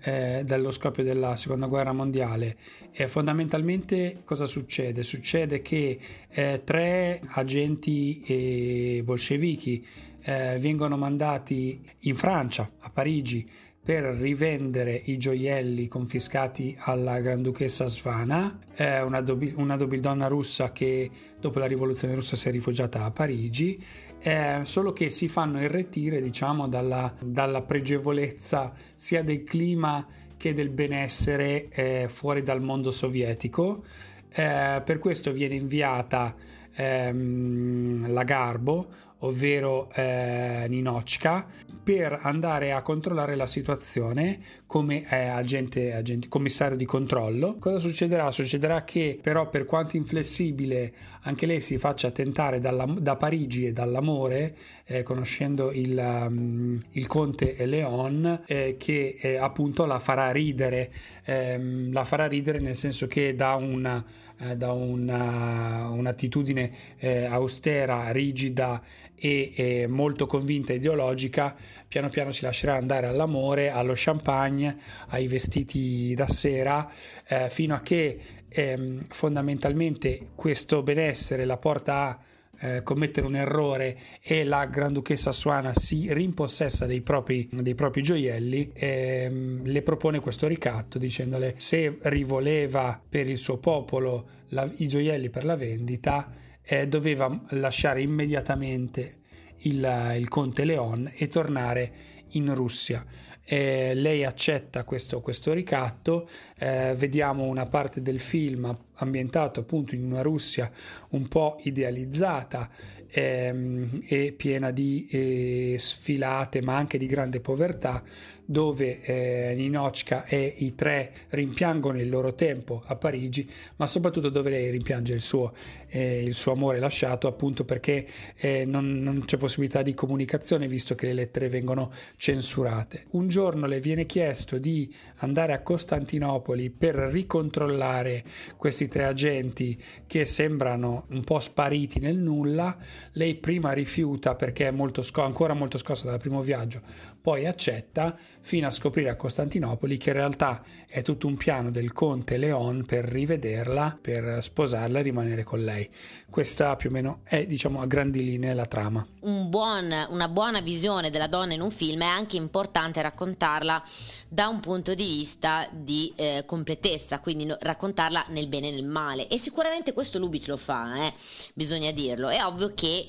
eh, 0.00 0.42
dallo 0.46 0.70
scoppio 0.70 1.02
della 1.02 1.36
seconda 1.36 1.66
guerra 1.66 1.92
mondiale. 1.92 2.56
E 2.92 3.08
fondamentalmente 3.08 4.22
cosa 4.24 4.46
succede? 4.46 5.02
Succede 5.02 5.60
che 5.60 5.98
eh, 6.30 6.62
tre 6.64 7.20
agenti 7.34 8.22
eh, 8.22 9.02
bolscevichi 9.04 10.12
eh, 10.24 10.58
vengono 10.58 10.96
mandati 10.96 11.80
in 12.00 12.16
Francia, 12.16 12.70
a 12.80 12.90
Parigi, 12.90 13.48
per 13.84 14.02
rivendere 14.02 14.98
i 15.04 15.18
gioielli 15.18 15.88
confiscati 15.88 16.74
alla 16.78 17.20
Granduchessa 17.20 17.86
Svana, 17.86 18.58
eh, 18.74 19.02
una, 19.02 19.20
dobi- 19.20 19.52
una 19.56 19.76
nobildonna 19.76 20.26
russa 20.26 20.72
che 20.72 21.10
dopo 21.38 21.58
la 21.58 21.66
rivoluzione 21.66 22.14
russa 22.14 22.34
si 22.34 22.48
è 22.48 22.50
rifugiata 22.50 23.04
a 23.04 23.10
Parigi, 23.10 23.78
eh, 24.20 24.60
solo 24.62 24.94
che 24.94 25.10
si 25.10 25.28
fanno 25.28 25.60
irretire 25.60 26.22
diciamo 26.22 26.66
dalla, 26.66 27.12
dalla 27.22 27.60
pregevolezza 27.60 28.72
sia 28.94 29.22
del 29.22 29.44
clima 29.44 30.06
che 30.38 30.54
del 30.54 30.70
benessere 30.70 31.68
eh, 31.68 32.06
fuori 32.08 32.42
dal 32.42 32.62
mondo 32.62 32.90
sovietico. 32.90 33.84
Eh, 34.30 34.80
per 34.82 34.98
questo 34.98 35.30
viene 35.30 35.56
inviata 35.56 36.34
ehm, 36.74 38.10
la 38.10 38.24
Garbo, 38.24 38.88
ovvero 39.24 39.90
eh, 39.94 40.66
Ninochka, 40.68 41.46
per 41.84 42.18
andare 42.22 42.72
a 42.72 42.80
controllare 42.80 43.34
la 43.36 43.46
situazione 43.46 44.40
come 44.66 45.06
eh, 45.08 45.26
agente, 45.26 45.94
agente, 45.94 46.28
commissario 46.28 46.78
di 46.78 46.86
controllo. 46.86 47.56
Cosa 47.58 47.78
succederà? 47.78 48.30
Succederà 48.30 48.84
che 48.84 49.18
però 49.20 49.50
per 49.50 49.66
quanto 49.66 49.98
inflessibile 49.98 50.92
anche 51.22 51.44
lei 51.44 51.60
si 51.60 51.76
faccia 51.76 52.10
tentare 52.10 52.58
dalla, 52.58 52.86
da 52.86 53.16
Parigi 53.16 53.66
e 53.66 53.72
dall'amore, 53.72 54.56
eh, 54.86 55.02
conoscendo 55.02 55.72
il, 55.72 55.96
um, 55.98 56.80
il 56.92 57.06
conte 57.06 57.54
Leon, 57.66 58.42
eh, 58.46 58.76
che 58.78 59.16
eh, 59.20 59.36
appunto 59.36 59.84
la 59.84 59.98
farà 59.98 60.30
ridere, 60.32 60.90
ehm, 61.24 61.92
la 61.92 62.04
farà 62.04 62.26
ridere 62.26 62.60
nel 62.60 62.76
senso 62.76 63.06
che 63.06 63.34
da 63.34 63.54
una 63.54 64.04
eh, 64.36 64.56
da 64.56 64.72
una, 64.72 65.88
un'attitudine 65.90 66.72
eh, 66.98 67.24
austera, 67.24 68.10
rigida 68.10 68.82
e 69.24 69.52
eh, 69.54 69.86
molto 69.86 70.26
convinta 70.26 70.74
ideologica, 70.74 71.56
piano 71.88 72.10
piano 72.10 72.30
si 72.30 72.42
lascerà 72.42 72.74
andare 72.74 73.06
all'amore, 73.06 73.70
allo 73.70 73.94
champagne, 73.96 74.76
ai 75.08 75.28
vestiti 75.28 76.12
da 76.14 76.28
sera, 76.28 76.90
eh, 77.26 77.48
fino 77.48 77.74
a 77.74 77.80
che 77.80 78.18
ehm, 78.46 79.06
fondamentalmente 79.08 80.20
questo 80.34 80.82
benessere 80.82 81.46
la 81.46 81.56
porta 81.56 81.94
a 81.94 82.18
eh, 82.60 82.82
commettere 82.82 83.26
un 83.26 83.34
errore 83.34 83.98
e 84.20 84.44
la 84.44 84.66
Granduchessa 84.66 85.32
Suana 85.32 85.72
si 85.74 86.12
rimpossessa 86.12 86.84
dei 86.84 87.00
propri, 87.00 87.48
dei 87.50 87.74
propri 87.74 88.02
gioielli, 88.02 88.72
ehm, 88.74 89.62
le 89.64 89.80
propone 89.80 90.20
questo 90.20 90.46
ricatto 90.46 90.98
dicendole 90.98 91.54
se 91.56 91.96
rivoleva 92.02 93.00
per 93.08 93.26
il 93.26 93.38
suo 93.38 93.56
popolo 93.56 94.42
la- 94.48 94.70
i 94.76 94.86
gioielli 94.86 95.30
per 95.30 95.46
la 95.46 95.56
vendita, 95.56 96.30
eh, 96.64 96.88
doveva 96.88 97.44
lasciare 97.50 98.02
immediatamente 98.02 99.22
il, 99.58 100.14
il 100.16 100.28
conte 100.28 100.64
Leon 100.64 101.10
e 101.14 101.28
tornare 101.28 101.92
in 102.30 102.54
Russia. 102.54 103.04
Eh, 103.46 103.92
lei 103.94 104.24
accetta 104.24 104.84
questo, 104.84 105.20
questo 105.20 105.52
ricatto, 105.52 106.28
eh, 106.58 106.94
vediamo 106.96 107.44
una 107.44 107.66
parte 107.66 108.00
del 108.00 108.18
film 108.18 108.74
ambientato 108.94 109.60
appunto 109.60 109.94
in 109.94 110.02
una 110.02 110.22
Russia 110.22 110.70
un 111.10 111.28
po' 111.28 111.58
idealizzata 111.64 112.70
ehm, 113.06 114.00
e 114.06 114.32
piena 114.32 114.70
di 114.70 115.06
eh, 115.10 115.76
sfilate 115.78 116.62
ma 116.62 116.76
anche 116.76 116.96
di 116.96 117.06
grande 117.06 117.40
povertà 117.40 118.02
dove 118.44 119.00
eh, 119.00 119.54
Ninochka 119.54 120.24
e 120.24 120.54
i 120.58 120.74
tre 120.74 121.12
rimpiangono 121.30 121.98
il 122.00 122.08
loro 122.08 122.34
tempo 122.34 122.82
a 122.86 122.96
Parigi 122.96 123.50
ma 123.76 123.86
soprattutto 123.86 124.28
dove 124.28 124.50
lei 124.50 124.70
rimpiange 124.70 125.14
il 125.14 125.20
suo, 125.20 125.52
eh, 125.88 126.22
il 126.22 126.34
suo 126.34 126.52
amore 126.52 126.78
lasciato 126.78 127.26
appunto 127.26 127.64
perché 127.64 128.06
eh, 128.36 128.64
non, 128.64 129.02
non 129.02 129.24
c'è 129.24 129.36
possibilità 129.36 129.82
di 129.82 129.94
comunicazione 129.94 130.68
visto 130.68 130.94
che 130.94 131.06
le 131.06 131.14
lettere 131.14 131.48
vengono 131.48 131.90
censurate. 132.16 133.06
Un 133.10 133.28
giorno 133.28 133.66
le 133.66 133.80
viene 133.80 134.06
chiesto 134.06 134.58
di 134.58 134.92
andare 135.16 135.52
a 135.52 135.62
Costantinopoli 135.62 136.70
per 136.70 136.94
ricontrollare 136.94 138.24
questi 138.56 138.88
tre 138.88 139.04
agenti 139.04 139.80
che 140.06 140.24
sembrano 140.24 141.06
un 141.10 141.24
po' 141.24 141.40
spariti 141.40 141.98
nel 141.98 142.16
nulla. 142.16 142.76
Lei 143.12 143.34
prima 143.34 143.72
rifiuta 143.72 144.34
perché 144.34 144.68
è 144.68 144.70
molto 144.70 145.02
sco- 145.02 145.22
ancora 145.22 145.54
molto 145.54 145.78
scossa 145.78 146.06
dal 146.06 146.18
primo 146.18 146.42
viaggio, 146.42 146.82
poi 147.24 147.46
accetta 147.46 148.14
fino 148.42 148.66
a 148.66 148.70
scoprire 148.70 149.08
a 149.08 149.16
Costantinopoli 149.16 149.96
che 149.96 150.10
in 150.10 150.16
realtà 150.16 150.62
è 150.86 151.00
tutto 151.00 151.26
un 151.26 151.38
piano 151.38 151.70
del 151.70 151.90
conte 151.90 152.36
Leon 152.36 152.84
per 152.84 153.06
rivederla, 153.06 153.98
per 153.98 154.40
sposarla 154.42 154.98
e 154.98 155.02
rimanere 155.02 155.42
con 155.42 155.64
lei. 155.64 155.88
Questa 156.28 156.76
più 156.76 156.90
o 156.90 156.92
meno 156.92 157.20
è 157.24 157.46
diciamo 157.46 157.80
a 157.80 157.86
grandi 157.86 158.22
linee 158.22 158.52
la 158.52 158.66
trama. 158.66 159.08
un 159.20 159.48
buon- 159.48 160.06
una 160.10 160.28
buona 160.28 160.60
visione 160.60 161.08
della 161.08 161.26
donna 161.26 161.54
in 161.54 161.62
un 161.62 161.70
film 161.70 162.02
è 162.02 162.04
anche 162.04 162.36
importante 162.36 163.00
raccontarla 163.00 163.82
da 164.28 164.48
un 164.48 164.60
punto 164.60 164.92
di 164.92 165.06
vista 165.06 165.66
di 165.72 166.12
eh, 166.16 166.42
completezza, 166.44 167.20
quindi 167.20 167.46
no- 167.46 167.56
raccontarla 167.58 168.26
nel 168.28 168.48
bene 168.48 168.68
e 168.68 168.72
nel 168.72 168.84
male. 168.84 169.28
E 169.28 169.38
sicuramente 169.38 169.94
questo 169.94 170.18
Lubitsch 170.18 170.48
lo 170.48 170.58
fa, 170.58 171.06
eh, 171.06 171.12
bisogna 171.54 171.90
dirlo. 171.90 172.28
È 172.28 172.44
ovvio 172.44 172.74
che 172.74 173.06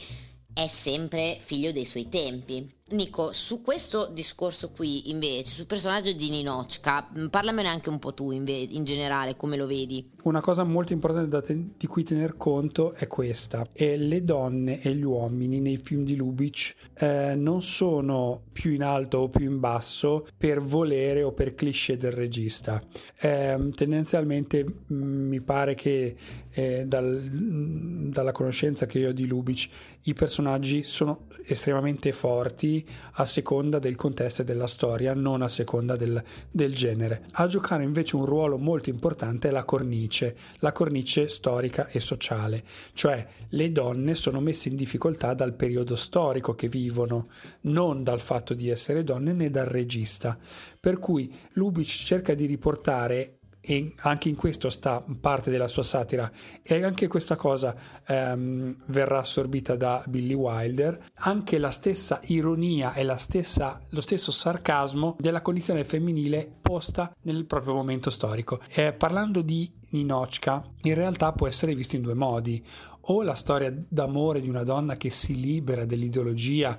è 0.55 0.67
sempre 0.67 1.37
figlio 1.37 1.73
dei 1.73 1.83
suoi 1.83 2.07
tempi. 2.07 2.65
Nico, 2.91 3.31
su 3.31 3.63
questo 3.63 4.11
discorso 4.13 4.69
qui 4.69 5.09
invece, 5.09 5.55
sul 5.55 5.65
personaggio 5.65 6.13
di 6.13 6.29
Ninochka, 6.29 7.09
mh, 7.15 7.25
parlamene 7.29 7.67
anche 7.67 7.89
un 7.89 7.97
po' 7.97 8.13
tu 8.13 8.29
inve- 8.29 8.53
in 8.53 8.83
generale, 8.83 9.35
come 9.35 9.57
lo 9.57 9.65
vedi. 9.65 10.07
Una 10.21 10.39
cosa 10.39 10.63
molto 10.63 10.93
importante 10.93 11.41
ten- 11.41 11.71
di 11.77 11.87
cui 11.87 12.03
tener 12.03 12.37
conto 12.37 12.93
è 12.93 13.07
questa. 13.07 13.67
E 13.73 13.97
le 13.97 14.23
donne 14.23 14.81
e 14.81 14.93
gli 14.93 15.01
uomini 15.01 15.61
nei 15.61 15.77
film 15.77 16.03
di 16.03 16.15
Lubitsch 16.15 16.75
eh, 16.99 17.33
non 17.35 17.63
sono 17.63 18.43
più 18.51 18.71
in 18.71 18.83
alto 18.83 19.17
o 19.17 19.29
più 19.29 19.49
in 19.49 19.59
basso 19.59 20.27
per 20.37 20.61
volere 20.61 21.23
o 21.23 21.31
per 21.31 21.55
cliché 21.55 21.97
del 21.97 22.11
regista. 22.11 22.83
Ehm, 23.21 23.73
tendenzialmente 23.73 24.63
mh, 24.63 24.95
mi 24.95 25.41
pare 25.41 25.73
che 25.73 26.15
eh, 26.51 26.85
dal- 26.85 27.29
mh, 27.31 28.11
dalla 28.11 28.31
conoscenza 28.31 28.85
che 28.85 28.99
io 28.99 29.09
ho 29.09 29.11
di 29.11 29.25
Lubitsch 29.25 29.69
i 30.03 30.13
personaggi 30.13 30.83
sono 30.83 31.25
estremamente 31.47 32.11
forti 32.11 32.74
a 33.13 33.25
seconda 33.25 33.77
del 33.79 33.95
contesto 33.95 34.41
e 34.41 34.45
della 34.45 34.67
storia, 34.67 35.13
non 35.13 35.41
a 35.41 35.49
seconda 35.49 35.95
del, 35.95 36.21
del 36.49 36.73
genere. 36.73 37.25
A 37.33 37.47
giocare 37.47 37.83
invece 37.83 38.15
un 38.15 38.25
ruolo 38.25 38.57
molto 38.57 38.89
importante 38.89 39.49
è 39.49 39.51
la 39.51 39.63
cornice, 39.63 40.35
la 40.59 40.71
cornice 40.71 41.27
storica 41.27 41.87
e 41.87 41.99
sociale, 41.99 42.63
cioè 42.93 43.25
le 43.49 43.71
donne 43.71 44.15
sono 44.15 44.39
messe 44.39 44.69
in 44.69 44.75
difficoltà 44.75 45.33
dal 45.33 45.53
periodo 45.53 45.95
storico 45.95 46.55
che 46.55 46.67
vivono, 46.67 47.27
non 47.61 48.03
dal 48.03 48.21
fatto 48.21 48.53
di 48.53 48.69
essere 48.69 49.03
donne 49.03 49.33
né 49.33 49.49
dal 49.49 49.67
regista. 49.67 50.37
Per 50.79 50.97
cui 50.97 51.33
Lubitsch 51.53 52.05
cerca 52.05 52.33
di 52.33 52.45
riportare 52.45 53.39
e 53.67 53.93
anche 54.01 54.29
in 54.29 54.35
questo 54.35 54.69
sta 54.69 55.03
parte 55.19 55.49
della 55.49 55.67
sua 55.67 55.81
satira. 55.81 56.31
E 56.61 56.83
anche 56.83 57.07
questa 57.07 57.35
cosa 57.35 57.75
ehm, 58.05 58.83
verrà 58.85 59.19
assorbita 59.19 59.75
da 59.75 60.03
Billy 60.07 60.33
Wilder. 60.33 60.99
Anche 61.15 61.57
la 61.57 61.71
stessa 61.71 62.19
ironia 62.25 62.93
e 62.93 63.03
stessa, 63.17 63.81
lo 63.89 64.01
stesso 64.01 64.31
sarcasmo 64.31 65.15
della 65.19 65.41
condizione 65.41 65.83
femminile 65.83 66.51
posta 66.61 67.11
nel 67.23 67.45
proprio 67.45 67.73
momento 67.73 68.11
storico. 68.11 68.59
Eh, 68.71 68.93
parlando 68.93 69.41
di 69.41 69.71
Ninochka 69.89 70.63
in 70.83 70.93
realtà 70.93 71.31
può 71.31 71.47
essere 71.47 71.73
vista 71.73 71.95
in 71.95 72.03
due 72.03 72.13
modi. 72.13 72.63
O 73.07 73.21
la 73.21 73.35
storia 73.35 73.71
d'amore 73.87 74.41
di 74.41 74.49
una 74.49 74.63
donna 74.63 74.97
che 74.97 75.11
si 75.11 75.39
libera 75.39 75.85
dell'ideologia 75.85 76.75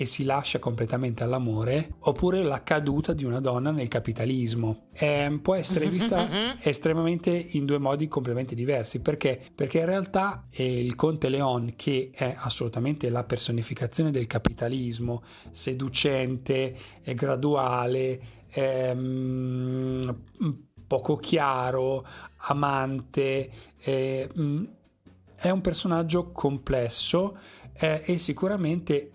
e 0.00 0.06
si 0.06 0.24
lascia 0.24 0.58
completamente 0.58 1.24
all'amore, 1.24 1.96
oppure 1.98 2.42
la 2.42 2.62
caduta 2.62 3.12
di 3.12 3.26
una 3.26 3.38
donna 3.38 3.70
nel 3.70 3.88
capitalismo. 3.88 4.86
Eh, 4.94 5.38
può 5.42 5.54
essere 5.54 5.88
vista 5.92 6.56
estremamente 6.62 7.30
in 7.30 7.66
due 7.66 7.76
modi 7.76 8.08
completamente 8.08 8.54
diversi. 8.54 9.00
Perché? 9.00 9.38
Perché 9.54 9.80
in 9.80 9.84
realtà 9.84 10.46
il 10.52 10.94
Conte 10.94 11.28
Leon, 11.28 11.74
che 11.76 12.12
è 12.14 12.34
assolutamente 12.34 13.10
la 13.10 13.24
personificazione 13.24 14.10
del 14.10 14.26
capitalismo, 14.26 15.22
seducente, 15.50 16.74
graduale, 17.04 18.20
ehm, 18.52 20.18
poco 20.86 21.16
chiaro, 21.16 22.06
amante, 22.46 23.50
eh, 23.76 24.30
mh, 24.32 24.62
è 25.36 25.50
un 25.50 25.60
personaggio 25.60 26.32
complesso 26.32 27.36
eh, 27.74 28.00
e 28.06 28.16
sicuramente 28.16 29.10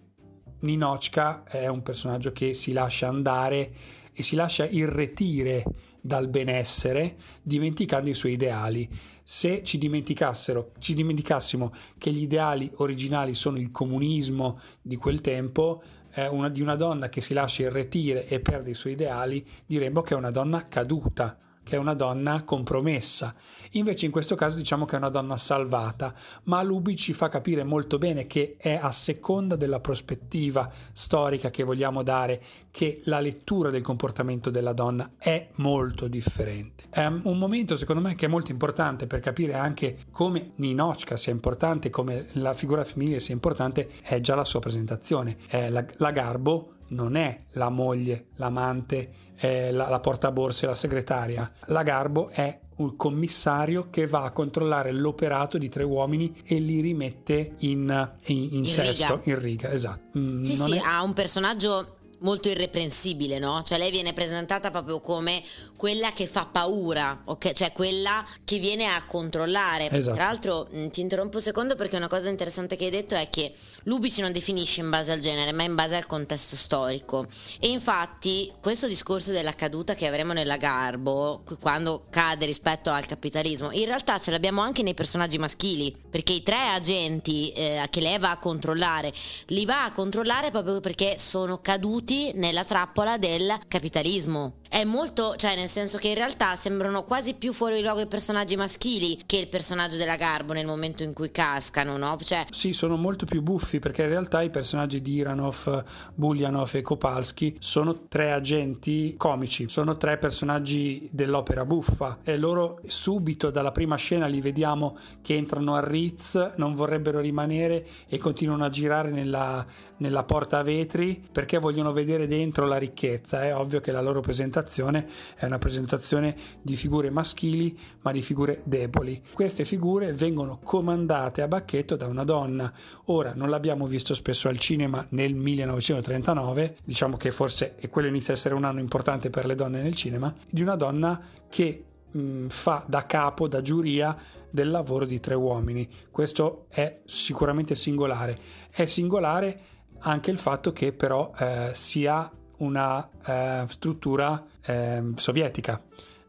Ninochka 0.66 1.44
è 1.44 1.68
un 1.68 1.82
personaggio 1.82 2.32
che 2.32 2.54
si 2.54 2.74
lascia 2.74 3.08
andare 3.08 3.72
e 4.12 4.24
si 4.24 4.36
lascia 4.36 4.66
irretire 4.66 5.64
dal 6.02 6.28
benessere 6.28 7.16
dimenticando 7.42 8.10
i 8.10 8.14
suoi 8.14 8.34
ideali. 8.34 8.88
Se 9.24 9.64
ci 9.64 9.78
ci 9.78 10.94
dimenticassimo 10.94 11.74
che 11.98 12.12
gli 12.12 12.22
ideali 12.22 12.70
originali 12.76 13.34
sono 13.34 13.58
il 13.58 13.72
comunismo 13.72 14.60
di 14.82 14.98
quel 14.98 15.22
tempo, 15.22 15.82
eh, 16.14 16.28
una, 16.28 16.50
di 16.50 16.62
una 16.62 16.76
donna 16.76 17.10
che 17.10 17.22
si 17.22 17.34
lascia 17.34 17.64
irretire 17.64 18.28
e 18.28 18.40
perde 18.40 18.72
i 18.72 18.76
suoi 18.76 18.94
ideali, 18.94 19.46
diremmo 19.66 20.02
che 20.02 20.14
è 20.14 20.18
una 20.18 20.32
donna 20.32 20.68
caduta 20.68 21.38
che 21.66 21.76
è 21.76 21.80
una 21.80 21.96
donna 21.96 22.44
compromessa. 22.44 23.34
Invece 23.72 24.06
in 24.06 24.12
questo 24.12 24.36
caso 24.36 24.56
diciamo 24.56 24.86
che 24.86 24.96
è 24.96 25.00
una 25.00 25.10
donna 25.10 25.38
salvata, 25.38 26.14
ma 26.44 26.62
Lubi 26.62 26.96
ci 26.96 27.12
fa 27.12 27.28
capire 27.28 27.64
molto 27.64 27.98
bene 27.98 28.28
che 28.28 28.56
è 28.58 28.80
a 28.80 28.92
seconda 28.92 29.56
della 29.56 29.80
prospettiva 29.80 30.72
storica 30.94 31.50
che 31.50 31.64
vogliamo 31.64 32.04
dare 32.04 32.42
che 32.70 33.02
la 33.06 33.20
lettura 33.20 33.72
del 33.72 33.82
comportamento 33.82 34.50
della 34.50 34.74
donna 34.74 35.14
è 35.18 35.50
molto 35.56 36.08
differente. 36.08 36.84
È 36.90 37.06
un 37.06 37.38
momento 37.38 37.76
secondo 37.78 38.02
me 38.02 38.16
che 38.16 38.28
è 38.28 38.30
molto 38.30 38.52
importante 38.52 39.08
per 39.08 39.20
capire 39.20 39.56
anche 39.56 39.98
come 40.12 40.52
Ninochka 40.56 41.18
sia 41.18 41.32
importante, 41.32 41.90
come 41.90 42.28
la 42.34 42.54
figura 42.54 42.84
femminile 42.84 43.20
sia 43.20 43.34
importante, 43.34 43.90
è 44.04 44.22
già 44.22 44.36
la 44.36 44.46
sua 44.46 44.60
presentazione. 44.60 45.38
È 45.48 45.70
la, 45.70 45.84
la 45.98 46.12
Garbo 46.12 46.75
non 46.88 47.16
è 47.16 47.44
la 47.52 47.70
moglie, 47.70 48.28
l'amante, 48.36 49.10
eh, 49.38 49.72
la, 49.72 49.90
la 49.90 50.00
portaborse, 50.00 50.66
la 50.66 50.76
segretaria. 50.76 51.52
La 51.68 51.84
Garbo 51.84 52.30
è 52.30 52.60
un 52.78 52.96
commissario 52.96 53.90
che 53.90 54.06
va 54.06 54.24
a 54.24 54.32
controllare 54.32 54.92
l'operato 54.92 55.58
di 55.58 55.70
tre 55.70 55.84
uomini 55.84 56.36
e 56.46 56.60
li 56.60 56.82
rimette 56.82 57.54
in, 57.60 58.12
in, 58.26 58.50
in 58.52 58.66
sesto, 58.66 59.16
riga. 59.16 59.32
in 59.32 59.40
riga. 59.40 59.72
Esatto. 59.72 60.18
Mm, 60.20 60.42
Sì, 60.44 60.56
sì, 60.56 60.76
è- 60.76 60.82
ha 60.84 61.02
un 61.02 61.14
personaggio 61.14 61.94
molto 62.20 62.50
irreprensibile, 62.50 63.40
no? 63.40 63.62
Cioè 63.64 63.78
lei 63.78 63.92
viene 63.92 64.14
presentata 64.14 64.72
proprio 64.72 65.00
come 65.00 65.42
quella 65.76 66.14
che 66.14 66.28
fa 66.28 66.46
paura, 66.46 67.22
ok? 67.26 67.54
Cioè 67.54 67.72
quella 67.72 68.26
che 68.44 68.58
viene 68.58 68.88
a 68.88 69.04
controllare. 69.06 69.90
Esatto. 69.92 70.16
Tra 70.16 70.26
l'altro 70.26 70.68
mh, 70.72 70.88
ti 70.90 71.02
interrompo 71.02 71.38
un 71.38 71.44
secondo 71.44 71.76
perché 71.76 71.98
una 71.98 72.08
cosa 72.08 72.30
interessante 72.30 72.76
che 72.76 72.86
hai 72.86 72.92
detto 72.92 73.16
è 73.16 73.30
che 73.30 73.54
Lubici 73.84 74.22
non 74.22 74.32
definisce 74.32 74.82
in 74.82 74.90
base 74.90 75.12
al 75.12 75.20
genere, 75.20 75.52
ma 75.52 75.64
in 75.64 75.76
base 75.76 75.96
al 75.96 76.06
contesto 76.06 76.56
storico. 76.56 77.28
E 77.60 77.68
infatti 77.70 78.52
questo 78.60 78.88
discorso 78.88 79.32
della 79.32 79.54
caduta 79.54 79.94
che 79.96 80.08
avremo 80.08 80.34
nella 80.34 80.58
Garbo, 80.58 81.42
qu- 81.46 81.60
quando 81.60 82.06
cade 82.10 82.46
rispetto 82.46 82.90
al 82.90 83.06
capitalismo, 83.06 83.72
in 83.72 83.86
realtà 83.86 84.18
ce 84.18 84.32
l'abbiamo 84.32 84.62
anche 84.62 84.82
nei 84.82 84.94
personaggi 84.94 85.38
maschili, 85.38 85.96
perché 86.10 86.34
i 86.34 86.44
tre 86.44 86.70
agenti 86.70 87.52
eh, 87.52 87.86
che 87.90 88.02
lei 88.02 88.18
va 88.18 88.32
a 88.32 88.38
controllare, 88.38 89.14
li 89.48 89.66
va 89.66 89.86
a 89.86 89.92
controllare 89.92 90.50
proprio 90.50 90.80
perché 90.80 91.18
sono 91.20 91.60
caduti 91.60 92.32
nella 92.34 92.64
trappola 92.64 93.18
del 93.18 93.54
capitalismo. 93.68 94.62
È 94.68 94.84
molto, 94.84 95.36
cioè 95.36 95.56
nel 95.56 95.70
senso 95.70 95.98
che 95.98 96.10
in 96.10 96.16
realtà 96.16 96.56
sembrano 96.56 97.04
quasi 97.04 97.36
più 97.36 97.54
fuori 97.54 97.82
luogo 97.82 98.02
i 98.02 98.08
personaggi 98.08 98.56
maschili 98.56 99.22
che 99.26 99.38
il 99.38 99.48
personaggio 99.48 99.96
della 99.96 100.16
Garbo 100.16 100.54
nel 100.54 100.66
momento 100.66 101.04
in 101.04 101.14
cui 101.14 101.32
cascano, 101.32 101.98
no? 101.98 102.18
Cioè 102.20 102.48
Sì, 102.50 102.74
sono 102.74 102.98
molto 102.98 103.26
più 103.26 103.42
buffi 103.42 103.80
perché 103.80 104.04
in 104.04 104.10
realtà 104.10 104.42
i 104.42 104.50
personaggi 104.50 105.02
di 105.02 105.14
Iranov, 105.14 105.84
Bulyanov 106.16 106.72
e 106.74 106.82
Kopalski 106.82 107.56
sono 107.60 108.08
tre 108.08 108.32
agenti 108.32 109.16
comici, 109.18 109.70
sono 109.70 109.98
tre 109.98 110.18
personaggi 110.18 111.08
dell'opera 111.12 111.64
buffa 111.64 112.20
e 112.24 112.36
loro 112.36 112.80
subito 112.88 113.52
dalla 113.52 113.72
prima 113.72 113.96
scena 113.96 114.26
li 114.26 114.42
vediamo 114.42 114.98
che 115.22 115.36
entrano 115.36 115.76
al 115.76 115.84
Ritz, 115.84 116.54
non 116.56 116.74
vorrebbero 116.74 117.20
rimanere 117.20 117.86
e 118.08 118.18
continuano 118.18 118.66
a 118.66 118.70
girare 118.70 119.12
nella, 119.12 119.66
nella 119.98 120.24
porta 120.24 120.58
a 120.58 120.64
vetri 120.64 121.24
perché 121.32 121.60
vogliono 121.60 121.94
vedere 121.94 122.28
dentro 122.28 122.66
la 122.66 122.78
ricchezza. 122.78 123.44
È 123.44 123.56
ovvio 123.56 123.80
che 123.80 123.92
la 123.92 124.02
loro 124.02 124.22
presentazione 124.22 124.55
è 124.64 125.46
una 125.46 125.58
presentazione 125.58 126.36
di 126.62 126.76
figure 126.76 127.10
maschili 127.10 127.78
ma 128.02 128.12
di 128.12 128.22
figure 128.22 128.62
deboli. 128.64 129.22
Queste 129.34 129.66
figure 129.66 130.14
vengono 130.14 130.60
comandate 130.64 131.42
a 131.42 131.48
bacchetto 131.48 131.96
da 131.96 132.08
una 132.08 132.24
donna. 132.24 132.72
Ora 133.06 133.34
non 133.36 133.50
l'abbiamo 133.50 133.88
visto 133.88 134.14
spesso 134.14 134.48
al 134.48 134.60
cinema 134.60 135.06
nel 135.10 135.34
1939, 135.34 136.78
diciamo 136.84 137.18
che 137.18 137.32
forse 137.32 137.76
e 137.78 137.90
quello 137.90 138.08
inizia 138.08 138.34
a 138.34 138.38
essere 138.38 138.56
un 138.56 138.64
anno 138.64 138.80
importante 138.80 139.30
per 139.30 139.46
le 139.46 139.56
donne 139.56 139.82
nel 139.82 139.96
cinema, 139.96 140.34
di 140.50 140.62
una 140.62 140.76
donna 140.76 141.22
che 141.50 141.84
mh, 142.12 142.48
fa 142.48 142.86
da 142.88 143.06
capo, 143.06 143.48
da 143.48 143.62
giuria 143.62 144.18
del 144.50 144.70
lavoro 144.70 145.06
di 145.06 145.20
tre 145.20 145.36
uomini. 145.36 145.88
Questo 146.10 146.66
è 146.70 147.02
sicuramente 147.06 147.76
singolare. 147.76 148.38
È 148.72 148.86
singolare 148.86 149.60
anche 150.00 150.32
il 150.32 150.38
fatto 150.38 150.72
che 150.72 150.94
però 150.94 151.32
eh, 151.38 151.72
sia 151.74 152.32
una 152.58 153.10
eh, 153.26 153.66
struttura 153.68 154.46
eh, 154.64 155.12
sovietica, 155.16 155.82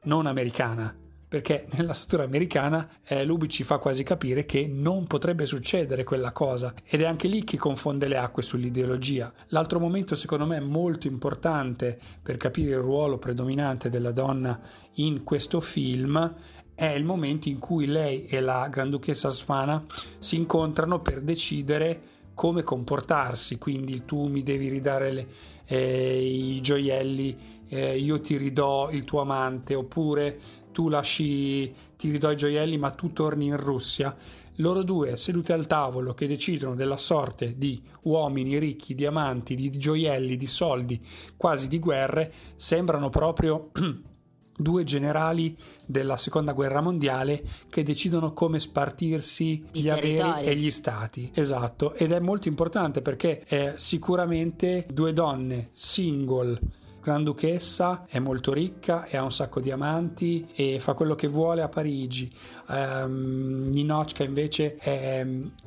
non 0.04 0.26
americana. 0.26 0.94
Perché 1.28 1.66
nella 1.74 1.92
struttura 1.92 2.24
americana 2.24 2.88
eh, 3.04 3.24
Lubi 3.24 3.48
ci 3.48 3.64
fa 3.64 3.78
quasi 3.78 4.04
capire 4.04 4.46
che 4.46 4.68
non 4.68 5.06
potrebbe 5.06 5.44
succedere 5.44 6.04
quella 6.04 6.30
cosa 6.32 6.72
ed 6.84 7.00
è 7.00 7.04
anche 7.04 7.26
lì 7.26 7.42
che 7.42 7.56
confonde 7.56 8.06
le 8.06 8.16
acque 8.16 8.42
sull'ideologia. 8.42 9.32
L'altro 9.48 9.80
momento 9.80 10.14
secondo 10.14 10.46
me 10.46 10.60
molto 10.60 11.08
importante 11.08 11.98
per 12.22 12.36
capire 12.36 12.70
il 12.70 12.78
ruolo 12.78 13.18
predominante 13.18 13.90
della 13.90 14.12
donna 14.12 14.60
in 14.94 15.24
questo 15.24 15.60
film 15.60 16.34
è 16.76 16.88
il 16.88 17.04
momento 17.04 17.48
in 17.48 17.58
cui 17.58 17.86
lei 17.86 18.26
e 18.26 18.38
la 18.40 18.68
Granduchessa 18.68 19.30
Sfana 19.30 19.82
si 20.18 20.36
incontrano 20.36 21.00
per 21.00 21.22
decidere 21.22 22.14
come 22.36 22.62
comportarsi, 22.62 23.56
quindi 23.56 24.04
tu 24.04 24.26
mi 24.26 24.42
devi 24.42 24.68
ridare 24.68 25.10
le- 25.10 25.26
eh, 25.64 26.22
i 26.22 26.60
gioielli, 26.60 27.36
eh, 27.68 27.96
io 27.96 28.20
ti 28.20 28.36
ridò 28.36 28.90
il 28.90 29.04
tuo 29.04 29.22
amante, 29.22 29.74
oppure 29.74 30.38
tu 30.70 30.90
lasci, 30.90 31.74
ti 31.96 32.10
ridò 32.10 32.30
i 32.30 32.36
gioielli 32.36 32.76
ma 32.76 32.90
tu 32.90 33.10
torni 33.14 33.46
in 33.46 33.56
Russia. 33.56 34.14
Loro 34.56 34.82
due 34.82 35.16
seduti 35.16 35.52
al 35.52 35.66
tavolo 35.66 36.12
che 36.12 36.26
decidono 36.26 36.74
della 36.74 36.98
sorte 36.98 37.56
di 37.56 37.82
uomini 38.02 38.58
ricchi, 38.58 38.94
di 38.94 39.06
amanti, 39.06 39.54
di 39.54 39.70
gioielli, 39.70 40.36
di 40.36 40.46
soldi, 40.46 41.02
quasi 41.38 41.68
di 41.68 41.78
guerre, 41.78 42.30
sembrano 42.56 43.08
proprio 43.08 43.70
due 44.56 44.84
generali 44.84 45.56
della 45.84 46.16
seconda 46.16 46.52
guerra 46.52 46.80
mondiale 46.80 47.42
che 47.68 47.82
decidono 47.82 48.32
come 48.32 48.58
spartirsi 48.58 49.64
I 49.72 49.82
gli 49.82 49.88
averi 49.88 50.16
territori. 50.16 50.46
e 50.46 50.56
gli 50.56 50.70
stati. 50.70 51.30
Esatto, 51.34 51.94
ed 51.94 52.12
è 52.12 52.18
molto 52.18 52.48
importante 52.48 53.02
perché 53.02 53.40
è 53.40 53.74
sicuramente 53.76 54.86
due 54.92 55.12
donne 55.12 55.68
single. 55.72 56.58
Granduchessa 57.06 58.04
è 58.08 58.18
molto 58.18 58.52
ricca 58.52 59.04
e 59.04 59.16
ha 59.16 59.22
un 59.22 59.30
sacco 59.30 59.60
di 59.60 59.70
amanti 59.70 60.44
e 60.56 60.80
fa 60.80 60.94
quello 60.94 61.14
che 61.14 61.28
vuole 61.28 61.62
a 61.62 61.68
Parigi. 61.68 62.28
Um, 62.66 63.68
Ninochka 63.70 64.24
invece 64.24 64.74
è, 64.74 65.24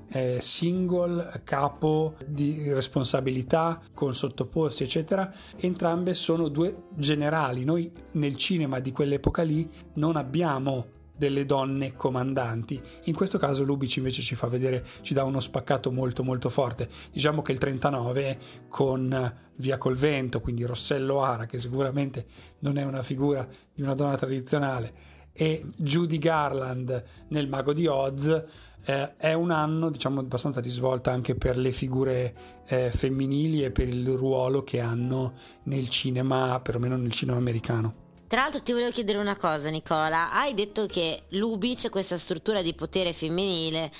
è 0.09 0.37
single, 0.41 1.39
capo 1.45 2.15
di 2.25 2.73
responsabilità 2.73 3.79
con 3.93 4.13
sottoposti, 4.13 4.83
eccetera. 4.83 5.31
Entrambe 5.55 6.13
sono 6.13 6.49
due 6.49 6.87
generali. 6.95 7.63
Noi 7.63 7.89
nel 8.11 8.35
cinema 8.35 8.81
di 8.81 8.91
quell'epoca 8.91 9.41
lì 9.41 9.65
non 9.93 10.17
abbiamo 10.17 10.97
delle 11.19 11.45
donne 11.45 11.95
comandanti. 11.95 12.81
In 13.03 13.13
questo 13.13 13.37
caso 13.37 13.63
Lubitsch 13.63 13.97
invece 13.97 14.21
ci 14.21 14.33
fa 14.33 14.47
vedere, 14.47 14.83
ci 15.01 15.13
dà 15.13 15.25
uno 15.25 15.41
spaccato 15.41 15.91
molto 15.91 16.23
molto 16.23 16.49
forte. 16.49 16.89
Diciamo 17.11 17.43
che 17.43 17.51
il 17.51 17.59
39 17.59 18.39
con 18.69 19.33
Via 19.57 19.77
col 19.77 19.97
vento, 19.97 20.39
quindi 20.39 20.63
Rossello 20.63 21.21
Ara, 21.21 21.45
che 21.45 21.59
sicuramente 21.59 22.25
non 22.59 22.77
è 22.77 22.85
una 22.85 23.03
figura 23.03 23.45
di 23.73 23.81
una 23.81 23.93
donna 23.93 24.15
tradizionale, 24.15 25.17
e 25.33 25.65
Judy 25.75 26.17
Garland 26.17 27.03
nel 27.27 27.49
Mago 27.49 27.73
di 27.73 27.85
Oz, 27.85 28.45
eh, 28.85 29.17
è 29.17 29.33
un 29.33 29.51
anno 29.51 29.89
diciamo 29.89 30.21
abbastanza 30.21 30.61
di 30.61 30.69
svolta 30.69 31.11
anche 31.11 31.35
per 31.35 31.57
le 31.57 31.73
figure 31.73 32.61
eh, 32.65 32.89
femminili 32.89 33.65
e 33.65 33.71
per 33.71 33.89
il 33.89 34.07
ruolo 34.15 34.63
che 34.63 34.79
hanno 34.79 35.33
nel 35.63 35.89
cinema, 35.89 36.57
perlomeno 36.61 36.95
nel 36.95 37.11
cinema 37.11 37.37
americano. 37.37 38.07
Tra 38.29 38.41
l'altro 38.41 38.61
ti 38.61 38.73
volevo 38.73 38.91
chiedere 38.91 39.17
una 39.17 39.35
cosa 39.35 39.69
Nicola, 39.69 40.31
hai 40.31 40.53
detto 40.53 40.85
che 40.85 41.23
Lubitsch 41.29 41.89
questa 41.89 42.15
struttura 42.15 42.61
di 42.61 42.75
potere 42.75 43.11
femminile, 43.11 43.91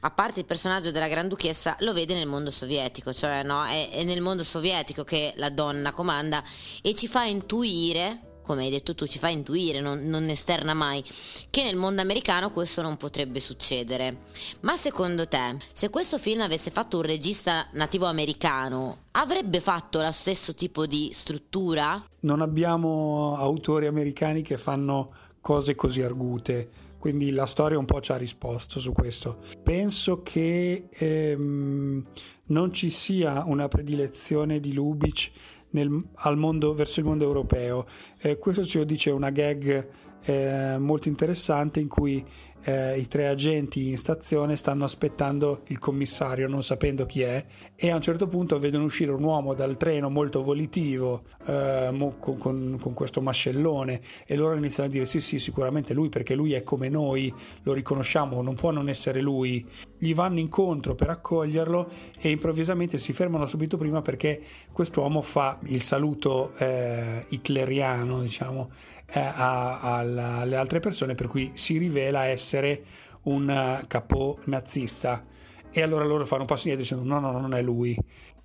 a 0.00 0.10
parte 0.10 0.40
il 0.40 0.46
personaggio 0.46 0.90
della 0.90 1.06
Granduchessa, 1.06 1.76
lo 1.80 1.92
vede 1.92 2.14
nel 2.14 2.26
mondo 2.26 2.50
sovietico, 2.50 3.12
cioè 3.12 3.42
no, 3.42 3.62
è, 3.66 3.90
è 3.90 4.02
nel 4.02 4.22
mondo 4.22 4.42
sovietico 4.42 5.04
che 5.04 5.34
la 5.36 5.50
donna 5.50 5.92
comanda 5.92 6.42
e 6.80 6.94
ci 6.94 7.06
fa 7.06 7.24
intuire, 7.24 8.33
come 8.44 8.64
hai 8.64 8.70
detto 8.70 8.94
tu, 8.94 9.06
ci 9.06 9.18
fa 9.18 9.28
intuire, 9.28 9.80
non, 9.80 10.04
non 10.04 10.28
esterna 10.28 10.74
mai, 10.74 11.02
che 11.50 11.62
nel 11.62 11.76
mondo 11.76 12.00
americano 12.00 12.52
questo 12.52 12.82
non 12.82 12.96
potrebbe 12.96 13.40
succedere. 13.40 14.18
Ma 14.60 14.76
secondo 14.76 15.26
te, 15.26 15.56
se 15.72 15.90
questo 15.90 16.18
film 16.18 16.42
avesse 16.42 16.70
fatto 16.70 16.98
un 16.98 17.02
regista 17.02 17.66
nativo 17.72 18.06
americano, 18.06 18.98
avrebbe 19.12 19.60
fatto 19.60 20.00
lo 20.00 20.12
stesso 20.12 20.54
tipo 20.54 20.86
di 20.86 21.10
struttura? 21.12 22.02
non 22.24 22.40
abbiamo 22.40 23.36
autori 23.36 23.86
americani 23.86 24.42
che 24.42 24.58
fanno 24.58 25.12
cose 25.40 25.74
così 25.74 26.02
argute, 26.02 26.68
quindi 26.98 27.30
la 27.30 27.46
storia 27.46 27.78
un 27.78 27.84
po' 27.84 28.00
ci 28.00 28.12
ha 28.12 28.16
risposto 28.16 28.80
su 28.80 28.92
questo. 28.92 29.38
Penso 29.62 30.22
che 30.22 30.88
ehm, 30.90 32.04
non 32.46 32.72
ci 32.72 32.90
sia 32.90 33.44
una 33.46 33.68
predilezione 33.68 34.58
di 34.58 34.72
Lubitsch 34.72 35.30
nel- 35.74 36.36
mondo- 36.36 36.74
verso 36.74 37.00
il 37.00 37.06
mondo 37.06 37.24
europeo. 37.24 37.86
Eh, 38.18 38.38
questo 38.38 38.64
ce 38.64 38.78
lo 38.78 38.84
dice 38.84 39.10
una 39.10 39.30
gag 39.30 39.88
eh, 40.24 40.76
molto 40.78 41.08
interessante 41.08 41.80
in 41.80 41.88
cui 41.88 42.24
eh, 42.64 42.98
i 42.98 43.08
tre 43.08 43.28
agenti 43.28 43.88
in 43.88 43.98
stazione 43.98 44.56
stanno 44.56 44.84
aspettando 44.84 45.62
il 45.66 45.78
commissario 45.78 46.48
non 46.48 46.62
sapendo 46.62 47.06
chi 47.06 47.22
è 47.22 47.44
e 47.74 47.90
a 47.90 47.94
un 47.94 48.02
certo 48.02 48.26
punto 48.26 48.58
vedono 48.58 48.84
uscire 48.84 49.12
un 49.12 49.22
uomo 49.22 49.54
dal 49.54 49.76
treno 49.76 50.10
molto 50.10 50.42
volitivo 50.42 51.22
eh, 51.46 52.12
con, 52.18 52.38
con- 52.38 52.78
con 52.80 52.94
questo 52.94 53.20
mascellone 53.20 54.00
e 54.26 54.36
loro 54.36 54.56
iniziano 54.56 54.88
a 54.88 54.92
dire 54.92 55.06
sì 55.06 55.20
sì 55.20 55.38
sicuramente 55.38 55.94
lui 55.94 56.08
perché 56.08 56.34
lui 56.34 56.52
è 56.52 56.62
come 56.62 56.88
noi 56.88 57.32
lo 57.62 57.72
riconosciamo 57.72 58.42
non 58.42 58.54
può 58.54 58.70
non 58.70 58.88
essere 58.88 59.20
lui. 59.20 59.66
Gli 59.98 60.14
vanno 60.14 60.38
incontro 60.38 60.94
per 60.94 61.10
accoglierlo 61.10 61.88
e 62.18 62.30
improvvisamente 62.30 62.98
si 62.98 63.12
fermano 63.12 63.46
subito 63.46 63.76
prima 63.76 64.02
perché 64.02 64.40
quest'uomo 64.72 65.22
fa 65.22 65.58
il 65.64 65.82
saluto 65.82 66.52
eh, 66.58 67.24
hitleriano 67.28 68.20
diciamo 68.20 68.70
eh, 69.06 69.20
a- 69.20 69.80
alla- 69.80 70.38
alle 70.38 70.56
altre 70.56 70.80
persone 70.80 71.14
per 71.14 71.26
cui 71.28 71.52
si 71.54 71.78
rivela 71.78 72.24
essere 72.24 72.82
un 73.22 73.48
eh, 73.50 73.84
capo 73.86 74.38
nazista. 74.44 75.24
E 75.70 75.82
allora 75.82 76.04
loro 76.04 76.24
fanno 76.26 76.42
un 76.42 76.46
passo 76.46 76.68
indietro 76.68 76.82
dicendo 76.96 77.14
no 77.14 77.20
no 77.20 77.32
no, 77.32 77.40
non 77.40 77.54
è 77.54 77.62
lui. 77.62 77.96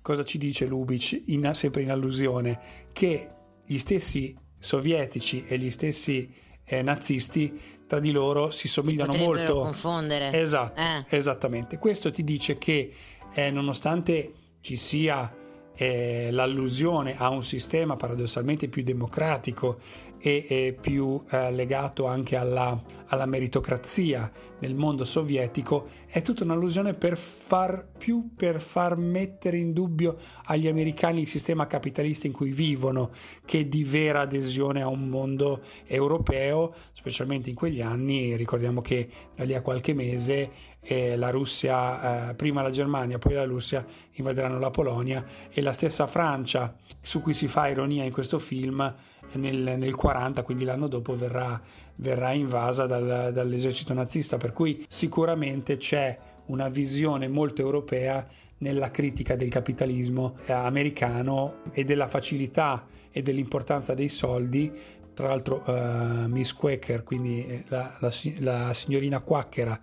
Cosa 0.02 0.24
ci 0.24 0.38
dice 0.38 0.66
Lubitsch? 0.66 1.22
In- 1.26 1.50
sempre 1.54 1.82
in 1.82 1.90
allusione 1.90 2.58
che 2.92 3.28
gli 3.64 3.78
stessi 3.78 4.36
sovietici 4.58 5.44
e 5.46 5.58
gli 5.58 5.70
stessi 5.70 6.32
eh, 6.64 6.82
nazisti 6.82 7.60
tra 7.86 7.98
di 8.00 8.10
loro 8.12 8.50
si 8.50 8.68
somigliano 8.68 9.10
potrebbero 9.12 9.36
molto. 9.54 9.60
confondere. 9.62 10.32
esatto 10.40 10.80
Eh. 10.80 11.04
esattamente. 11.16 11.78
Questo 11.78 12.10
ti 12.10 12.22
dice 12.24 12.58
che 12.58 12.92
eh, 13.32 13.50
nonostante 13.50 14.32
ci 14.60 14.76
sia 14.76 15.34
eh, 15.74 16.28
l'allusione 16.30 17.16
a 17.16 17.28
un 17.30 17.42
sistema 17.42 17.96
paradossalmente 17.96 18.68
più 18.68 18.82
democratico 18.82 19.78
e, 20.20 20.44
e 20.48 20.76
più 20.78 21.22
eh, 21.30 21.50
legato 21.50 22.06
anche 22.06 22.36
alla, 22.36 22.80
alla 23.06 23.26
meritocrazia 23.26 24.30
nel 24.60 24.74
mondo 24.74 25.04
sovietico, 25.04 25.86
è 26.06 26.20
tutta 26.20 26.44
un'allusione 26.44 26.94
per 26.94 27.16
far 27.16 27.88
più 27.96 28.30
per 28.36 28.60
far 28.60 28.96
mettere 28.96 29.56
in 29.56 29.72
dubbio 29.72 30.16
agli 30.44 30.68
americani 30.68 31.22
il 31.22 31.28
sistema 31.28 31.66
capitalista 31.66 32.26
in 32.26 32.32
cui 32.32 32.50
vivono 32.50 33.10
che 33.44 33.68
di 33.68 33.84
vera 33.84 34.20
adesione 34.20 34.82
a 34.82 34.88
un 34.88 35.08
mondo 35.08 35.62
europeo, 35.86 36.74
specialmente 36.92 37.48
in 37.48 37.56
quegli 37.56 37.80
anni. 37.80 38.36
Ricordiamo 38.36 38.82
che 38.82 39.08
da 39.34 39.44
lì 39.44 39.54
a 39.54 39.62
qualche 39.62 39.94
mese 39.94 40.50
eh, 40.80 41.16
la 41.16 41.30
Russia, 41.30 42.30
eh, 42.30 42.34
prima 42.34 42.62
la 42.62 42.70
Germania, 42.70 43.18
poi 43.18 43.34
la 43.34 43.44
Russia 43.44 43.84
invaderanno 44.12 44.58
la 44.58 44.70
Polonia 44.70 45.24
e 45.50 45.60
la 45.62 45.72
stessa 45.72 46.06
Francia, 46.06 46.74
su 47.00 47.20
cui 47.22 47.34
si 47.34 47.48
fa 47.48 47.68
ironia 47.68 48.04
in 48.04 48.12
questo 48.12 48.38
film, 48.38 48.94
nel, 49.34 49.78
nel 49.78 49.94
40, 49.94 50.42
quindi 50.42 50.64
l'anno 50.64 50.86
dopo, 50.88 51.16
verrà, 51.16 51.60
verrà 51.96 52.32
invasa 52.32 52.86
dal- 52.86 53.30
dall'esercito 53.32 53.94
nazista, 53.94 54.36
per 54.36 54.52
cui 54.52 54.84
sicuramente 54.88 55.76
c'è 55.76 56.18
una 56.46 56.68
visione 56.68 57.28
molto 57.28 57.60
europea 57.60 58.26
nella 58.58 58.90
critica 58.90 59.36
del 59.36 59.48
capitalismo 59.48 60.36
eh, 60.46 60.52
americano 60.52 61.62
e 61.72 61.84
della 61.84 62.08
facilità 62.08 62.86
e 63.10 63.22
dell'importanza 63.22 63.94
dei 63.94 64.08
soldi. 64.08 64.70
Tra 65.14 65.28
l'altro 65.28 65.64
eh, 65.64 66.28
Miss 66.28 66.52
Quaker, 66.52 67.02
quindi 67.02 67.44
eh, 67.44 67.64
la, 67.68 67.96
la 68.00 68.10
la 68.38 68.74
signorina 68.74 69.20
Quacchera, 69.20 69.80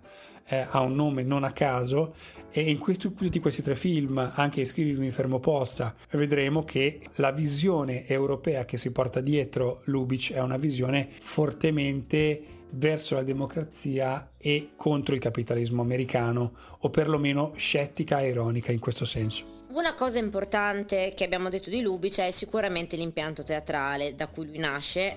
eh, 0.48 0.66
ha 0.68 0.80
un 0.80 0.94
nome 0.94 1.22
non 1.22 1.44
a 1.44 1.52
caso 1.52 2.14
e 2.50 2.62
in 2.62 2.78
questi, 2.78 3.12
tutti 3.14 3.38
questi 3.40 3.62
tre 3.62 3.76
film, 3.76 4.32
anche 4.34 4.62
Iscrivimi 4.62 5.10
fermo 5.10 5.38
posta, 5.38 5.94
vedremo 6.12 6.64
che 6.64 7.00
la 7.16 7.30
visione 7.30 8.06
europea 8.06 8.64
che 8.64 8.78
si 8.78 8.90
porta 8.90 9.20
dietro 9.20 9.82
Lubitsch 9.84 10.32
è 10.32 10.40
una 10.40 10.56
visione 10.56 11.08
fortemente 11.20 12.42
verso 12.70 13.14
la 13.14 13.22
democrazia 13.22 14.32
e 14.36 14.70
contro 14.76 15.14
il 15.14 15.20
capitalismo 15.20 15.82
americano 15.82 16.52
o 16.80 16.90
perlomeno 16.90 17.52
scettica 17.56 18.20
e 18.20 18.28
ironica 18.28 18.72
in 18.72 18.78
questo 18.78 19.04
senso. 19.04 19.56
Una 19.70 19.94
cosa 19.94 20.18
importante 20.18 21.12
che 21.14 21.24
abbiamo 21.24 21.50
detto 21.50 21.70
di 21.70 21.82
Lubitsch 21.82 22.20
è 22.20 22.30
sicuramente 22.30 22.96
l'impianto 22.96 23.42
teatrale 23.42 24.14
da 24.14 24.26
cui 24.26 24.46
lui 24.46 24.58
nasce, 24.58 25.16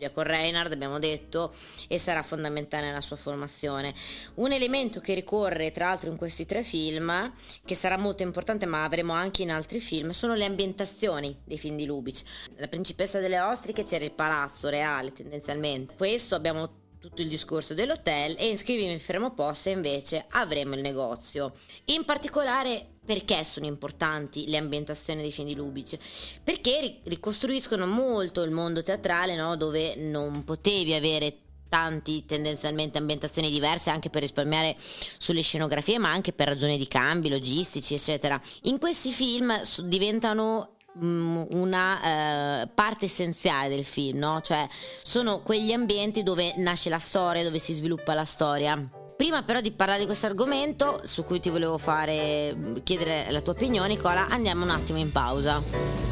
studia 0.00 0.10
con 0.10 0.24
Reinhard, 0.24 0.72
abbiamo 0.72 0.98
detto, 0.98 1.52
e 1.86 1.98
sarà 1.98 2.22
fondamentale 2.22 2.86
nella 2.86 3.02
sua 3.02 3.16
formazione. 3.16 3.94
Un 4.36 4.52
elemento 4.52 5.00
che 5.00 5.12
ricorre 5.12 5.70
tra 5.72 5.86
l'altro 5.86 6.10
in 6.10 6.16
questi 6.16 6.46
tre 6.46 6.62
film, 6.62 7.32
che 7.64 7.74
sarà 7.74 7.98
molto 7.98 8.22
importante 8.22 8.64
ma 8.64 8.84
avremo 8.84 9.12
anche 9.12 9.42
in 9.42 9.50
altri 9.50 9.80
film, 9.80 10.10
sono 10.10 10.34
le 10.34 10.46
ambientazioni 10.46 11.36
dei 11.44 11.58
film 11.58 11.76
di 11.76 11.84
Lubitsch. 11.84 12.24
La 12.56 12.68
principessa 12.68 13.20
delle 13.20 13.40
ostriche 13.40 13.84
c'era 13.84 14.04
il 14.04 14.12
palazzo 14.12 14.70
reale 14.70 15.12
tendenzialmente. 15.12 15.94
Questo 15.96 16.34
abbiamo 16.34 16.78
tutto 16.98 17.22
il 17.22 17.28
discorso 17.28 17.74
dell'hotel 17.74 18.36
e 18.38 18.48
in 18.48 18.58
Scrivimi 18.58 18.98
fermo 18.98 19.32
posta 19.32 19.70
invece 19.70 20.26
avremo 20.30 20.74
il 20.74 20.80
negozio. 20.80 21.54
In 21.86 22.04
particolare 22.04 22.89
perché 23.04 23.42
sono 23.44 23.66
importanti 23.66 24.48
le 24.48 24.56
ambientazioni 24.56 25.20
dei 25.20 25.32
film 25.32 25.48
di 25.48 25.54
Lubitsch? 25.54 25.98
Perché 26.44 26.80
ri- 26.80 27.00
ricostruiscono 27.04 27.86
molto 27.86 28.42
il 28.42 28.50
mondo 28.50 28.82
teatrale 28.82 29.34
no? 29.34 29.56
dove 29.56 29.96
non 29.96 30.44
potevi 30.44 30.94
avere 30.94 31.36
tanti 31.70 32.26
tendenzialmente 32.26 32.98
ambientazioni 32.98 33.50
diverse 33.50 33.88
anche 33.90 34.10
per 34.10 34.22
risparmiare 34.22 34.76
sulle 34.78 35.40
scenografie 35.40 35.98
ma 35.98 36.10
anche 36.10 36.32
per 36.32 36.48
ragioni 36.48 36.76
di 36.76 36.88
cambi 36.88 37.30
logistici 37.30 37.94
eccetera 37.94 38.38
in 38.62 38.78
questi 38.78 39.12
film 39.12 39.58
diventano 39.84 40.78
mm, 41.02 41.42
una 41.50 42.62
eh, 42.62 42.68
parte 42.74 43.04
essenziale 43.04 43.68
del 43.68 43.84
film 43.84 44.18
no? 44.18 44.40
cioè 44.40 44.68
sono 45.02 45.42
quegli 45.42 45.72
ambienti 45.72 46.24
dove 46.24 46.54
nasce 46.56 46.90
la 46.90 46.98
storia 46.98 47.44
dove 47.44 47.60
si 47.60 47.72
sviluppa 47.72 48.14
la 48.14 48.24
storia 48.24 48.99
Prima 49.20 49.42
però 49.42 49.60
di 49.60 49.70
parlare 49.70 49.98
di 49.98 50.06
questo 50.06 50.24
argomento, 50.24 51.02
su 51.04 51.24
cui 51.24 51.40
ti 51.40 51.50
volevo 51.50 51.76
fare 51.76 52.56
chiedere 52.82 53.26
la 53.30 53.42
tua 53.42 53.52
opinione, 53.52 53.88
Nicola, 53.88 54.28
andiamo 54.28 54.64
un 54.64 54.70
attimo 54.70 54.96
in 54.98 55.12
pausa. 55.12 55.62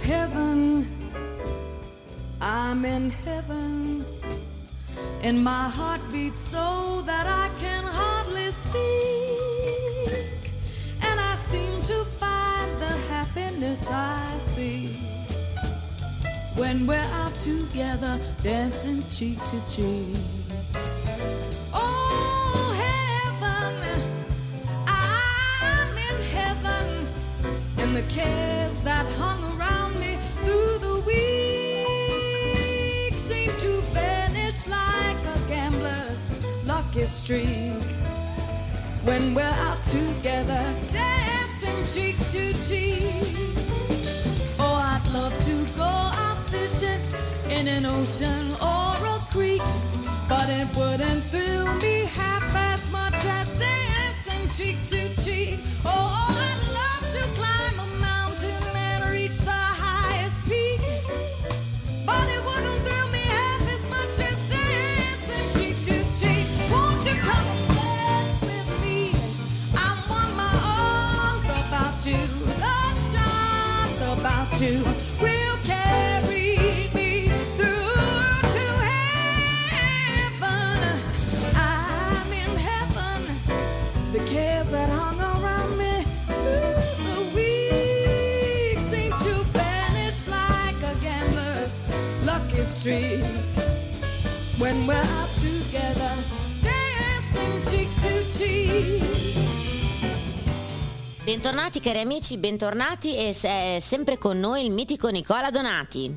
heaven. 0.02 0.86
I'm 2.38 2.84
in 2.84 3.10
heaven. 3.24 4.04
And 5.22 5.42
my 5.42 5.70
heart 5.70 6.02
beats 6.12 6.38
so 6.38 7.02
that 7.06 7.24
I 7.24 7.48
can 7.58 7.84
hardly 7.84 8.50
speak. 8.50 8.76
And 11.00 11.18
I 11.18 11.34
seem 11.36 11.80
to 11.86 12.04
find 12.18 12.78
the 12.78 12.94
happiness 13.08 13.88
I 13.90 14.38
see 14.38 14.90
when 16.56 16.86
we're 16.86 17.08
out 17.14 17.32
together, 17.40 18.20
dancing 18.42 19.02
cheek 19.08 19.38
to 19.44 19.60
cheek. 19.66 20.14
Oh, 21.72 21.97
and 27.88 27.96
the 27.96 28.02
cares 28.14 28.78
that 28.80 29.06
hung 29.12 29.42
around 29.56 29.98
me 29.98 30.18
through 30.42 30.78
the 30.78 31.00
week 31.06 31.58
seem 33.18 33.50
to 33.64 33.80
vanish 33.94 34.66
like 34.66 35.16
a 35.34 35.38
gambler's 35.48 36.30
lucky 36.66 37.06
streak 37.06 37.82
when 39.04 39.34
we're 39.34 39.56
out 39.68 39.82
together 39.84 40.74
dancing 40.92 41.80
cheek 41.94 42.16
to 42.30 42.52
cheek 42.68 43.24
oh 44.58 44.74
i'd 44.92 45.08
love 45.14 45.32
to 45.46 45.64
go 45.78 45.84
out 45.84 46.38
fishing 46.50 47.00
in 47.48 47.66
an 47.68 47.86
ocean 47.86 48.52
or 48.60 48.96
a 49.16 49.18
creek 49.30 49.62
but 50.28 50.46
it 50.50 50.68
wouldn't 50.76 51.22
thrill 51.30 51.74
me 51.76 52.04
half 52.04 52.54
as 52.54 52.90
much 52.92 53.24
as 53.24 53.58
dancing 53.58 54.48
cheek 54.50 54.76
to 54.88 55.08
cheek. 55.22 55.60
Oh, 55.84 56.27
streak 92.68 93.22
when 94.58 94.86
we're 94.86 94.94
out 94.94 95.28
together, 95.40 96.12
dancing 96.62 97.62
cheek 97.70 97.88
to 98.00 98.36
cheek. 98.36 99.02
Bentornati 101.24 101.80
cari 101.80 102.00
amici, 102.00 102.38
bentornati 102.38 103.16
e 103.16 103.32
se- 103.34 103.76
è 103.76 103.78
sempre 103.80 104.18
con 104.18 104.38
noi 104.38 104.64
il 104.64 104.72
mitico 104.72 105.08
Nicola 105.08 105.50
Donati. 105.50 106.16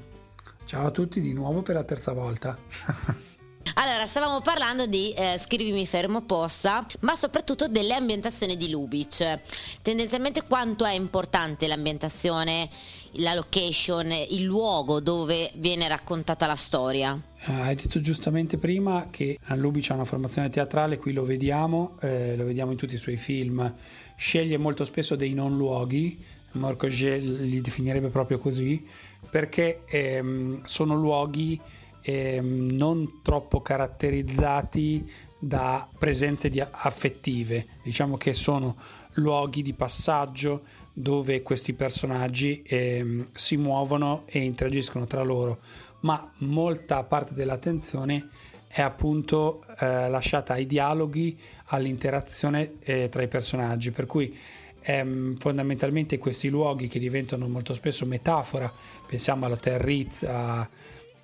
Ciao 0.66 0.88
a 0.88 0.92
tutti 0.92 1.20
di 1.20 1.34
nuovo 1.34 1.62
per 1.62 1.76
la 1.76 1.84
terza 1.84 2.14
volta. 2.14 2.58
Allora, 3.76 4.06
stavamo 4.06 4.42
parlando 4.42 4.86
di 4.86 5.14
eh, 5.14 5.38
Scrivimi 5.38 5.86
fermo 5.86 6.22
posta, 6.22 6.86
ma 7.02 7.16
soprattutto 7.16 7.70
delle 7.70 7.94
ambientazioni 7.94 8.58
di 8.58 8.70
Lubitsch. 8.70 9.40
Tendenzialmente 9.82 10.44
quanto 10.44 10.84
è 10.84 10.94
importante 10.94 11.68
l'ambientazione, 11.68 12.70
la 13.14 13.34
location, 13.34 14.12
il 14.12 14.44
luogo 14.44 15.00
dove 15.00 15.52
viene 15.56 15.88
raccontata 15.88 16.48
la 16.48 16.56
storia. 16.56 17.18
Eh, 17.46 17.54
hai 17.54 17.76
detto 17.76 18.02
giustamente 18.02 18.58
prima 18.58 19.08
che 19.10 19.40
Lubic 19.56 19.90
ha 19.90 19.94
una 19.94 20.06
formazione 20.06 20.50
teatrale, 20.50 20.98
qui 20.98 21.14
lo 21.14 21.24
vediamo, 21.24 21.98
eh, 22.02 22.36
lo 22.36 22.44
vediamo 22.44 22.72
in 22.72 22.78
tutti 22.78 22.96
i 22.96 23.00
suoi 23.00 23.18
film, 23.18 23.74
sceglie 24.18 24.58
molto 24.58 24.84
spesso 24.84 25.16
dei 25.16 25.34
non 25.34 25.56
luoghi, 25.56 26.22
Marco 26.54 26.88
G 26.88 27.04
li 27.22 27.62
definirebbe 27.62 28.10
proprio 28.10 28.38
così, 28.38 28.86
perché 29.30 29.84
ehm, 29.88 30.66
sono 30.66 30.96
luoghi 30.96 31.60
ehm, 32.02 32.72
non 32.72 33.22
troppo 33.22 33.62
caratterizzati 33.62 35.10
da 35.40 35.88
presenze 35.98 36.52
affettive, 36.70 37.66
diciamo 37.84 38.16
che 38.18 38.34
sono 38.34 38.76
luoghi 39.14 39.62
di 39.62 39.74
passaggio 39.74 40.62
dove 40.94 41.42
questi 41.42 41.74
personaggi 41.74 42.62
ehm, 42.66 43.28
si 43.34 43.58
muovono 43.58 44.24
e 44.28 44.40
interagiscono 44.40 45.08
tra 45.08 45.24
loro, 45.24 45.60
ma 46.02 46.32
molta 46.40 47.04
parte 47.04 47.34
dell'attenzione 47.34 48.28
è 48.68 48.82
appunto 48.82 49.64
eh, 49.80 50.10
lasciata 50.10 50.54
ai 50.54 50.66
dialoghi, 50.66 51.38
all'interazione 51.66 52.74
eh, 52.82 53.10
tra 53.10 53.22
i 53.22 53.28
personaggi, 53.28 53.92
per 53.92 54.06
cui 54.06 54.38
ehm, 54.82 55.38
fondamentalmente 55.38 56.18
questi 56.18 56.50
luoghi 56.50 56.88
che 56.88 57.00
diventano 57.00 57.48
molto 57.48 57.74
spesso 57.74 58.06
metafora, 58.06 58.72
pensiamo 59.08 59.46
all'Hotel 59.46 59.80
Ritz 59.80 60.24
a, 60.24 60.70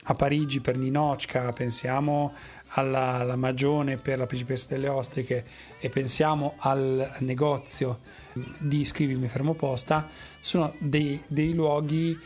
a 0.09 0.15
Parigi 0.15 0.61
per 0.61 0.77
Ninochka, 0.77 1.51
pensiamo 1.51 2.33
alla, 2.69 3.15
alla 3.15 3.35
Magione 3.35 3.97
per 3.97 4.17
la 4.17 4.25
Principessa 4.25 4.67
delle 4.69 4.87
Ostriche 4.87 5.43
e 5.79 5.89
pensiamo 5.89 6.53
al 6.59 7.15
negozio 7.19 7.99
di 8.59 8.85
Scrivimi 8.85 9.27
Fermo 9.27 9.53
Posta, 9.53 10.07
sono 10.39 10.73
dei, 10.77 11.21
dei 11.27 11.53
luoghi 11.53 12.17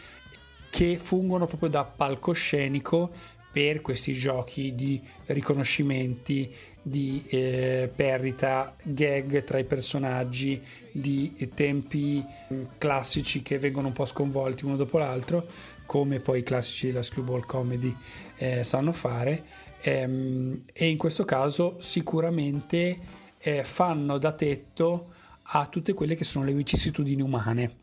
che 0.69 0.97
fungono 0.97 1.47
proprio 1.47 1.69
da 1.69 1.84
palcoscenico 1.84 3.09
per 3.51 3.82
questi 3.82 4.13
giochi 4.13 4.73
di 4.75 5.01
riconoscimenti, 5.25 6.49
di 6.82 7.21
eh, 7.27 7.91
perdita, 7.93 8.73
gag 8.82 9.43
tra 9.43 9.57
i 9.57 9.65
personaggi, 9.65 10.61
di 10.91 11.51
tempi 11.53 12.23
mh, 12.47 12.55
classici 12.77 13.41
che 13.41 13.59
vengono 13.59 13.88
un 13.88 13.93
po' 13.93 14.05
sconvolti 14.05 14.63
uno 14.63 14.77
dopo 14.77 14.97
l'altro, 14.99 15.45
come 15.92 16.22
poi 16.22 16.39
i 16.39 16.44
classici 16.44 16.86
della 16.86 17.04
screwball 17.04 17.46
comedy 17.46 17.94
eh, 18.38 18.64
sanno 18.64 18.94
fare. 18.94 19.44
Ehm, 19.82 20.64
e 20.72 20.88
in 20.88 20.96
questo 20.96 21.26
caso 21.26 21.76
sicuramente 21.82 22.98
eh, 23.38 23.66
fanno 23.66 24.18
da 24.18 24.32
tetto 24.32 25.12
a 25.42 25.66
tutte 25.66 25.94
quelle 25.94 26.16
che 26.16 26.24
sono 26.24 26.46
le 26.46 26.54
vicissitudini 26.54 27.22
umane. 27.22 27.80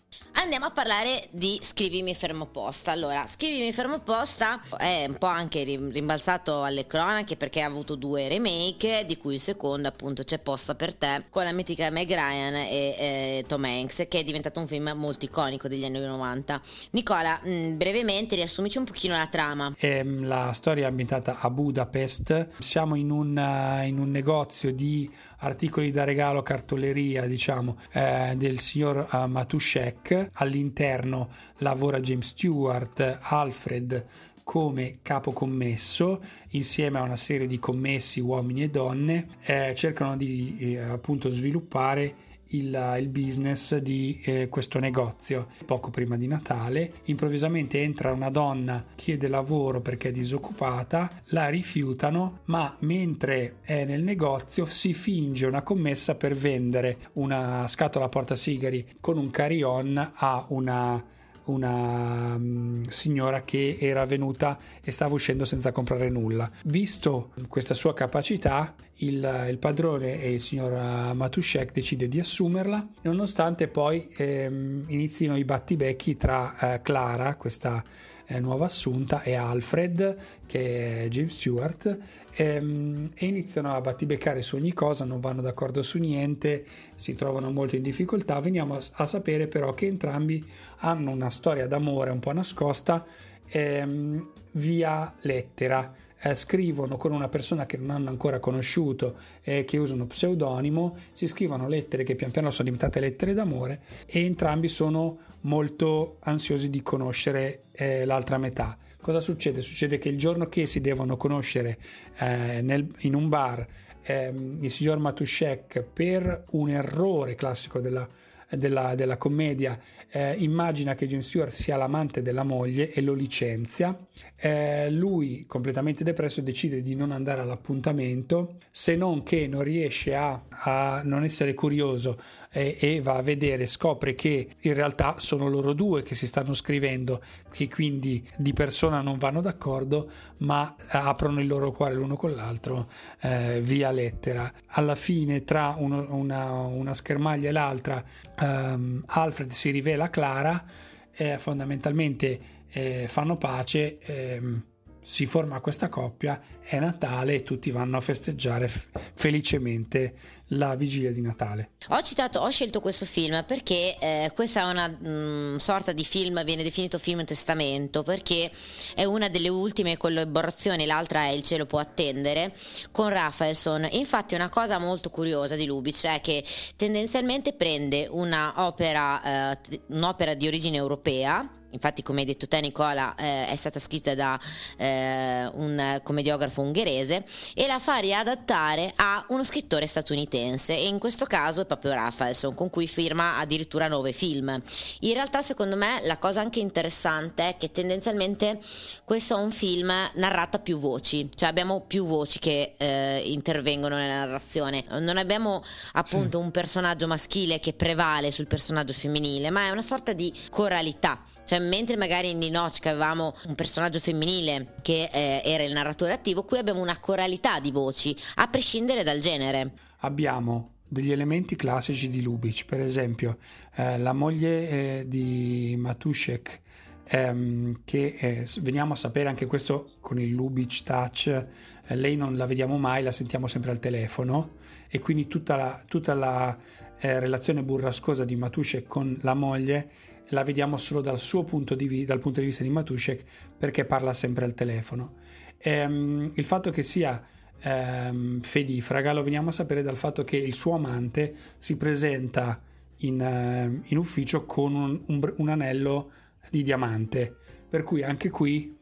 Andiamo 0.48 0.64
a 0.64 0.70
parlare 0.74 1.28
di 1.28 1.58
Scrivimi 1.60 2.14
fermo 2.14 2.46
posta. 2.46 2.90
Allora, 2.90 3.26
Scrivimi 3.26 3.70
fermo 3.70 3.98
posta 3.98 4.58
è 4.78 5.04
un 5.06 5.18
po' 5.18 5.26
anche 5.26 5.62
rim- 5.62 5.92
rimbalzato 5.92 6.62
alle 6.62 6.86
cronache 6.86 7.36
perché 7.36 7.60
ha 7.60 7.66
avuto 7.66 7.96
due 7.96 8.28
remake, 8.28 9.04
di 9.04 9.18
cui 9.18 9.34
il 9.34 9.40
secondo 9.40 9.88
appunto 9.88 10.24
c'è 10.24 10.38
posta 10.38 10.74
per 10.74 10.94
te 10.94 11.24
con 11.28 11.44
la 11.44 11.52
mitica 11.52 11.90
Meg 11.90 12.08
Ryan 12.08 12.54
e 12.54 12.66
eh, 12.70 13.44
Tom 13.46 13.62
Hanks, 13.62 14.06
che 14.08 14.20
è 14.20 14.24
diventato 14.24 14.58
un 14.58 14.66
film 14.66 14.90
molto 14.96 15.26
iconico 15.26 15.68
degli 15.68 15.84
anni 15.84 16.00
90. 16.00 16.62
Nicola, 16.92 17.38
mh, 17.44 17.76
brevemente 17.76 18.34
riassumici 18.34 18.78
un 18.78 18.84
pochino 18.84 19.14
la 19.16 19.26
trama. 19.26 19.74
Ehm, 19.76 20.26
la 20.26 20.52
storia 20.54 20.86
è 20.86 20.88
ambientata 20.88 21.40
a 21.40 21.50
Budapest. 21.50 22.48
Siamo 22.60 22.94
in 22.94 23.10
un, 23.10 23.36
eh, 23.36 23.86
in 23.86 23.98
un 23.98 24.10
negozio 24.10 24.72
di 24.72 25.10
articoli 25.40 25.90
da 25.90 26.04
regalo, 26.04 26.40
cartoleria, 26.40 27.26
diciamo, 27.26 27.76
eh, 27.92 28.32
del 28.34 28.60
signor 28.60 29.06
eh, 29.12 29.26
Matuszek. 29.26 30.36
All'interno 30.40 31.30
lavora 31.58 32.00
James 32.00 32.28
Stewart, 32.28 33.18
Alfred 33.20 34.06
come 34.48 35.00
capo 35.02 35.32
commesso 35.32 36.22
insieme 36.52 36.98
a 36.98 37.02
una 37.02 37.16
serie 37.16 37.46
di 37.46 37.58
commessi 37.58 38.18
uomini 38.20 38.62
e 38.62 38.70
donne 38.70 39.28
eh, 39.42 39.74
cercano 39.76 40.16
di 40.16 40.56
eh, 40.58 40.78
appunto 40.78 41.28
sviluppare 41.28 42.14
il, 42.48 42.96
il 42.98 43.08
business 43.08 43.76
di 43.76 44.20
eh, 44.24 44.48
questo 44.48 44.78
negozio. 44.78 45.48
Poco 45.64 45.90
prima 45.90 46.16
di 46.16 46.26
Natale, 46.26 46.92
improvvisamente 47.04 47.82
entra 47.82 48.12
una 48.12 48.30
donna, 48.30 48.84
chiede 48.94 49.28
lavoro 49.28 49.80
perché 49.80 50.08
è 50.08 50.12
disoccupata, 50.12 51.10
la 51.26 51.48
rifiutano, 51.48 52.40
ma 52.44 52.74
mentre 52.80 53.56
è 53.62 53.84
nel 53.84 54.02
negozio 54.02 54.66
si 54.66 54.92
finge 54.92 55.46
una 55.46 55.62
commessa 55.62 56.14
per 56.14 56.34
vendere 56.34 56.98
una 57.14 57.66
scatola 57.68 58.08
portasigari 58.08 58.86
con 59.00 59.18
un 59.18 59.30
carry-on 59.30 60.10
a 60.14 60.44
una 60.48 61.16
una 61.50 62.36
mm, 62.38 62.82
signora 62.88 63.42
che 63.42 63.76
era 63.80 64.04
venuta 64.06 64.58
e 64.82 64.90
stava 64.90 65.14
uscendo 65.14 65.44
senza 65.44 65.72
comprare 65.72 66.08
nulla. 66.08 66.50
Visto 66.64 67.32
questa 67.48 67.74
sua 67.74 67.94
capacità, 67.94 68.74
il, 68.96 69.46
il 69.48 69.58
padrone 69.58 70.20
e 70.20 70.32
il 70.32 70.40
signor 70.40 71.14
Matushek 71.14 71.72
decide 71.72 72.08
di 72.08 72.20
assumerla, 72.20 72.86
nonostante 73.02 73.68
poi 73.68 74.08
ehm, 74.16 74.84
inizino 74.88 75.36
i 75.36 75.44
battibecchi 75.44 76.16
tra 76.16 76.74
eh, 76.74 76.82
Clara, 76.82 77.36
questa 77.36 77.82
eh, 78.30 78.40
nuova 78.40 78.66
assunta, 78.66 79.22
e 79.22 79.34
Alfred, 79.34 80.16
che 80.46 81.04
è 81.04 81.08
James 81.08 81.34
Stewart, 81.34 81.98
ehm, 82.34 83.10
e 83.14 83.26
iniziano 83.26 83.74
a 83.74 83.80
battibeccare 83.80 84.42
su 84.42 84.56
ogni 84.56 84.74
cosa, 84.74 85.04
non 85.04 85.18
vanno 85.20 85.40
d'accordo 85.40 85.82
su 85.82 85.98
niente, 85.98 86.64
si 86.94 87.14
trovano 87.14 87.50
molto 87.50 87.76
in 87.76 87.82
difficoltà. 87.82 88.38
Veniamo 88.40 88.74
a, 88.74 88.80
a 88.92 89.06
sapere 89.06 89.46
però 89.48 89.72
che 89.72 89.86
entrambi 89.86 90.46
hanno 90.80 91.10
una 91.10 91.30
storia 91.30 91.66
d'amore 91.66 92.10
un 92.10 92.18
po' 92.20 92.32
nascosta 92.32 93.04
ehm, 93.48 94.28
via 94.52 95.14
lettera. 95.20 95.94
Eh, 96.20 96.34
scrivono 96.34 96.96
con 96.96 97.12
una 97.12 97.28
persona 97.28 97.64
che 97.64 97.76
non 97.76 97.90
hanno 97.90 98.08
ancora 98.08 98.40
conosciuto 98.40 99.16
e 99.40 99.64
che 99.64 99.76
usa 99.76 99.94
uno 99.94 100.06
pseudonimo, 100.06 100.96
si 101.12 101.28
scrivono 101.28 101.68
lettere 101.68 102.02
che 102.02 102.16
pian 102.16 102.32
piano 102.32 102.50
sono 102.50 102.64
diventate 102.64 102.98
lettere 102.98 103.34
d'amore 103.34 103.80
e 104.06 104.24
entrambi 104.24 104.68
sono 104.68 105.18
molto 105.42 106.16
ansiosi 106.20 106.70
di 106.70 106.82
conoscere 106.82 107.62
eh, 107.72 108.04
l'altra 108.04 108.36
metà. 108.38 108.76
Cosa 109.00 109.20
succede? 109.20 109.60
Succede 109.60 109.98
che 109.98 110.08
il 110.08 110.18
giorno 110.18 110.48
che 110.48 110.66
si 110.66 110.80
devono 110.80 111.16
conoscere 111.16 111.78
eh, 112.18 112.62
nel- 112.62 112.92
in 113.00 113.14
un 113.14 113.28
bar 113.28 113.66
ehm, 114.02 114.58
il 114.60 114.70
signor 114.70 114.98
Matushek 114.98 115.82
per 115.82 116.44
un 116.50 116.70
errore 116.70 117.34
classico 117.36 117.78
della, 117.78 118.06
della- 118.50 118.94
della 118.94 119.16
commedia 119.16 119.78
eh, 120.10 120.34
immagina 120.38 120.94
che 120.94 121.06
James 121.06 121.26
Stewart 121.26 121.52
sia 121.52 121.76
l'amante 121.76 122.22
della 122.22 122.42
moglie 122.44 122.90
e 122.92 123.02
lo 123.02 123.12
licenzia. 123.12 123.96
Eh, 124.36 124.90
lui, 124.90 125.44
completamente 125.46 126.02
depresso, 126.02 126.40
decide 126.40 126.80
di 126.80 126.94
non 126.94 127.12
andare 127.12 127.42
all'appuntamento 127.42 128.56
se 128.70 128.96
non 128.96 129.22
che 129.22 129.46
non 129.46 129.62
riesce 129.62 130.14
a, 130.14 130.44
a 130.48 131.02
non 131.04 131.24
essere 131.24 131.52
curioso 131.52 132.18
e, 132.50 132.76
e 132.78 133.00
va 133.00 133.16
a 133.16 133.22
vedere, 133.22 133.66
scopre 133.66 134.14
che 134.14 134.56
in 134.60 134.74
realtà 134.74 135.16
sono 135.18 135.48
loro 135.48 135.72
due 135.72 136.02
che 136.02 136.14
si 136.14 136.26
stanno 136.26 136.54
scrivendo, 136.54 137.22
che 137.50 137.68
quindi 137.68 138.26
di 138.36 138.52
persona 138.52 139.00
non 139.00 139.18
vanno 139.18 139.40
d'accordo, 139.40 140.10
ma 140.38 140.74
aprono 140.88 141.40
il 141.40 141.46
loro 141.46 141.70
cuore 141.72 141.94
l'uno 141.94 142.16
con 142.16 142.32
l'altro 142.32 142.88
eh, 143.20 143.60
via 143.62 143.90
lettera. 143.90 144.50
Alla 144.68 144.94
fine, 144.94 145.44
tra 145.44 145.74
uno- 145.78 146.06
una, 146.10 146.50
una 146.52 146.94
schermaglia 146.94 147.48
e 147.48 147.52
l'altra, 147.52 148.02
ehm, 148.38 149.04
Alfred 149.06 149.50
si 149.50 149.70
rivela 149.70 150.10
Clara, 150.10 150.64
eh, 151.12 151.38
fondamentalmente 151.38 152.40
eh, 152.70 153.06
fanno 153.08 153.36
pace. 153.36 153.98
ehm, 154.00 154.62
si 155.08 155.24
forma 155.24 155.58
questa 155.60 155.88
coppia, 155.88 156.38
è 156.60 156.78
Natale 156.78 157.36
e 157.36 157.42
tutti 157.42 157.70
vanno 157.70 157.96
a 157.96 158.00
festeggiare 158.02 158.68
f- 158.68 158.88
felicemente 159.14 160.14
la 160.48 160.74
vigilia 160.74 161.12
di 161.12 161.22
Natale. 161.22 161.70
Ho 161.88 162.02
citato, 162.02 162.40
ho 162.40 162.50
scelto 162.50 162.82
questo 162.82 163.06
film 163.06 163.42
perché 163.46 163.96
eh, 163.98 164.30
questa 164.34 164.60
è 164.60 164.70
una 164.70 164.86
mm, 164.86 165.56
sorta 165.56 165.92
di 165.92 166.04
film, 166.04 166.44
viene 166.44 166.62
definito 166.62 166.98
film 166.98 167.24
testamento, 167.24 168.02
perché 168.02 168.50
è 168.94 169.04
una 169.04 169.30
delle 169.30 169.48
ultime 169.48 169.96
collaborazioni, 169.96 170.84
l'altra 170.84 171.22
è 171.22 171.28
Il 171.28 171.42
cielo 171.42 171.64
può 171.64 171.78
attendere, 171.78 172.54
con 172.90 173.08
Rafaelson. 173.08 173.88
Infatti 173.92 174.34
una 174.34 174.50
cosa 174.50 174.78
molto 174.78 175.08
curiosa 175.08 175.56
di 175.56 175.64
Lubitsch 175.64 176.04
è 176.04 176.20
che 176.20 176.44
tendenzialmente 176.76 177.54
prende 177.54 178.06
una 178.10 178.52
opera, 178.56 179.52
eh, 179.52 179.80
un'opera 179.86 180.34
di 180.34 180.46
origine 180.46 180.76
europea, 180.76 181.48
Infatti, 181.70 182.02
come 182.02 182.20
hai 182.20 182.26
detto 182.26 182.48
te, 182.48 182.60
Nicola, 182.60 183.14
eh, 183.14 183.46
è 183.48 183.56
stata 183.56 183.78
scritta 183.78 184.14
da 184.14 184.40
eh, 184.76 185.46
un 185.52 186.00
commediografo 186.02 186.62
ungherese 186.62 187.24
e 187.54 187.66
la 187.66 187.78
fa 187.78 187.96
riadattare 187.96 188.92
a 188.96 189.24
uno 189.28 189.44
scrittore 189.44 189.86
statunitense. 189.86 190.74
E 190.74 190.86
in 190.86 190.98
questo 190.98 191.26
caso 191.26 191.60
è 191.60 191.66
proprio 191.66 191.92
Rafaelson, 191.92 192.54
con 192.54 192.70
cui 192.70 192.86
firma 192.86 193.38
addirittura 193.38 193.86
nove 193.88 194.12
film. 194.12 194.60
In 195.00 195.12
realtà, 195.12 195.42
secondo 195.42 195.76
me, 195.76 196.00
la 196.04 196.16
cosa 196.16 196.40
anche 196.40 196.60
interessante 196.60 197.48
è 197.48 197.56
che 197.58 197.70
tendenzialmente 197.70 198.58
questo 199.04 199.36
è 199.36 199.40
un 199.40 199.50
film 199.50 199.92
narrato 200.14 200.56
a 200.56 200.60
più 200.60 200.78
voci, 200.78 201.28
cioè 201.34 201.48
abbiamo 201.48 201.80
più 201.80 202.06
voci 202.06 202.38
che 202.38 202.74
eh, 202.76 203.22
intervengono 203.26 203.96
nella 203.96 204.24
narrazione. 204.24 204.84
Non 204.88 205.18
abbiamo 205.18 205.62
appunto 205.92 206.38
un 206.38 206.50
personaggio 206.50 207.06
maschile 207.06 207.60
che 207.60 207.74
prevale 207.74 208.30
sul 208.30 208.46
personaggio 208.46 208.92
femminile, 208.92 209.50
ma 209.50 209.66
è 209.66 209.70
una 209.70 209.82
sorta 209.82 210.12
di 210.12 210.32
coralità. 210.50 211.22
Cioè, 211.48 211.60
mentre 211.60 211.96
magari 211.96 212.28
in 212.28 212.36
Ninochka 212.36 212.90
avevamo 212.90 213.34
un 213.46 213.54
personaggio 213.54 213.98
femminile 214.00 214.74
che 214.82 215.08
eh, 215.10 215.40
era 215.42 215.62
il 215.62 215.72
narratore 215.72 216.12
attivo, 216.12 216.44
qui 216.44 216.58
abbiamo 216.58 216.82
una 216.82 216.98
coralità 217.00 217.58
di 217.58 217.70
voci, 217.70 218.14
a 218.34 218.48
prescindere 218.48 219.02
dal 219.02 219.18
genere. 219.18 219.72
abbiamo 220.00 220.72
degli 220.86 221.10
elementi 221.10 221.56
classici 221.56 222.10
di 222.10 222.20
Lubitsch, 222.20 222.66
per 222.66 222.80
esempio 222.80 223.38
eh, 223.76 223.96
la 223.96 224.12
moglie 224.12 224.68
eh, 224.68 225.08
di 225.08 225.74
Matuszek, 225.78 226.60
ehm, 227.08 227.80
che 227.82 228.16
eh, 228.18 228.46
veniamo 228.60 228.92
a 228.92 228.96
sapere 228.96 229.30
anche 229.30 229.46
questo 229.46 229.92
con 230.00 230.20
il 230.20 230.28
Lubitsch 230.28 230.82
Touch, 230.82 231.28
eh, 231.28 231.96
lei 231.96 232.14
non 232.16 232.36
la 232.36 232.44
vediamo 232.44 232.76
mai, 232.76 233.02
la 233.02 233.10
sentiamo 233.10 233.46
sempre 233.46 233.70
al 233.70 233.78
telefono 233.78 234.56
e 234.86 234.98
quindi 234.98 235.26
tutta 235.28 235.56
la, 235.56 235.82
tutta 235.86 236.12
la 236.12 236.54
eh, 236.98 237.18
relazione 237.18 237.62
burrascosa 237.62 238.26
di 238.26 238.36
Matuszek 238.36 238.86
con 238.86 239.18
la 239.22 239.32
moglie 239.32 239.90
la 240.30 240.42
vediamo 240.42 240.76
solo 240.76 241.00
dal 241.00 241.18
suo 241.18 241.44
punto 241.44 241.74
di, 241.74 241.88
vi- 241.88 242.04
dal 242.04 242.20
punto 242.20 242.40
di 242.40 242.46
vista 242.46 242.62
di 242.62 242.70
Matuszek 242.70 243.24
perché 243.56 243.84
parla 243.84 244.12
sempre 244.12 244.44
al 244.44 244.54
telefono. 244.54 245.14
Ehm, 245.58 246.30
il 246.34 246.44
fatto 246.44 246.70
che 246.70 246.82
sia 246.82 247.24
ehm, 247.60 248.40
fedifraga 248.40 249.12
lo 249.12 249.22
veniamo 249.22 249.50
a 249.50 249.52
sapere 249.52 249.82
dal 249.82 249.96
fatto 249.96 250.24
che 250.24 250.36
il 250.36 250.54
suo 250.54 250.74
amante 250.74 251.34
si 251.58 251.76
presenta 251.76 252.60
in, 252.98 253.20
ehm, 253.20 253.82
in 253.86 253.96
ufficio 253.96 254.44
con 254.44 254.74
un, 254.74 255.02
un 255.06 255.34
un 255.36 255.48
anello 255.48 256.10
di 256.50 256.62
diamante, 256.62 257.36
per 257.68 257.82
cui 257.82 258.02
anche 258.02 258.30
qui 258.30 258.76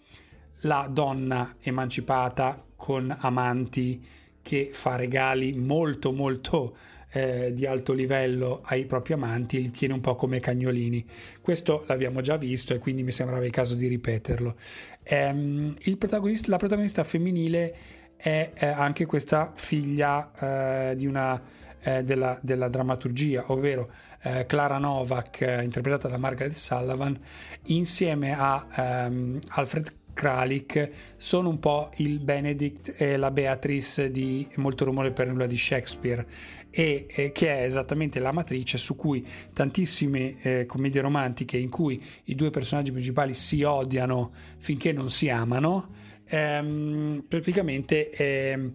la 0.60 0.88
donna 0.90 1.56
emancipata 1.60 2.64
con 2.76 3.14
amanti 3.18 4.04
che 4.42 4.70
fa 4.72 4.94
regali 4.94 5.54
molto 5.54 6.12
molto 6.12 6.76
eh, 7.10 7.52
di 7.54 7.66
alto 7.66 7.92
livello 7.92 8.62
ai 8.64 8.86
propri 8.86 9.12
amanti 9.12 9.60
li 9.60 9.70
tiene 9.70 9.94
un 9.94 10.00
po' 10.00 10.16
come 10.16 10.40
cagnolini. 10.40 11.04
Questo 11.40 11.84
l'abbiamo 11.86 12.20
già 12.20 12.36
visto 12.36 12.74
e 12.74 12.78
quindi 12.78 13.02
mi 13.02 13.12
sembrava 13.12 13.44
il 13.44 13.52
caso 13.52 13.74
di 13.74 13.86
ripeterlo. 13.86 14.56
Ehm, 15.02 15.76
protagonista- 15.98 16.50
la 16.50 16.56
protagonista 16.56 17.04
femminile 17.04 17.76
è 18.16 18.52
eh, 18.54 18.66
anche 18.66 19.06
questa 19.06 19.52
figlia 19.54 20.90
eh, 20.90 20.96
di 20.96 21.06
una, 21.06 21.40
eh, 21.80 22.02
della, 22.02 22.38
della 22.42 22.68
drammaturgia, 22.68 23.44
ovvero 23.48 23.90
eh, 24.22 24.46
Clara 24.46 24.78
Novak, 24.78 25.40
eh, 25.42 25.62
interpretata 25.62 26.08
da 26.08 26.16
Margaret 26.16 26.54
Sullivan, 26.54 27.18
insieme 27.66 28.34
a 28.36 28.66
ehm, 28.74 29.40
Alfred 29.48 29.92
Kralik 30.16 30.88
sono 31.18 31.50
un 31.50 31.58
po' 31.58 31.90
il 31.96 32.20
Benedict 32.20 32.94
e 32.96 33.18
la 33.18 33.30
Beatrice 33.30 34.10
di 34.10 34.48
Molto 34.56 34.86
rumore 34.86 35.12
per 35.12 35.28
nulla 35.28 35.44
di 35.44 35.58
Shakespeare 35.58 36.26
e, 36.70 37.06
e 37.06 37.32
che 37.32 37.48
è 37.50 37.64
esattamente 37.64 38.18
la 38.18 38.32
matrice 38.32 38.78
su 38.78 38.96
cui 38.96 39.24
tantissime 39.52 40.36
eh, 40.40 40.64
commedie 40.64 41.02
romantiche 41.02 41.58
in 41.58 41.68
cui 41.68 42.02
i 42.24 42.34
due 42.34 42.48
personaggi 42.48 42.92
principali 42.92 43.34
si 43.34 43.62
odiano 43.62 44.32
finché 44.56 44.90
non 44.92 45.10
si 45.10 45.28
amano 45.28 45.90
ehm, 46.24 47.24
praticamente 47.28 48.10
ehm, 48.10 48.72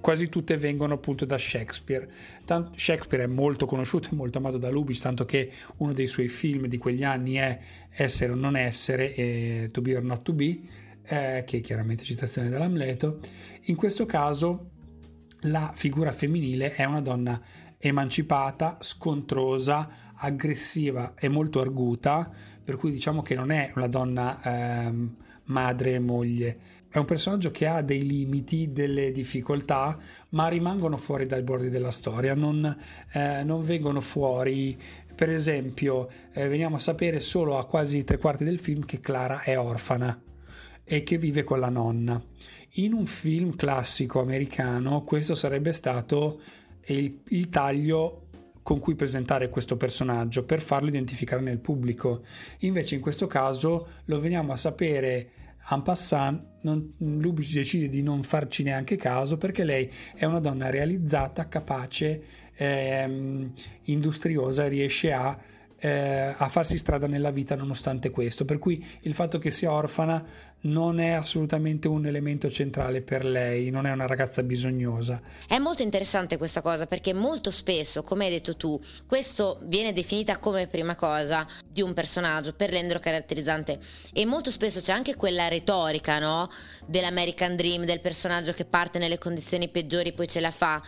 quasi 0.00 0.28
tutte 0.28 0.56
vengono 0.56 0.94
appunto 0.94 1.24
da 1.24 1.38
Shakespeare. 1.38 2.08
Tant- 2.44 2.76
Shakespeare 2.76 3.24
è 3.24 3.26
molto 3.26 3.66
conosciuto 3.66 4.08
e 4.10 4.14
molto 4.14 4.38
amato 4.38 4.58
da 4.58 4.70
Lubitsch, 4.70 5.02
tanto 5.02 5.24
che 5.24 5.50
uno 5.78 5.92
dei 5.92 6.06
suoi 6.06 6.28
film 6.28 6.66
di 6.66 6.78
quegli 6.78 7.04
anni 7.04 7.34
è 7.34 7.58
Essere 7.92 8.32
o 8.32 8.36
non 8.36 8.56
essere, 8.56 9.12
e 9.14 9.68
To 9.72 9.80
be 9.80 9.96
or 9.96 10.02
not 10.02 10.22
to 10.22 10.32
be, 10.32 10.60
eh, 11.10 11.42
che 11.44 11.58
è 11.58 11.60
chiaramente 11.60 12.04
citazione 12.04 12.48
dall'Amleto. 12.48 13.18
In 13.64 13.74
questo 13.74 14.06
caso 14.06 14.70
la 15.44 15.72
figura 15.74 16.12
femminile 16.12 16.72
è 16.74 16.84
una 16.84 17.00
donna 17.00 17.40
emancipata, 17.78 18.78
scontrosa, 18.80 20.12
aggressiva 20.14 21.14
e 21.18 21.28
molto 21.28 21.60
arguta, 21.60 22.30
per 22.62 22.76
cui 22.76 22.92
diciamo 22.92 23.22
che 23.22 23.34
non 23.34 23.50
è 23.50 23.72
una 23.74 23.88
donna 23.88 24.40
ehm, 24.42 25.16
madre 25.46 25.94
e 25.94 25.98
moglie. 25.98 26.58
È 26.88 26.98
un 26.98 27.06
personaggio 27.06 27.50
che 27.50 27.66
ha 27.66 27.82
dei 27.82 28.06
limiti, 28.06 28.72
delle 28.72 29.10
difficoltà, 29.10 29.98
ma 30.30 30.46
rimangono 30.46 30.96
fuori 30.96 31.26
dai 31.26 31.42
bordi 31.42 31.70
della 31.70 31.90
storia, 31.90 32.34
non, 32.34 32.76
eh, 33.12 33.42
non 33.42 33.64
vengono 33.64 34.00
fuori. 34.00 34.78
Per 35.12 35.28
esempio, 35.28 36.08
eh, 36.32 36.46
veniamo 36.48 36.76
a 36.76 36.80
sapere 36.80 37.18
solo 37.18 37.58
a 37.58 37.66
quasi 37.66 38.04
tre 38.04 38.18
quarti 38.18 38.44
del 38.44 38.60
film 38.60 38.84
che 38.84 39.00
Clara 39.00 39.40
è 39.40 39.58
orfana 39.58 40.20
e 40.92 41.04
che 41.04 41.18
vive 41.18 41.44
con 41.44 41.60
la 41.60 41.68
nonna. 41.68 42.20
In 42.74 42.94
un 42.94 43.06
film 43.06 43.54
classico 43.54 44.20
americano 44.20 45.04
questo 45.04 45.36
sarebbe 45.36 45.72
stato 45.72 46.40
il, 46.86 47.20
il 47.28 47.48
taglio 47.48 48.26
con 48.64 48.80
cui 48.80 48.96
presentare 48.96 49.50
questo 49.50 49.76
personaggio 49.76 50.44
per 50.44 50.60
farlo 50.60 50.88
identificare 50.88 51.42
nel 51.42 51.60
pubblico. 51.60 52.22
Invece 52.60 52.96
in 52.96 53.00
questo 53.00 53.28
caso 53.28 53.86
lo 54.06 54.18
veniamo 54.18 54.52
a 54.52 54.56
sapere 54.56 55.30
en 55.70 55.82
passant, 55.82 56.42
non, 56.62 56.94
Lubitsch 56.96 57.52
decide 57.52 57.88
di 57.88 58.02
non 58.02 58.24
farci 58.24 58.64
neanche 58.64 58.96
caso 58.96 59.36
perché 59.36 59.62
lei 59.62 59.88
è 60.16 60.24
una 60.24 60.40
donna 60.40 60.70
realizzata, 60.70 61.46
capace, 61.46 62.20
ehm, 62.56 63.52
industriosa 63.84 64.66
riesce 64.66 65.12
a 65.12 65.38
eh, 65.80 66.34
a 66.36 66.48
farsi 66.48 66.76
strada 66.76 67.06
nella 67.06 67.30
vita 67.30 67.56
nonostante 67.56 68.10
questo. 68.10 68.44
Per 68.44 68.58
cui 68.58 68.84
il 69.00 69.14
fatto 69.14 69.38
che 69.38 69.50
sia 69.50 69.72
orfana 69.72 70.24
non 70.62 71.00
è 71.00 71.10
assolutamente 71.10 71.88
un 71.88 72.04
elemento 72.04 72.50
centrale 72.50 73.00
per 73.00 73.24
lei, 73.24 73.70
non 73.70 73.86
è 73.86 73.92
una 73.92 74.06
ragazza 74.06 74.42
bisognosa. 74.42 75.20
È 75.46 75.58
molto 75.58 75.82
interessante 75.82 76.36
questa 76.36 76.60
cosa 76.60 76.86
perché 76.86 77.14
molto 77.14 77.50
spesso, 77.50 78.02
come 78.02 78.26
hai 78.26 78.30
detto 78.30 78.56
tu, 78.56 78.78
questo 79.06 79.58
viene 79.64 79.92
definita 79.92 80.38
come 80.38 80.66
prima 80.66 80.96
cosa 80.96 81.46
di 81.66 81.80
un 81.80 81.94
personaggio 81.94 82.52
per 82.52 82.70
renderlo 82.70 83.00
caratterizzante 83.00 83.78
e 84.12 84.26
molto 84.26 84.50
spesso 84.50 84.80
c'è 84.80 84.92
anche 84.92 85.16
quella 85.16 85.48
retorica, 85.48 86.18
no? 86.18 86.50
Dell'American 86.86 87.56
Dream, 87.56 87.84
del 87.84 88.00
personaggio 88.00 88.52
che 88.52 88.66
parte 88.66 88.98
nelle 88.98 89.18
condizioni 89.18 89.68
peggiori 89.68 90.12
poi 90.12 90.28
ce 90.28 90.40
la 90.40 90.50
fa. 90.50 90.82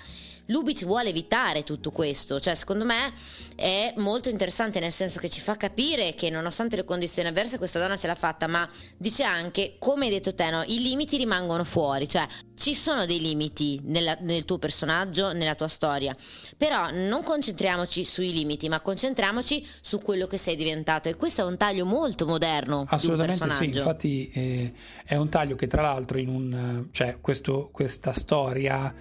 Lubitsch 0.47 0.85
vuole 0.85 1.09
evitare 1.11 1.63
tutto 1.63 1.91
questo, 1.91 2.41
cioè 2.41 2.55
secondo 2.55 2.85
me 2.85 3.13
è 3.55 3.95
molto 3.99 4.29
interessante 4.29 4.81
nel 4.81 4.93
senso 4.93 5.21
che 5.21 5.29
ci 5.31 5.41
fa 5.41 5.57
capire 5.57 6.15
che 6.15 6.31
nonostante 6.31 6.77
le 6.77 6.85
condizioni 6.85 7.29
avverse 7.29 7.59
questa 7.59 7.79
donna 7.79 7.97
ce 7.97 8.07
l'ha 8.07 8.15
fatta, 8.15 8.47
ma 8.47 8.69
dice 8.97 9.23
anche, 9.25 9.77
come 9.79 10.07
hai 10.07 10.11
detto 10.11 10.35
te, 10.35 10.51
no, 10.51 10.63
i 10.67 10.81
limiti 10.83 11.17
rimangono 11.17 11.65
fuori, 11.65 12.09
cioè 12.09 12.27
ci 12.55 12.75
sono 12.75 13.07
dei 13.07 13.21
limiti 13.21 13.81
nella- 13.85 14.17
nel 14.21 14.45
tuo 14.45 14.59
personaggio, 14.59 15.33
nella 15.33 15.55
tua 15.55 15.69
storia, 15.69 16.17
però 16.57 16.91
non 16.93 17.23
concentriamoci 17.23 18.05
sui 18.05 18.33
limiti, 18.33 18.69
ma 18.69 18.81
concentriamoci 18.81 19.67
su 19.81 20.01
quello 20.01 20.27
che 20.27 20.39
sei 20.39 20.57
diventato 20.57 21.09
e 21.09 21.17
questo 21.17 21.43
è 21.43 21.45
un 21.45 21.57
taglio 21.57 21.85
molto 21.85 22.27
moderno 22.27 22.85
Assolutamente 22.89 23.51
sì, 23.53 23.65
infatti 23.67 24.31
eh, 24.33 24.73
è 25.05 25.17
un 25.17 25.29
taglio 25.29 25.57
che 25.57 25.67
tra 25.67 25.83
l'altro 25.83 26.19
in 26.19 26.29
un, 26.29 26.89
cioè 26.93 27.19
questo- 27.21 27.69
questa 27.73 28.13
storia 28.13 28.93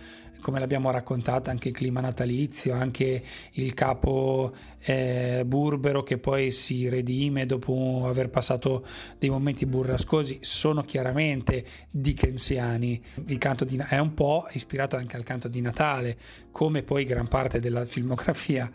come 0.41 0.59
l'abbiamo 0.59 0.91
raccontata, 0.91 1.51
anche 1.51 1.69
il 1.69 1.73
clima 1.73 2.01
natalizio, 2.01 2.73
anche 2.73 3.23
il 3.51 3.73
capo 3.73 4.53
eh, 4.79 5.43
burbero 5.45 6.03
che 6.03 6.17
poi 6.17 6.51
si 6.51 6.89
redime 6.89 7.45
dopo 7.45 8.03
aver 8.05 8.29
passato 8.29 8.85
dei 9.17 9.29
momenti 9.29 9.65
burrascosi, 9.65 10.39
sono 10.41 10.81
chiaramente 10.83 11.63
dickensiani. 11.89 13.01
Il 13.27 13.37
canto 13.37 13.63
di, 13.63 13.81
è 13.87 13.99
un 13.99 14.13
po' 14.13 14.47
ispirato 14.51 14.97
anche 14.97 15.15
al 15.15 15.23
canto 15.23 15.47
di 15.47 15.61
Natale, 15.61 16.17
come 16.51 16.83
poi 16.83 17.05
gran 17.05 17.27
parte 17.27 17.59
della 17.59 17.85
filmografia 17.85 18.69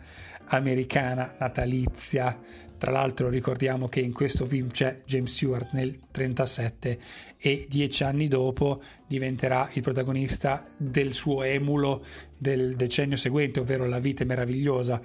americana 0.47 1.35
natalizia. 1.37 2.65
Tra 2.77 2.91
l'altro 2.91 3.29
ricordiamo 3.29 3.87
che 3.89 4.01
in 4.01 4.13
questo 4.13 4.45
film 4.45 4.69
c'è 4.69 5.01
James 5.05 5.33
Stewart 5.33 5.71
nel 5.71 5.99
37 6.11 6.99
e 7.37 7.65
dieci 7.67 8.03
anni 8.03 8.27
dopo 8.27 8.81
diventerà 9.07 9.69
il 9.73 9.81
protagonista 9.81 10.67
del 10.77 11.13
suo 11.13 11.41
emulo 11.41 12.05
del 12.37 12.75
decennio 12.75 13.17
seguente, 13.17 13.59
ovvero 13.59 13.87
La 13.87 13.99
vita 13.99 14.23
meravigliosa. 14.25 15.01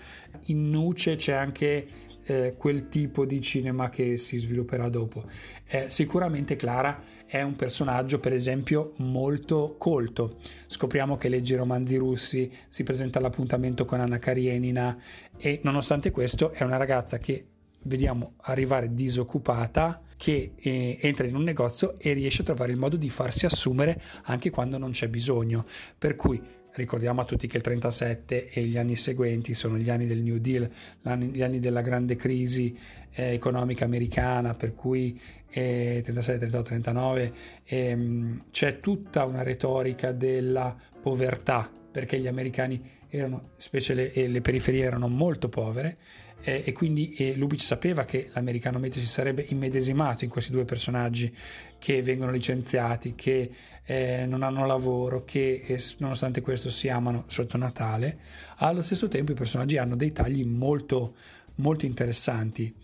In 0.47 0.69
Nuce 0.69 1.17
c'è 1.17 1.33
anche 1.33 2.11
eh, 2.25 2.55
quel 2.57 2.89
tipo 2.89 3.25
di 3.25 3.41
cinema 3.41 3.91
che 3.91 4.17
si 4.17 4.37
svilupperà 4.37 4.89
dopo. 4.89 5.25
Eh, 5.67 5.89
sicuramente 5.89 6.57
Clara 6.57 7.01
è 7.27 7.41
un 7.43 7.57
personaggio, 7.57 8.19
per 8.19 8.33
esempio, 8.33 8.93
molto 8.99 9.77
colto. 9.79 10.37
Scopriamo 10.67 11.17
che 11.17 11.29
legge 11.29 11.55
i 11.55 11.57
romanzi 11.57 11.97
russi, 11.97 12.51
si 12.69 12.83
presenta 12.83 13.19
all'appuntamento 13.19 13.85
con 13.85 14.01
Anna 14.01 14.19
Karenina 14.19 14.97
e 15.37 15.61
nonostante 15.63 16.11
questo 16.11 16.53
è 16.53 16.63
una 16.63 16.77
ragazza 16.77 17.19
che 17.19 17.47
vediamo 17.85 18.35
arrivare 18.43 18.95
disoccupata 18.95 20.03
che 20.17 20.53
eh, 20.57 20.99
entra 21.01 21.27
in 21.27 21.35
un 21.35 21.43
negozio 21.43 21.99
e 21.99 22.13
riesce 22.13 22.43
a 22.43 22.45
trovare 22.45 22.71
il 22.71 22.79
modo 22.79 22.97
di 22.97 23.11
farsi 23.11 23.45
assumere 23.45 24.01
anche 24.25 24.51
quando 24.51 24.79
non 24.79 24.93
c'è 24.93 25.09
bisogno. 25.09 25.67
Per 25.99 26.15
cui 26.15 26.41
ricordiamo 26.75 27.21
a 27.21 27.25
tutti 27.25 27.47
che 27.47 27.57
il 27.59 27.63
37 27.63 28.49
e 28.49 28.63
gli 28.65 28.79
anni 28.79 28.97
seguenti 28.97 29.55
sono 29.55 29.77
gli 29.77 29.91
anni 29.91 30.07
del 30.07 30.23
New 30.23 30.39
Deal, 30.39 30.69
gli 31.03 31.43
anni 31.43 31.59
della 31.59 31.81
grande 31.81 32.17
crisi 32.17 32.77
eh, 33.11 33.33
economica 33.33 33.85
americana, 33.85 34.55
per 34.55 34.75
cui 34.75 35.21
eh, 35.51 36.01
37, 36.05 36.39
38, 36.39 36.63
39 36.63 37.33
ehm, 37.65 38.45
c'è 38.51 38.81
tutta 38.81 39.25
una 39.25 39.43
retorica 39.43 40.13
della 40.13 40.75
povertà 41.01 41.71
perché 41.91 42.19
gli 42.19 42.27
americani 42.27 42.81
erano, 43.09 43.51
specie 43.59 43.93
le, 43.93 44.11
le 44.15 44.41
periferie 44.41 44.85
erano 44.85 45.09
molto 45.09 45.49
povere 45.51 45.99
eh, 46.43 46.63
e 46.65 46.73
quindi 46.73 47.13
eh, 47.15 47.35
Lubitsch 47.35 47.65
sapeva 47.65 48.05
che 48.05 48.29
l'americano 48.33 48.79
medio 48.79 49.01
si 49.01 49.07
sarebbe 49.07 49.47
immedesimato 49.49 50.25
in 50.25 50.31
questi 50.31 50.51
due 50.51 50.65
personaggi 50.65 51.35
che 51.79 52.03
vengono 52.03 52.31
licenziati, 52.31 53.15
che 53.15 53.51
eh, 53.85 54.27
non 54.27 54.43
hanno 54.43 54.67
lavoro, 54.67 55.25
che 55.25 55.63
eh, 55.65 55.83
nonostante 55.99 56.41
questo 56.41 56.69
si 56.69 56.89
amano 56.89 57.25
sotto 57.29 57.57
Natale. 57.57 58.19
Allo 58.57 58.83
stesso 58.83 59.09
tempo 59.09 59.33
i 59.33 59.37
personaggi 59.37 59.79
hanno 59.79 59.97
dei 59.97 60.13
tagli 60.13 60.45
molto, 60.45 61.15
molto 61.57 61.87
interessanti. 61.87 62.75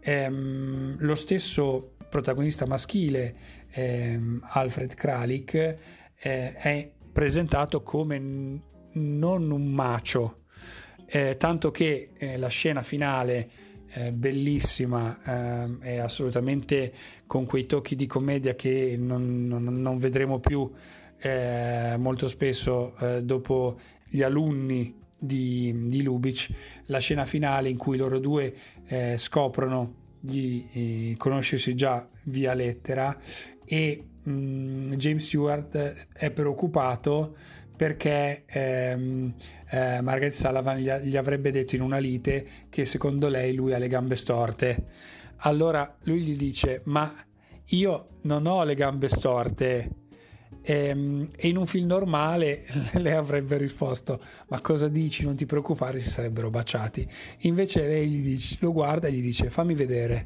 Ehm, 0.00 0.96
lo 0.98 1.14
stesso 1.14 1.94
protagonista 2.08 2.66
maschile, 2.66 3.34
ehm, 3.70 4.40
Alfred 4.50 4.94
Kralik, 4.94 5.54
eh, 5.54 6.52
è 6.52 6.90
presentato 7.12 7.82
come 7.82 8.18
n- 8.18 8.60
non 8.92 9.50
un 9.50 9.66
macio, 9.66 10.44
eh, 11.06 11.36
tanto 11.38 11.70
che 11.70 12.10
eh, 12.16 12.36
la 12.36 12.48
scena 12.48 12.82
finale 12.82 13.48
eh, 13.88 14.12
bellissima 14.12 15.16
ehm, 15.24 15.80
è 15.80 15.98
assolutamente 15.98 16.92
con 17.26 17.46
quei 17.46 17.66
tocchi 17.66 17.94
di 17.94 18.06
commedia 18.06 18.54
che 18.54 18.96
non, 18.98 19.46
non- 19.46 19.80
non 19.80 19.98
vedremo 19.98 20.40
più 20.40 20.70
eh, 21.18 21.94
molto 21.96 22.28
spesso 22.28 22.94
eh, 22.98 23.22
dopo 23.22 23.78
gli 24.08 24.22
alunni 24.22 24.94
di, 25.18 25.88
di 25.88 26.02
Lubitsch 26.02 26.50
la 26.86 26.98
scena 26.98 27.24
finale 27.24 27.68
in 27.68 27.76
cui 27.76 27.96
loro 27.96 28.18
due 28.18 28.52
eh, 28.86 29.14
scoprono 29.16 30.04
di 30.18 31.14
conoscersi 31.16 31.74
già 31.76 32.06
via 32.24 32.52
lettera 32.52 33.16
e 33.64 34.04
mm, 34.28 34.92
James 34.94 35.24
Stewart 35.24 36.08
è 36.12 36.30
preoccupato 36.32 37.36
perché 37.76 38.44
ehm, 38.46 39.34
eh, 39.70 40.00
Margaret 40.00 40.32
Sullivan 40.32 40.78
gli, 40.78 40.90
gli 40.90 41.16
avrebbe 41.16 41.50
detto 41.50 41.74
in 41.74 41.82
una 41.82 41.98
lite 41.98 42.46
che 42.70 42.86
secondo 42.86 43.28
lei 43.28 43.54
lui 43.54 43.74
ha 43.74 43.78
le 43.78 43.88
gambe 43.88 44.16
storte. 44.16 44.84
Allora 45.38 45.96
lui 46.04 46.22
gli 46.22 46.36
dice: 46.36 46.80
Ma 46.84 47.12
io 47.70 48.08
non 48.22 48.46
ho 48.46 48.64
le 48.64 48.74
gambe 48.74 49.08
storte. 49.08 49.90
Ehm, 50.62 51.28
E 51.36 51.48
in 51.48 51.56
un 51.56 51.66
film 51.66 51.86
normale 51.86 52.64
lei 52.94 53.12
avrebbe 53.14 53.56
risposto: 53.58 54.20
Ma 54.48 54.60
cosa 54.60 54.88
dici? 54.88 55.24
Non 55.24 55.36
ti 55.36 55.46
preoccupare, 55.46 56.00
si 56.00 56.08
sarebbero 56.10 56.50
baciati. 56.50 57.06
Invece 57.40 57.86
lei 57.86 58.20
dice, 58.22 58.56
lo 58.60 58.72
guarda 58.72 59.08
e 59.08 59.12
gli 59.12 59.22
dice: 59.22 59.50
Fammi 59.50 59.74
vedere. 59.74 60.24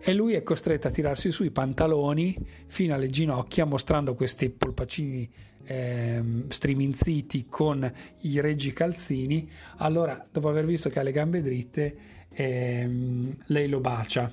E 0.00 0.12
lui 0.14 0.34
è 0.34 0.42
costretto 0.42 0.86
a 0.86 0.90
tirarsi 0.90 1.30
su 1.30 1.44
i 1.44 1.50
pantaloni 1.50 2.36
fino 2.66 2.94
alle 2.94 3.10
ginocchia, 3.10 3.64
mostrando 3.64 4.14
questi 4.14 4.48
polpacini 4.50 5.28
ehm, 5.64 6.48
striminziti 6.48 7.46
con 7.46 7.90
i 8.22 8.40
reggi 8.40 8.72
calzini. 8.72 9.48
Allora, 9.78 10.26
dopo 10.30 10.48
aver 10.48 10.64
visto 10.64 10.88
che 10.88 10.98
ha 10.98 11.02
le 11.02 11.12
gambe 11.12 11.42
dritte, 11.42 11.96
ehm, 12.30 13.36
lei 13.46 13.68
lo 13.68 13.80
bacia. 13.80 14.32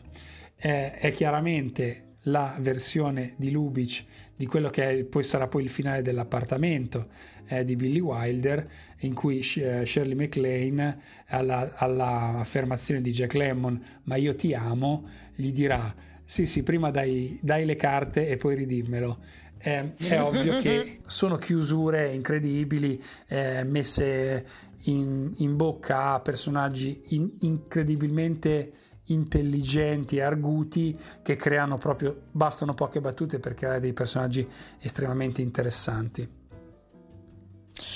Eh, 0.58 0.94
è 0.94 1.12
chiaramente 1.12 2.18
la 2.28 2.56
versione 2.60 3.34
di 3.38 3.52
Lubitsch 3.52 4.04
di 4.36 4.46
quello 4.48 4.70
che 4.70 4.90
è- 4.90 5.04
poi 5.04 5.24
sarà 5.24 5.48
poi 5.48 5.64
il 5.64 5.70
finale 5.70 6.02
dell'appartamento 6.02 7.08
eh, 7.48 7.64
di 7.64 7.76
Billy 7.76 8.00
Wilder 8.00 8.68
in 9.00 9.14
cui 9.14 9.40
eh, 9.58 9.86
Shirley 9.86 10.16
MacLaine 10.16 10.98
alla, 11.28 11.74
alla 11.76 12.38
affermazione 12.40 13.02
di 13.02 13.12
Jack 13.12 13.34
Lemmon 13.34 13.82
ma 14.04 14.16
io 14.16 14.36
ti 14.36 14.54
amo 14.54 15.08
gli 15.36 15.52
dirà 15.52 15.94
sì 16.24 16.46
sì 16.46 16.64
prima 16.64 16.92
dai, 16.92 17.38
dai 17.42 17.66
le 17.66 17.76
carte 17.76 18.28
e 18.28 18.38
poi 18.38 18.56
ridimmelo 18.56 19.20
Eh, 19.58 19.96
è 19.96 20.22
ovvio 20.22 20.60
che 20.60 21.00
sono 21.08 21.38
chiusure 21.38 22.12
incredibili 22.14 23.02
eh, 23.28 23.64
messe 23.64 24.46
in, 24.86 25.32
in 25.38 25.56
bocca 25.56 26.14
a 26.14 26.20
personaggi 26.20 27.02
in- 27.10 27.32
incredibilmente 27.42 28.72
intelligenti 29.06 30.18
e 30.18 30.22
arguti 30.22 30.98
che 31.22 31.36
creano 31.36 31.78
proprio 31.78 32.24
bastano 32.32 32.74
poche 32.74 33.02
battute 33.02 33.40
per 33.40 33.54
creare 33.54 33.80
dei 33.80 33.94
personaggi 33.94 34.48
estremamente 34.80 35.42
interessanti 35.42 36.28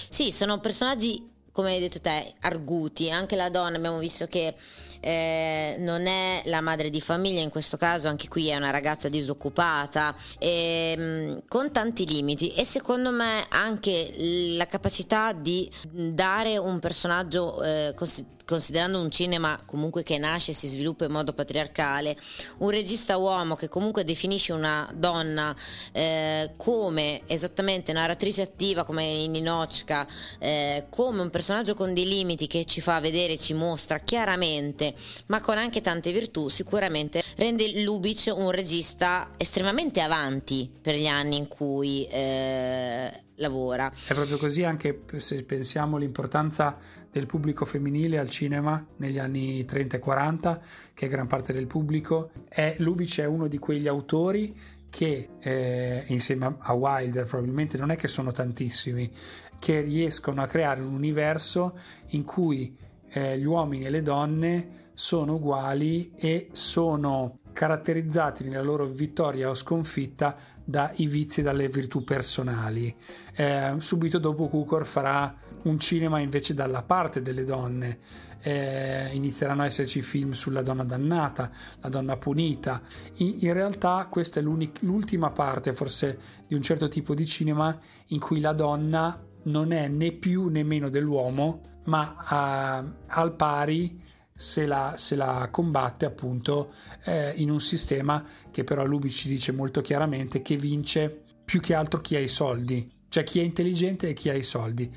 Sì, 0.09 0.31
sono 0.31 0.59
personaggi, 0.59 1.27
come 1.51 1.71
hai 1.71 1.79
detto 1.79 1.99
te, 1.99 2.33
arguti. 2.41 3.09
Anche 3.09 3.35
la 3.35 3.49
donna 3.49 3.77
abbiamo 3.77 3.99
visto 3.99 4.27
che 4.27 4.55
eh, 4.99 5.75
non 5.79 6.07
è 6.07 6.41
la 6.45 6.61
madre 6.61 6.89
di 6.89 7.01
famiglia, 7.01 7.41
in 7.41 7.49
questo 7.49 7.77
caso 7.77 8.07
anche 8.07 8.27
qui 8.27 8.49
è 8.49 8.55
una 8.55 8.69
ragazza 8.69 9.09
disoccupata, 9.09 10.15
ehm, 10.37 11.43
con 11.47 11.71
tanti 11.71 12.05
limiti 12.05 12.53
e 12.53 12.63
secondo 12.63 13.11
me 13.11 13.45
anche 13.49 14.13
la 14.55 14.67
capacità 14.67 15.33
di 15.33 15.69
dare 15.89 16.57
un 16.57 16.79
personaggio 16.79 17.61
eh, 17.63 17.93
cons- 17.95 18.25
considerando 18.49 18.99
un 18.99 19.11
cinema 19.11 19.61
comunque 19.63 20.01
che 20.01 20.17
nasce 20.17 20.51
e 20.51 20.53
si 20.55 20.65
sviluppa 20.65 21.05
in 21.05 21.11
modo 21.11 21.33
patriarcale, 21.33 22.17
un 22.57 22.71
regista 22.71 23.15
uomo 23.17 23.55
che 23.55 23.69
comunque 23.69 24.03
definisce 24.03 24.53
una 24.53 24.91
donna 24.91 25.55
eh, 25.91 26.53
come 26.57 27.21
esattamente 27.27 27.93
narratrice 27.93 28.41
attiva 28.41 28.85
come 28.85 29.03
in 29.03 29.31
Ninochka, 29.33 30.07
eh, 30.39 30.85
come 30.89 31.21
un 31.21 31.29
personaggio 31.29 31.75
con 31.75 31.93
dei 31.93 32.07
limiti 32.07 32.47
che 32.47 32.65
ci 32.65 32.81
fa 32.81 32.99
vedere, 32.99 33.37
ci 33.37 33.53
mostra 33.53 33.99
chiaramente, 33.99 34.88
ma 35.27 35.41
con 35.41 35.57
anche 35.57 35.81
tante 35.81 36.11
virtù, 36.11 36.47
sicuramente 36.49 37.23
rende 37.35 37.81
Lubitsch 37.81 38.33
un 38.35 38.51
regista 38.51 39.31
estremamente 39.37 40.01
avanti 40.01 40.69
per 40.81 40.95
gli 40.95 41.07
anni 41.07 41.37
in 41.37 41.47
cui 41.47 42.05
eh, 42.07 43.11
lavora. 43.35 43.91
È 44.07 44.13
proprio 44.13 44.37
così 44.37 44.63
anche 44.63 45.01
se 45.17 45.43
pensiamo 45.43 45.97
all'importanza 45.97 46.77
del 47.11 47.25
pubblico 47.25 47.65
femminile 47.65 48.19
al 48.19 48.29
cinema 48.29 48.85
negli 48.97 49.17
anni 49.17 49.65
30 49.65 49.97
e 49.97 49.99
40, 49.99 50.61
che 50.93 51.05
è 51.05 51.09
gran 51.09 51.27
parte 51.27 51.53
del 51.53 51.67
pubblico. 51.67 52.31
È, 52.47 52.75
Lubitsch 52.79 53.19
è 53.19 53.25
uno 53.25 53.47
di 53.47 53.57
quegli 53.57 53.87
autori 53.87 54.55
che 54.89 55.29
eh, 55.39 56.03
insieme 56.07 56.55
a 56.57 56.73
Wilder 56.73 57.25
probabilmente 57.25 57.77
non 57.77 57.91
è 57.91 57.95
che 57.95 58.07
sono 58.07 58.31
tantissimi, 58.31 59.09
che 59.59 59.81
riescono 59.81 60.41
a 60.41 60.47
creare 60.47 60.81
un 60.81 60.93
universo 60.93 61.77
in 62.07 62.23
cui 62.23 62.75
eh, 63.11 63.37
gli 63.37 63.45
uomini 63.45 63.85
e 63.85 63.89
le 63.89 64.01
donne 64.01 64.87
sono 64.93 65.35
uguali 65.35 66.11
e 66.15 66.49
sono 66.51 67.39
caratterizzati 67.53 68.43
nella 68.43 68.61
loro 68.61 68.85
vittoria 68.85 69.49
o 69.49 69.53
sconfitta 69.53 70.35
dai 70.63 71.07
vizi 71.07 71.39
e 71.39 71.43
dalle 71.43 71.69
virtù 71.69 72.03
personali. 72.03 72.93
Eh, 73.35 73.75
subito 73.79 74.19
dopo 74.19 74.47
Cukor 74.47 74.85
farà 74.85 75.35
un 75.63 75.79
cinema 75.79 76.19
invece 76.19 76.53
dalla 76.53 76.83
parte 76.83 77.21
delle 77.21 77.43
donne. 77.43 77.97
Eh, 78.41 79.09
inizieranno 79.13 79.63
a 79.63 79.65
esserci 79.65 80.01
film 80.01 80.31
sulla 80.31 80.61
donna 80.61 80.83
dannata, 80.83 81.51
la 81.81 81.89
donna 81.89 82.15
punita. 82.17 82.81
In, 83.17 83.37
in 83.39 83.53
realtà 83.53 84.07
questa 84.09 84.39
è 84.39 84.43
l'ultima 84.43 85.31
parte 85.31 85.73
forse 85.73 86.19
di 86.47 86.55
un 86.55 86.61
certo 86.61 86.87
tipo 86.87 87.13
di 87.13 87.25
cinema 87.25 87.77
in 88.07 88.19
cui 88.19 88.39
la 88.39 88.53
donna 88.53 89.21
non 89.43 89.71
è 89.71 89.87
né 89.87 90.11
più 90.11 90.47
né 90.47 90.63
meno 90.63 90.89
dell'uomo, 90.89 91.68
ma 91.89 92.83
uh, 92.85 93.05
al 93.07 93.35
pari 93.35 94.07
se 94.39 94.65
la, 94.65 94.95
se 94.97 95.15
la 95.15 95.49
combatte 95.51 96.05
appunto 96.05 96.71
eh, 97.03 97.33
in 97.35 97.49
un 97.49 97.59
sistema 97.59 98.23
che 98.49 98.63
però 98.63 98.85
Lubi 98.85 99.11
ci 99.11 99.27
dice 99.27 99.51
molto 99.51 99.81
chiaramente 99.81 100.41
che 100.41 100.55
vince 100.55 101.23
più 101.43 101.59
che 101.59 101.73
altro 101.73 101.99
chi 101.99 102.15
ha 102.15 102.19
i 102.19 102.29
soldi, 102.29 102.89
cioè 103.09 103.23
chi 103.23 103.39
è 103.39 103.43
intelligente 103.43 104.07
e 104.07 104.13
chi 104.13 104.29
ha 104.29 104.33
i 104.33 104.43
soldi. 104.43 104.89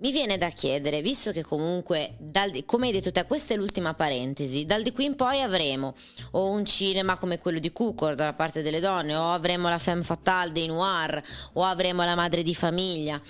Mi 0.00 0.12
viene 0.12 0.38
da 0.38 0.50
chiedere, 0.50 1.02
visto 1.02 1.32
che 1.32 1.42
comunque, 1.42 2.14
dal, 2.18 2.64
come 2.64 2.86
hai 2.86 2.92
detto 2.92 3.10
te, 3.10 3.26
questa 3.26 3.52
è 3.52 3.56
l'ultima 3.56 3.94
parentesi, 3.94 4.64
dal 4.64 4.82
di 4.82 4.92
qui 4.92 5.06
in 5.06 5.16
poi 5.16 5.42
avremo 5.42 5.94
o 6.30 6.50
un 6.50 6.64
cinema 6.64 7.18
come 7.18 7.38
quello 7.38 7.58
di 7.58 7.72
Cukor 7.72 8.14
dalla 8.14 8.32
parte 8.32 8.62
delle 8.62 8.78
donne, 8.78 9.16
o 9.16 9.32
avremo 9.32 9.68
la 9.68 9.78
femme 9.78 10.04
fatale 10.04 10.52
dei 10.52 10.68
noir, 10.68 11.20
o 11.54 11.64
avremo 11.64 12.04
la 12.04 12.14
madre 12.14 12.44
di 12.44 12.54
famiglia 12.54 13.20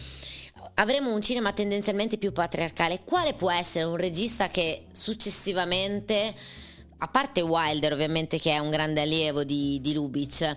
avremo 0.78 1.12
un 1.12 1.20
cinema 1.20 1.52
tendenzialmente 1.52 2.18
più 2.18 2.32
patriarcale, 2.32 3.02
quale 3.04 3.34
può 3.34 3.50
essere 3.50 3.84
un 3.84 3.96
regista 3.96 4.48
che 4.48 4.86
successivamente, 4.92 6.34
a 6.98 7.08
parte 7.08 7.40
Wilder 7.40 7.92
ovviamente 7.92 8.38
che 8.38 8.52
è 8.52 8.58
un 8.58 8.70
grande 8.70 9.00
allievo 9.00 9.44
di, 9.44 9.80
di 9.80 9.92
Lubitsch, 9.92 10.56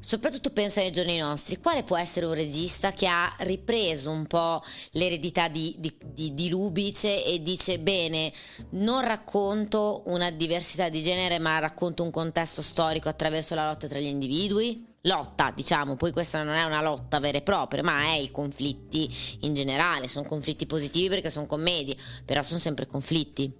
soprattutto 0.00 0.50
penso 0.50 0.80
ai 0.80 0.90
giorni 0.90 1.18
nostri, 1.18 1.58
quale 1.58 1.84
può 1.84 1.96
essere 1.96 2.26
un 2.26 2.34
regista 2.34 2.92
che 2.92 3.06
ha 3.06 3.32
ripreso 3.40 4.10
un 4.10 4.26
po' 4.26 4.60
l'eredità 4.92 5.48
di, 5.48 5.76
di, 5.78 5.94
di, 6.04 6.34
di 6.34 6.48
Lubitsch 6.48 7.04
e 7.04 7.40
dice 7.40 7.78
bene, 7.78 8.32
non 8.70 9.04
racconto 9.04 10.02
una 10.06 10.30
diversità 10.30 10.88
di 10.88 11.02
genere 11.02 11.38
ma 11.38 11.58
racconto 11.60 12.02
un 12.02 12.10
contesto 12.10 12.60
storico 12.60 13.08
attraverso 13.08 13.54
la 13.54 13.68
lotta 13.68 13.86
tra 13.86 14.00
gli 14.00 14.04
individui? 14.04 14.89
Lotta, 15.02 15.52
diciamo, 15.54 15.96
poi 15.96 16.12
questa 16.12 16.42
non 16.42 16.54
è 16.54 16.64
una 16.64 16.82
lotta 16.82 17.18
vera 17.20 17.38
e 17.38 17.42
propria, 17.42 17.82
ma 17.82 18.02
è 18.02 18.16
i 18.16 18.30
conflitti 18.30 19.08
in 19.40 19.54
generale, 19.54 20.08
sono 20.08 20.28
conflitti 20.28 20.66
positivi 20.66 21.08
perché 21.08 21.30
sono 21.30 21.46
commedie, 21.46 21.96
però 22.24 22.42
sono 22.42 22.58
sempre 22.58 22.86
conflitti. 22.86 23.52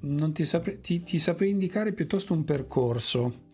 Non 0.00 0.32
ti, 0.32 0.44
saprei, 0.44 0.80
ti, 0.80 1.02
ti 1.02 1.18
saprei 1.18 1.50
indicare 1.50 1.92
piuttosto 1.92 2.32
un 2.32 2.44
percorso 2.44 3.44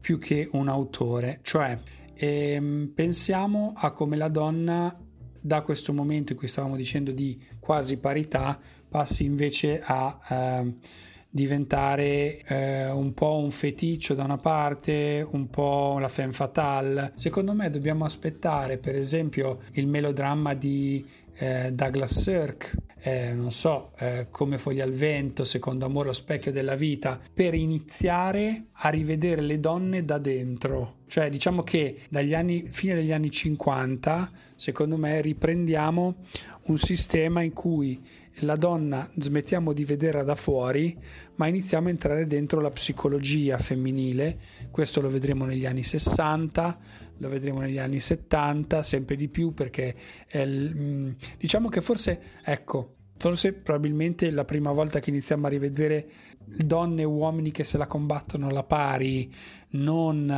più 0.00 0.18
che 0.18 0.48
un 0.52 0.68
autore, 0.68 1.40
cioè 1.42 1.78
ehm, 2.14 2.92
pensiamo 2.94 3.74
a 3.76 3.92
come 3.92 4.16
la 4.16 4.28
donna 4.28 4.98
da 5.40 5.60
questo 5.60 5.92
momento 5.92 6.32
in 6.32 6.38
cui 6.38 6.48
stavamo 6.48 6.74
dicendo 6.74 7.10
di 7.10 7.42
quasi 7.60 7.98
parità 7.98 8.58
passi 8.88 9.24
invece 9.24 9.80
a... 9.82 10.18
Eh, 10.28 10.74
diventare 11.34 12.38
eh, 12.46 12.88
un 12.92 13.12
po' 13.12 13.38
un 13.38 13.50
feticcio 13.50 14.14
da 14.14 14.22
una 14.22 14.36
parte, 14.36 15.26
un 15.28 15.50
po' 15.50 15.98
la 15.98 16.06
femme 16.06 16.32
fatale. 16.32 17.10
Secondo 17.16 17.52
me 17.54 17.70
dobbiamo 17.70 18.04
aspettare, 18.04 18.78
per 18.78 18.94
esempio, 18.94 19.58
il 19.72 19.88
melodramma 19.88 20.54
di 20.54 21.04
eh, 21.36 21.72
Douglas 21.72 22.20
Sirk, 22.20 22.76
eh, 23.00 23.32
non 23.32 23.50
so, 23.50 23.90
eh, 23.98 24.28
come 24.30 24.58
Foglia 24.58 24.84
al 24.84 24.92
vento, 24.92 25.42
Secondo 25.42 25.86
amore, 25.86 26.06
lo 26.06 26.12
specchio 26.12 26.52
della 26.52 26.76
vita, 26.76 27.18
per 27.34 27.54
iniziare 27.54 28.66
a 28.70 28.88
rivedere 28.90 29.40
le 29.40 29.58
donne 29.58 30.04
da 30.04 30.18
dentro. 30.18 30.98
Cioè, 31.08 31.30
diciamo 31.30 31.64
che 31.64 31.98
dagli 32.10 32.32
anni, 32.32 32.68
fine 32.68 32.94
degli 32.94 33.12
anni 33.12 33.32
50, 33.32 34.30
secondo 34.54 34.96
me, 34.96 35.20
riprendiamo 35.20 36.14
un 36.66 36.78
sistema 36.78 37.42
in 37.42 37.52
cui 37.52 38.00
la 38.38 38.56
donna 38.56 39.08
smettiamo 39.16 39.72
di 39.72 39.84
vederla 39.84 40.22
da 40.22 40.34
fuori, 40.34 40.96
ma 41.36 41.46
iniziamo 41.46 41.88
a 41.88 41.90
entrare 41.90 42.26
dentro 42.26 42.60
la 42.60 42.70
psicologia 42.70 43.58
femminile. 43.58 44.38
Questo 44.70 45.00
lo 45.00 45.08
vedremo 45.08 45.44
negli 45.44 45.66
anni 45.66 45.84
60, 45.84 46.78
lo 47.18 47.28
vedremo 47.28 47.60
negli 47.60 47.78
anni 47.78 48.00
70, 48.00 48.82
sempre 48.82 49.16
di 49.16 49.28
più 49.28 49.54
perché 49.54 49.94
mm, 50.36 51.10
diciamo 51.38 51.68
che 51.68 51.80
forse, 51.80 52.20
ecco, 52.44 52.94
forse 53.16 53.52
probabilmente 53.52 54.30
la 54.30 54.44
prima 54.44 54.72
volta 54.72 54.98
che 54.98 55.10
iniziamo 55.10 55.46
a 55.46 55.50
rivedere 55.50 56.06
donne 56.44 57.02
e 57.02 57.06
uomini 57.06 57.52
che 57.52 57.64
se 57.64 57.78
la 57.78 57.86
combattono 57.86 58.48
alla 58.48 58.64
pari, 58.64 59.32
non 59.70 60.28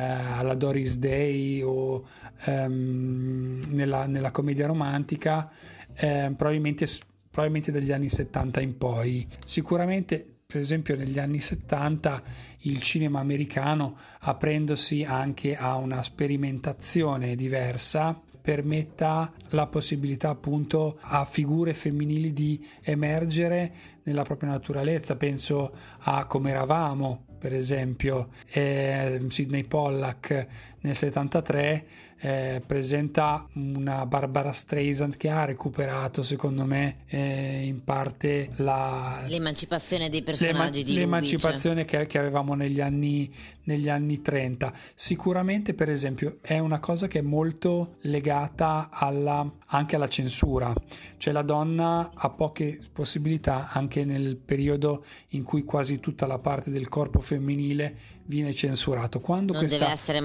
eh, 0.00 0.02
alla 0.02 0.54
Doris 0.54 0.96
Day 0.96 1.62
o 1.62 2.06
ehm, 2.44 3.64
nella, 3.68 4.06
nella, 4.06 4.30
commedia 4.30 4.66
romantica, 4.66 5.50
eh, 5.94 6.32
probabilmente 6.36 6.86
probabilmente 7.30 7.70
dagli 7.70 7.92
anni 7.92 8.08
70 8.08 8.60
in 8.60 8.76
poi. 8.76 9.26
Sicuramente, 9.44 10.26
per 10.46 10.60
esempio, 10.60 10.96
negli 10.96 11.18
anni 11.18 11.40
70 11.40 12.22
il 12.62 12.82
cinema 12.82 13.20
americano, 13.20 13.96
aprendosi 14.20 15.04
anche 15.04 15.56
a 15.56 15.76
una 15.76 16.02
sperimentazione 16.02 17.36
diversa, 17.36 18.20
permetta 18.40 19.32
la 19.50 19.66
possibilità 19.66 20.30
appunto 20.30 20.98
a 21.02 21.24
figure 21.24 21.74
femminili 21.74 22.32
di 22.32 22.66
emergere 22.82 23.72
nella 24.02 24.22
propria 24.22 24.50
naturalezza. 24.50 25.16
Penso 25.16 25.72
a 26.00 26.24
come 26.26 26.50
eravamo, 26.50 27.26
per 27.38 27.54
esempio, 27.54 28.28
eh, 28.52 29.18
Sidney 29.28 29.64
Pollack 29.64 30.46
nel 30.80 30.96
73 30.96 31.86
eh, 32.22 32.62
presenta 32.66 33.46
una 33.54 34.04
Barbara 34.04 34.52
Streisand 34.52 35.16
che 35.16 35.30
ha 35.30 35.44
recuperato 35.44 36.22
secondo 36.22 36.64
me 36.64 36.98
eh, 37.06 37.62
in 37.64 37.82
parte 37.82 38.50
la, 38.56 39.24
l'emancipazione 39.26 40.10
dei 40.10 40.22
personaggi 40.22 40.84
l'ema- 40.84 40.92
di 40.92 40.94
l'emancipazione 40.94 41.84
che, 41.86 42.06
che, 42.06 42.18
avevamo 42.18 42.54
negli 42.54 42.82
anni, 42.82 43.32
negli 43.64 43.88
anni 43.88 44.20
30 44.20 44.72
sicuramente 44.94 45.72
per 45.72 45.88
esempio 45.88 46.38
è 46.42 46.58
una 46.58 46.78
cosa 46.78 47.08
che 47.08 47.20
è 47.20 47.22
molto 47.22 47.96
legata 48.02 48.88
alla, 48.90 49.50
anche 49.66 49.96
alla 49.96 50.08
censura. 50.08 50.72
Cioè 51.16 51.32
la 51.32 51.42
donna 51.42 52.10
ha 52.14 52.30
poche 52.30 52.78
possibilità 52.92 53.70
anche 53.70 54.04
nel 54.04 54.36
periodo 54.36 55.04
in 55.28 55.42
cui 55.42 55.64
quasi 55.64 56.00
tutta 56.00 56.26
la 56.26 56.38
parte 56.38 56.70
del 56.70 56.88
corpo 56.88 57.20
femminile 57.20 58.18
viene 58.26 58.54
censurato. 58.54 59.20
Quando 59.20 59.52
non 59.52 59.62
questa... 59.62 59.78
deve 59.78 59.90
essere 59.90 60.20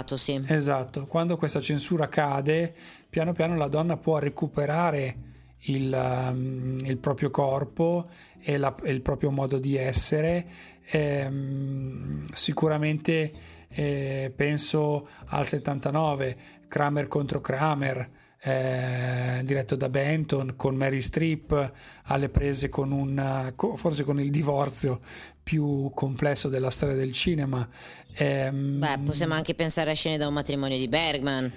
mostrato 0.00 0.16
sì 0.16 0.42
esatto 0.46 1.06
quando 1.06 1.36
questa 1.36 1.60
censura 1.60 2.08
cade, 2.08 2.74
piano 3.08 3.32
piano 3.32 3.56
la 3.56 3.68
donna 3.68 3.96
può 3.96 4.18
recuperare 4.18 5.28
il, 5.64 5.92
um, 5.92 6.78
il 6.82 6.96
proprio 6.98 7.30
corpo 7.30 8.08
e, 8.40 8.56
la, 8.56 8.74
il 8.84 9.02
proprio 9.02 9.30
modo 9.30 9.58
di 9.58 9.76
essere. 9.76 10.46
Ehm, 10.92 12.26
sicuramente 12.32 13.32
eh, 13.68 14.32
penso 14.34 15.08
al 15.26 15.46
79, 15.46 16.36
Kramer 16.68 17.08
contro 17.08 17.40
Kramer. 17.40 18.18
Eh, 18.42 19.42
diretto 19.44 19.76
da 19.76 19.90
Benton, 19.90 20.54
con 20.56 20.74
Mary 20.74 21.02
Streep 21.02 21.72
alle 22.04 22.30
prese 22.30 22.70
con 22.70 22.90
un, 22.90 23.52
forse 23.76 24.02
con 24.02 24.18
il 24.18 24.30
divorzio 24.30 25.00
più 25.42 25.90
complesso 25.94 26.48
della 26.48 26.70
storia 26.70 26.94
del 26.94 27.12
cinema. 27.12 27.66
Ehm, 28.14 28.78
Beh, 28.78 28.98
possiamo 29.04 29.34
anche 29.34 29.54
pensare 29.54 29.90
a 29.90 29.94
scene 29.94 30.16
da 30.16 30.26
un 30.26 30.34
matrimonio 30.34 30.76
di 30.78 30.88
Bergman. 30.88 31.50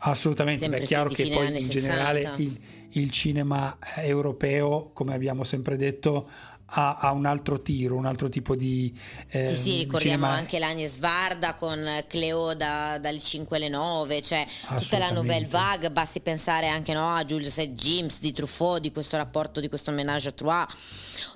Assolutamente, 0.00 0.62
Sempre 0.62 0.80
è 0.80 0.86
chiaro 0.86 1.08
che 1.10 1.28
poi 1.28 1.60
in 1.60 1.68
generale 1.68 2.20
60. 2.22 2.42
il, 2.42 2.60
il 2.90 3.10
cinema 3.10 3.76
eh, 3.96 4.06
europeo, 4.06 4.90
come 4.92 5.12
abbiamo 5.14 5.42
sempre 5.42 5.76
detto, 5.76 6.28
ha, 6.70 6.98
ha 6.98 7.10
un 7.12 7.26
altro 7.26 7.62
tiro, 7.62 7.96
un 7.96 8.06
altro 8.06 8.28
tipo 8.28 8.54
di... 8.54 8.96
eh, 9.28 9.48
Sì, 9.48 9.54
sì, 9.56 9.76
ricordiamo 9.78 9.98
cinema- 10.26 10.28
anche 10.36 10.58
l'Agnes 10.58 10.98
Varda 10.98 11.54
con 11.54 12.04
Cleo 12.06 12.54
da- 12.54 12.98
dalle 12.98 13.18
5 13.18 13.56
alle 13.56 13.68
9, 13.68 14.22
cioè 14.22 14.46
tutta 14.78 14.98
la 14.98 15.10
nouvelle 15.10 15.46
vague, 15.46 15.90
basti 15.90 16.20
pensare 16.20 16.68
anche 16.68 16.92
no, 16.92 17.14
a 17.14 17.24
Jules 17.24 17.58
e 17.58 17.72
James 17.74 18.20
di 18.20 18.32
Truffaut, 18.32 18.80
di 18.80 18.92
questo 18.92 19.16
rapporto, 19.16 19.60
di 19.60 19.68
questo 19.68 19.90
ménage 19.90 20.28
à 20.28 20.32
trois. 20.32 20.66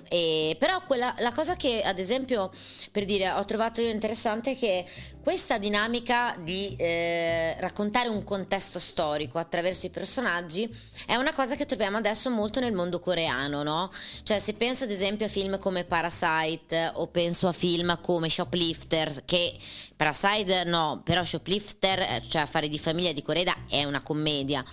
E, 0.09 0.55
però 0.59 0.83
quella, 0.85 1.15
la 1.19 1.31
cosa 1.31 1.55
che 1.55 1.81
ad 1.81 1.97
esempio 1.99 2.51
per 2.91 3.05
dire 3.05 3.31
ho 3.31 3.45
trovato 3.45 3.81
io 3.81 3.89
interessante 3.89 4.51
è 4.51 4.57
che 4.57 4.85
questa 5.21 5.57
dinamica 5.57 6.35
di 6.39 6.75
eh, 6.77 7.55
raccontare 7.59 8.09
un 8.09 8.23
contesto 8.23 8.79
storico 8.79 9.39
attraverso 9.39 9.85
i 9.85 9.89
personaggi 9.89 10.69
è 11.05 11.15
una 11.15 11.33
cosa 11.33 11.55
che 11.55 11.65
troviamo 11.65 11.97
adesso 11.97 12.29
molto 12.29 12.59
nel 12.59 12.73
mondo 12.73 12.99
coreano, 12.99 13.63
no? 13.63 13.89
Cioè 14.23 14.39
se 14.39 14.53
penso 14.53 14.83
ad 14.83 14.91
esempio 14.91 15.25
a 15.25 15.29
film 15.29 15.57
come 15.59 15.85
Parasite 15.85 16.91
o 16.95 17.07
penso 17.07 17.47
a 17.47 17.53
film 17.53 17.99
come 18.01 18.29
Shoplifter 18.29 19.23
che 19.25 19.57
Parasite 19.95 20.63
no, 20.63 21.01
però 21.03 21.23
Shoplifter, 21.23 21.99
eh, 21.99 22.21
cioè 22.27 22.41
Affari 22.41 22.69
di 22.69 22.79
famiglia 22.79 23.11
di 23.11 23.21
Coreda 23.21 23.55
è 23.69 23.83
una 23.83 24.01
commedia. 24.01 24.63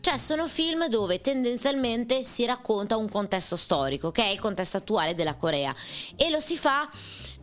Cioè 0.00 0.18
sono 0.18 0.46
film 0.46 0.88
dove 0.88 1.20
tendenzialmente 1.20 2.22
si 2.24 2.44
racconta 2.44 2.96
un 2.96 3.08
contesto 3.08 3.56
storico, 3.56 4.10
che 4.10 4.22
è 4.22 4.28
il 4.28 4.38
contesto 4.38 4.76
attuale 4.76 5.14
della 5.14 5.34
Corea 5.34 5.74
e 6.14 6.30
lo 6.30 6.40
si 6.40 6.56
fa 6.56 6.88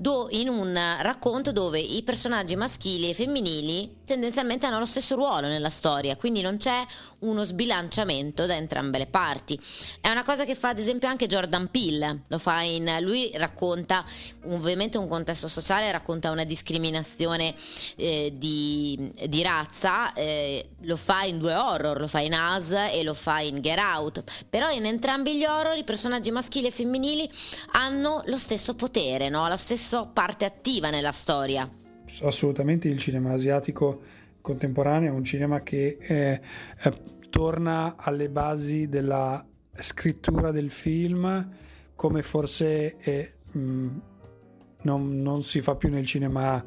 do- 0.04 0.28
in 0.32 0.49
un 0.49 0.78
racconto 0.99 1.54
dove 1.54 1.80
i 1.80 2.04
personaggi 2.04 2.58
maschili 2.58 3.10
e 3.10 3.14
femminili 3.14 4.01
tendenzialmente 4.04 4.66
hanno 4.66 4.80
lo 4.80 4.86
stesso 4.86 5.16
ruolo 5.16 5.47
nella 5.47 5.70
storia, 5.70 6.18
quindi 6.18 6.41
non 6.41 6.58
c'è 6.58 6.86
uno 7.20 7.45
sbilanciamento 7.45 8.45
da 8.45 8.56
entrambe 8.56 8.97
le 8.97 9.08
parti. 9.08 9.58
È 10.01 10.10
una 10.10 10.24
cosa 10.24 10.43
che 10.43 10.56
fa 10.56 10.70
ad 10.70 10.80
esempio 10.80 11.08
anche 11.08 11.26
Jordan 11.26 11.70
Peele, 11.70 12.24
lo 12.28 12.38
fa 12.38 12.62
in 12.62 12.97
lui 12.99 13.32
racconta 13.36 14.04
ovviamente 14.47 14.97
un 14.97 15.08
contesto 15.08 15.47
sociale, 15.47 15.89
racconta 15.89 16.32
una 16.32 16.43
discriminazione 16.43 17.56
eh, 17.95 18.34
di, 18.36 19.10
di 19.28 19.41
razza, 19.41 20.12
eh, 20.14 20.68
lo 20.82 20.97
fa 20.97 21.24
in 21.24 21.38
due 21.38 21.56
horror, 21.56 21.97
lo 21.97 22.08
fa 22.08 22.20
in 22.20 22.34
Us 22.34 22.72
e 22.72 23.04
lo 23.04 23.14
fa 23.14 23.39
in 23.39 23.62
Get 23.62 23.80
Out, 23.80 24.22
però 24.49 24.70
in 24.70 24.86
entrambi 24.86 25.38
gli 25.38 25.45
horror 25.45 25.78
i 25.78 25.86
personaggi 25.86 26.30
maschili 26.30 26.68
e 26.68 26.72
femminili 26.72 27.30
hanno 27.72 28.22
lo 28.26 28.38
stesso 28.38 28.76
potere, 28.76 29.30
no? 29.30 29.47
la 29.47 29.56
stessa 29.93 30.05
parte 30.07 30.45
attiva 30.45 30.89
nella 30.89 31.11
storia. 31.11 31.69
assolutamente 32.23 32.87
il 32.87 32.97
cinema 32.97 33.31
asiatico 33.31 34.01
contemporaneo 34.41 35.11
è 35.11 35.15
un 35.15 35.23
cinema 35.23 35.61
che 35.61 35.97
eh, 35.99 36.41
eh, 36.81 36.93
torna 37.29 37.95
alle 37.97 38.29
basi 38.29 38.89
della 38.89 39.45
scrittura 39.75 40.51
del 40.51 40.71
film 40.71 41.49
come 41.95 42.23
forse 42.23 42.97
eh, 42.97 43.33
mh, 43.51 43.87
non, 44.81 45.21
non 45.21 45.43
si 45.43 45.61
fa 45.61 45.75
più 45.75 45.89
nel 45.89 46.05
cinema 46.05 46.63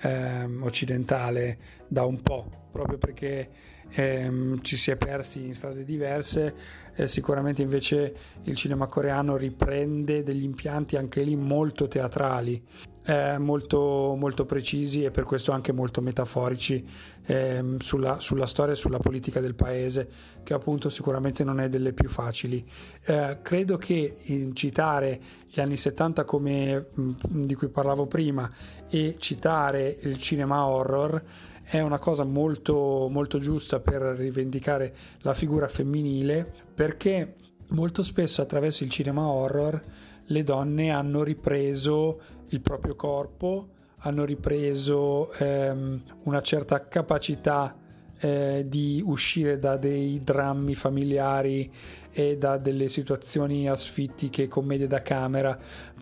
ehm, 0.00 0.62
occidentale 0.62 1.58
da 1.86 2.04
un 2.04 2.20
po', 2.22 2.68
proprio 2.72 2.96
perché 2.98 3.50
ehm, 3.90 4.60
ci 4.62 4.76
si 4.76 4.90
è 4.90 4.96
persi 4.96 5.44
in 5.44 5.54
strade 5.54 5.84
diverse. 5.84 6.54
Eh, 6.94 7.08
sicuramente 7.08 7.62
invece 7.62 8.14
il 8.42 8.56
cinema 8.56 8.86
coreano 8.86 9.36
riprende 9.36 10.22
degli 10.22 10.42
impianti 10.42 10.96
anche 10.96 11.22
lì 11.22 11.36
molto 11.36 11.88
teatrali, 11.88 12.62
eh, 13.06 13.38
molto, 13.38 14.14
molto 14.18 14.44
precisi 14.44 15.04
e 15.04 15.10
per 15.10 15.24
questo 15.24 15.52
anche 15.52 15.72
molto 15.72 16.00
metaforici 16.00 16.86
ehm, 17.26 17.78
sulla, 17.78 18.20
sulla 18.20 18.46
storia 18.46 18.74
e 18.74 18.76
sulla 18.76 18.98
politica 18.98 19.40
del 19.40 19.54
paese, 19.54 20.08
che 20.42 20.52
appunto 20.52 20.90
sicuramente 20.90 21.44
non 21.44 21.60
è 21.60 21.68
delle 21.68 21.92
più 21.92 22.08
facili. 22.08 22.64
Eh, 23.06 23.38
credo 23.42 23.76
che 23.78 24.50
citare 24.52 25.20
gli 25.48 25.60
anni 25.60 25.76
70 25.76 26.24
come 26.24 26.86
mh, 26.92 27.12
di 27.28 27.54
cui 27.54 27.68
parlavo 27.68 28.06
prima 28.06 28.50
e 28.88 29.16
citare 29.18 29.96
il 30.02 30.18
cinema 30.18 30.66
horror 30.66 31.22
è 31.70 31.80
una 31.80 32.00
cosa 32.00 32.24
molto, 32.24 33.06
molto 33.08 33.38
giusta 33.38 33.78
per 33.78 34.02
rivendicare 34.02 34.92
la 35.20 35.34
figura 35.34 35.68
femminile 35.68 36.44
perché 36.74 37.36
molto 37.68 38.02
spesso 38.02 38.42
attraverso 38.42 38.82
il 38.82 38.90
cinema 38.90 39.28
horror 39.28 39.80
le 40.24 40.42
donne 40.42 40.90
hanno 40.90 41.22
ripreso 41.22 42.20
il 42.48 42.60
proprio 42.60 42.96
corpo, 42.96 43.68
hanno 43.98 44.24
ripreso 44.24 45.32
ehm, 45.34 46.02
una 46.24 46.42
certa 46.42 46.88
capacità 46.88 47.76
eh, 48.18 48.64
di 48.66 49.00
uscire 49.06 49.60
da 49.60 49.76
dei 49.76 50.24
drammi 50.24 50.74
familiari 50.74 51.70
e 52.10 52.36
da 52.36 52.58
delle 52.58 52.88
situazioni 52.88 53.68
asfittiche, 53.68 54.48
commedie 54.48 54.88
da 54.88 55.02
camera, 55.02 55.56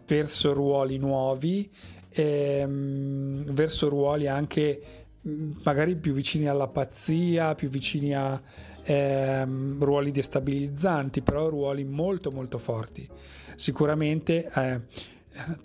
verso 0.06 0.54
ruoli 0.54 0.96
nuovi, 0.96 1.70
ehm, 2.08 3.52
verso 3.52 3.88
ruoli 3.90 4.28
anche 4.28 4.97
magari 5.22 5.96
più 5.96 6.12
vicini 6.12 6.46
alla 6.48 6.68
pazzia, 6.68 7.54
più 7.54 7.68
vicini 7.68 8.14
a 8.14 8.40
ehm, 8.82 9.82
ruoli 9.82 10.10
destabilizzanti, 10.10 11.22
però 11.22 11.48
ruoli 11.48 11.84
molto 11.84 12.30
molto 12.30 12.58
forti. 12.58 13.06
Sicuramente 13.54 14.50
eh, 14.54 14.80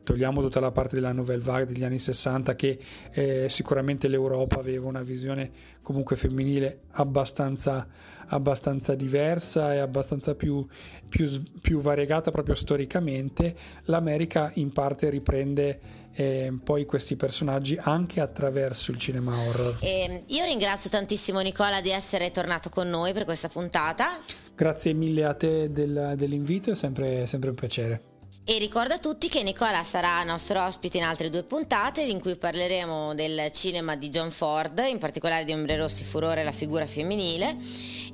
togliamo 0.04 0.42
tutta 0.42 0.60
la 0.60 0.72
parte 0.72 0.96
della 0.96 1.14
nouvelle 1.14 1.42
vague 1.42 1.66
degli 1.66 1.84
anni 1.84 2.00
60 2.00 2.56
che 2.56 2.80
eh, 3.12 3.48
sicuramente 3.50 4.08
l'Europa 4.08 4.60
aveva 4.60 4.88
una 4.88 5.02
visione 5.02 5.52
comunque 5.82 6.16
femminile 6.16 6.82
abbastanza, 6.92 7.88
abbastanza 8.28 8.96
diversa 8.96 9.74
e 9.74 9.78
abbastanza 9.78 10.36
più, 10.36 10.66
più, 11.08 11.30
più 11.62 11.80
variegata 11.80 12.32
proprio 12.32 12.56
storicamente 12.56 13.56
l'America 13.84 14.52
in 14.56 14.72
parte 14.72 15.10
riprende 15.10 16.02
eh, 16.16 16.54
poi 16.64 16.86
questi 16.86 17.16
personaggi 17.16 17.78
anche 17.80 18.22
attraverso 18.22 18.92
il 18.92 18.98
cinema 18.98 19.38
horror. 19.38 19.78
E 19.82 20.22
io 20.28 20.46
ringrazio 20.46 20.90
tantissimo 20.90 21.40
Nicola 21.40 21.82
di 21.82 21.90
essere 21.90 22.32
tornato 22.32 22.70
con 22.70 22.90
noi 22.90 23.14
per 23.14 23.26
questa 23.26 23.50
puntata. 23.50 24.20
Grazie 24.56 24.94
mille 24.94 25.26
a 25.26 25.34
te 25.34 25.72
del- 25.72 26.14
dell'invito 26.16 26.72
è 26.72 26.76
sempre, 26.76 27.26
sempre 27.26 27.50
un 27.50 27.56
piacere. 27.56 28.04
E 28.46 28.58
ricordo 28.58 28.94
a 28.94 29.00
tutti 29.00 29.30
che 29.30 29.42
Nicola 29.42 29.84
sarà 29.84 30.22
nostro 30.24 30.62
ospite 30.66 30.98
in 30.98 31.04
altre 31.04 31.30
due 31.30 31.44
puntate 31.44 32.02
in 32.02 32.20
cui 32.20 32.36
parleremo 32.36 33.16
del 33.16 33.50
cinema 33.54 33.96
di 33.96 34.10
John 34.10 34.32
Ford, 34.32 34.84
in 34.86 34.98
particolare 34.98 35.46
di 35.46 35.54
Ombre 35.54 35.78
Rossi 35.78 36.04
Furore, 36.04 36.44
la 36.44 36.52
figura 36.52 36.86
femminile, 36.86 37.56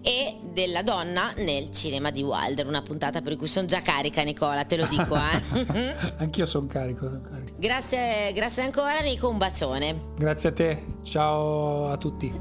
e 0.01 0.37
della 0.41 0.81
donna 0.81 1.33
nel 1.37 1.71
cinema 1.71 2.11
di 2.11 2.21
Wilder, 2.23 2.67
una 2.67 2.81
puntata 2.81 3.21
per 3.21 3.35
cui 3.35 3.47
sono 3.47 3.67
già 3.67 3.81
carica 3.81 4.21
Nicola, 4.23 4.63
te 4.65 4.77
lo 4.77 4.85
dico. 4.87 5.15
Eh? 5.15 5.95
anch'io 6.17 6.45
sono 6.45 6.67
carico, 6.67 7.07
son 7.07 7.21
carico 7.21 7.53
grazie, 7.57 8.31
grazie 8.33 8.63
ancora 8.63 8.99
Nico, 9.01 9.29
un 9.29 9.37
bacione. 9.37 10.01
grazie 10.17 10.49
a 10.49 10.53
te 10.53 10.83
ciao 11.03 11.89
a 11.89 11.97
tutti 11.97 12.31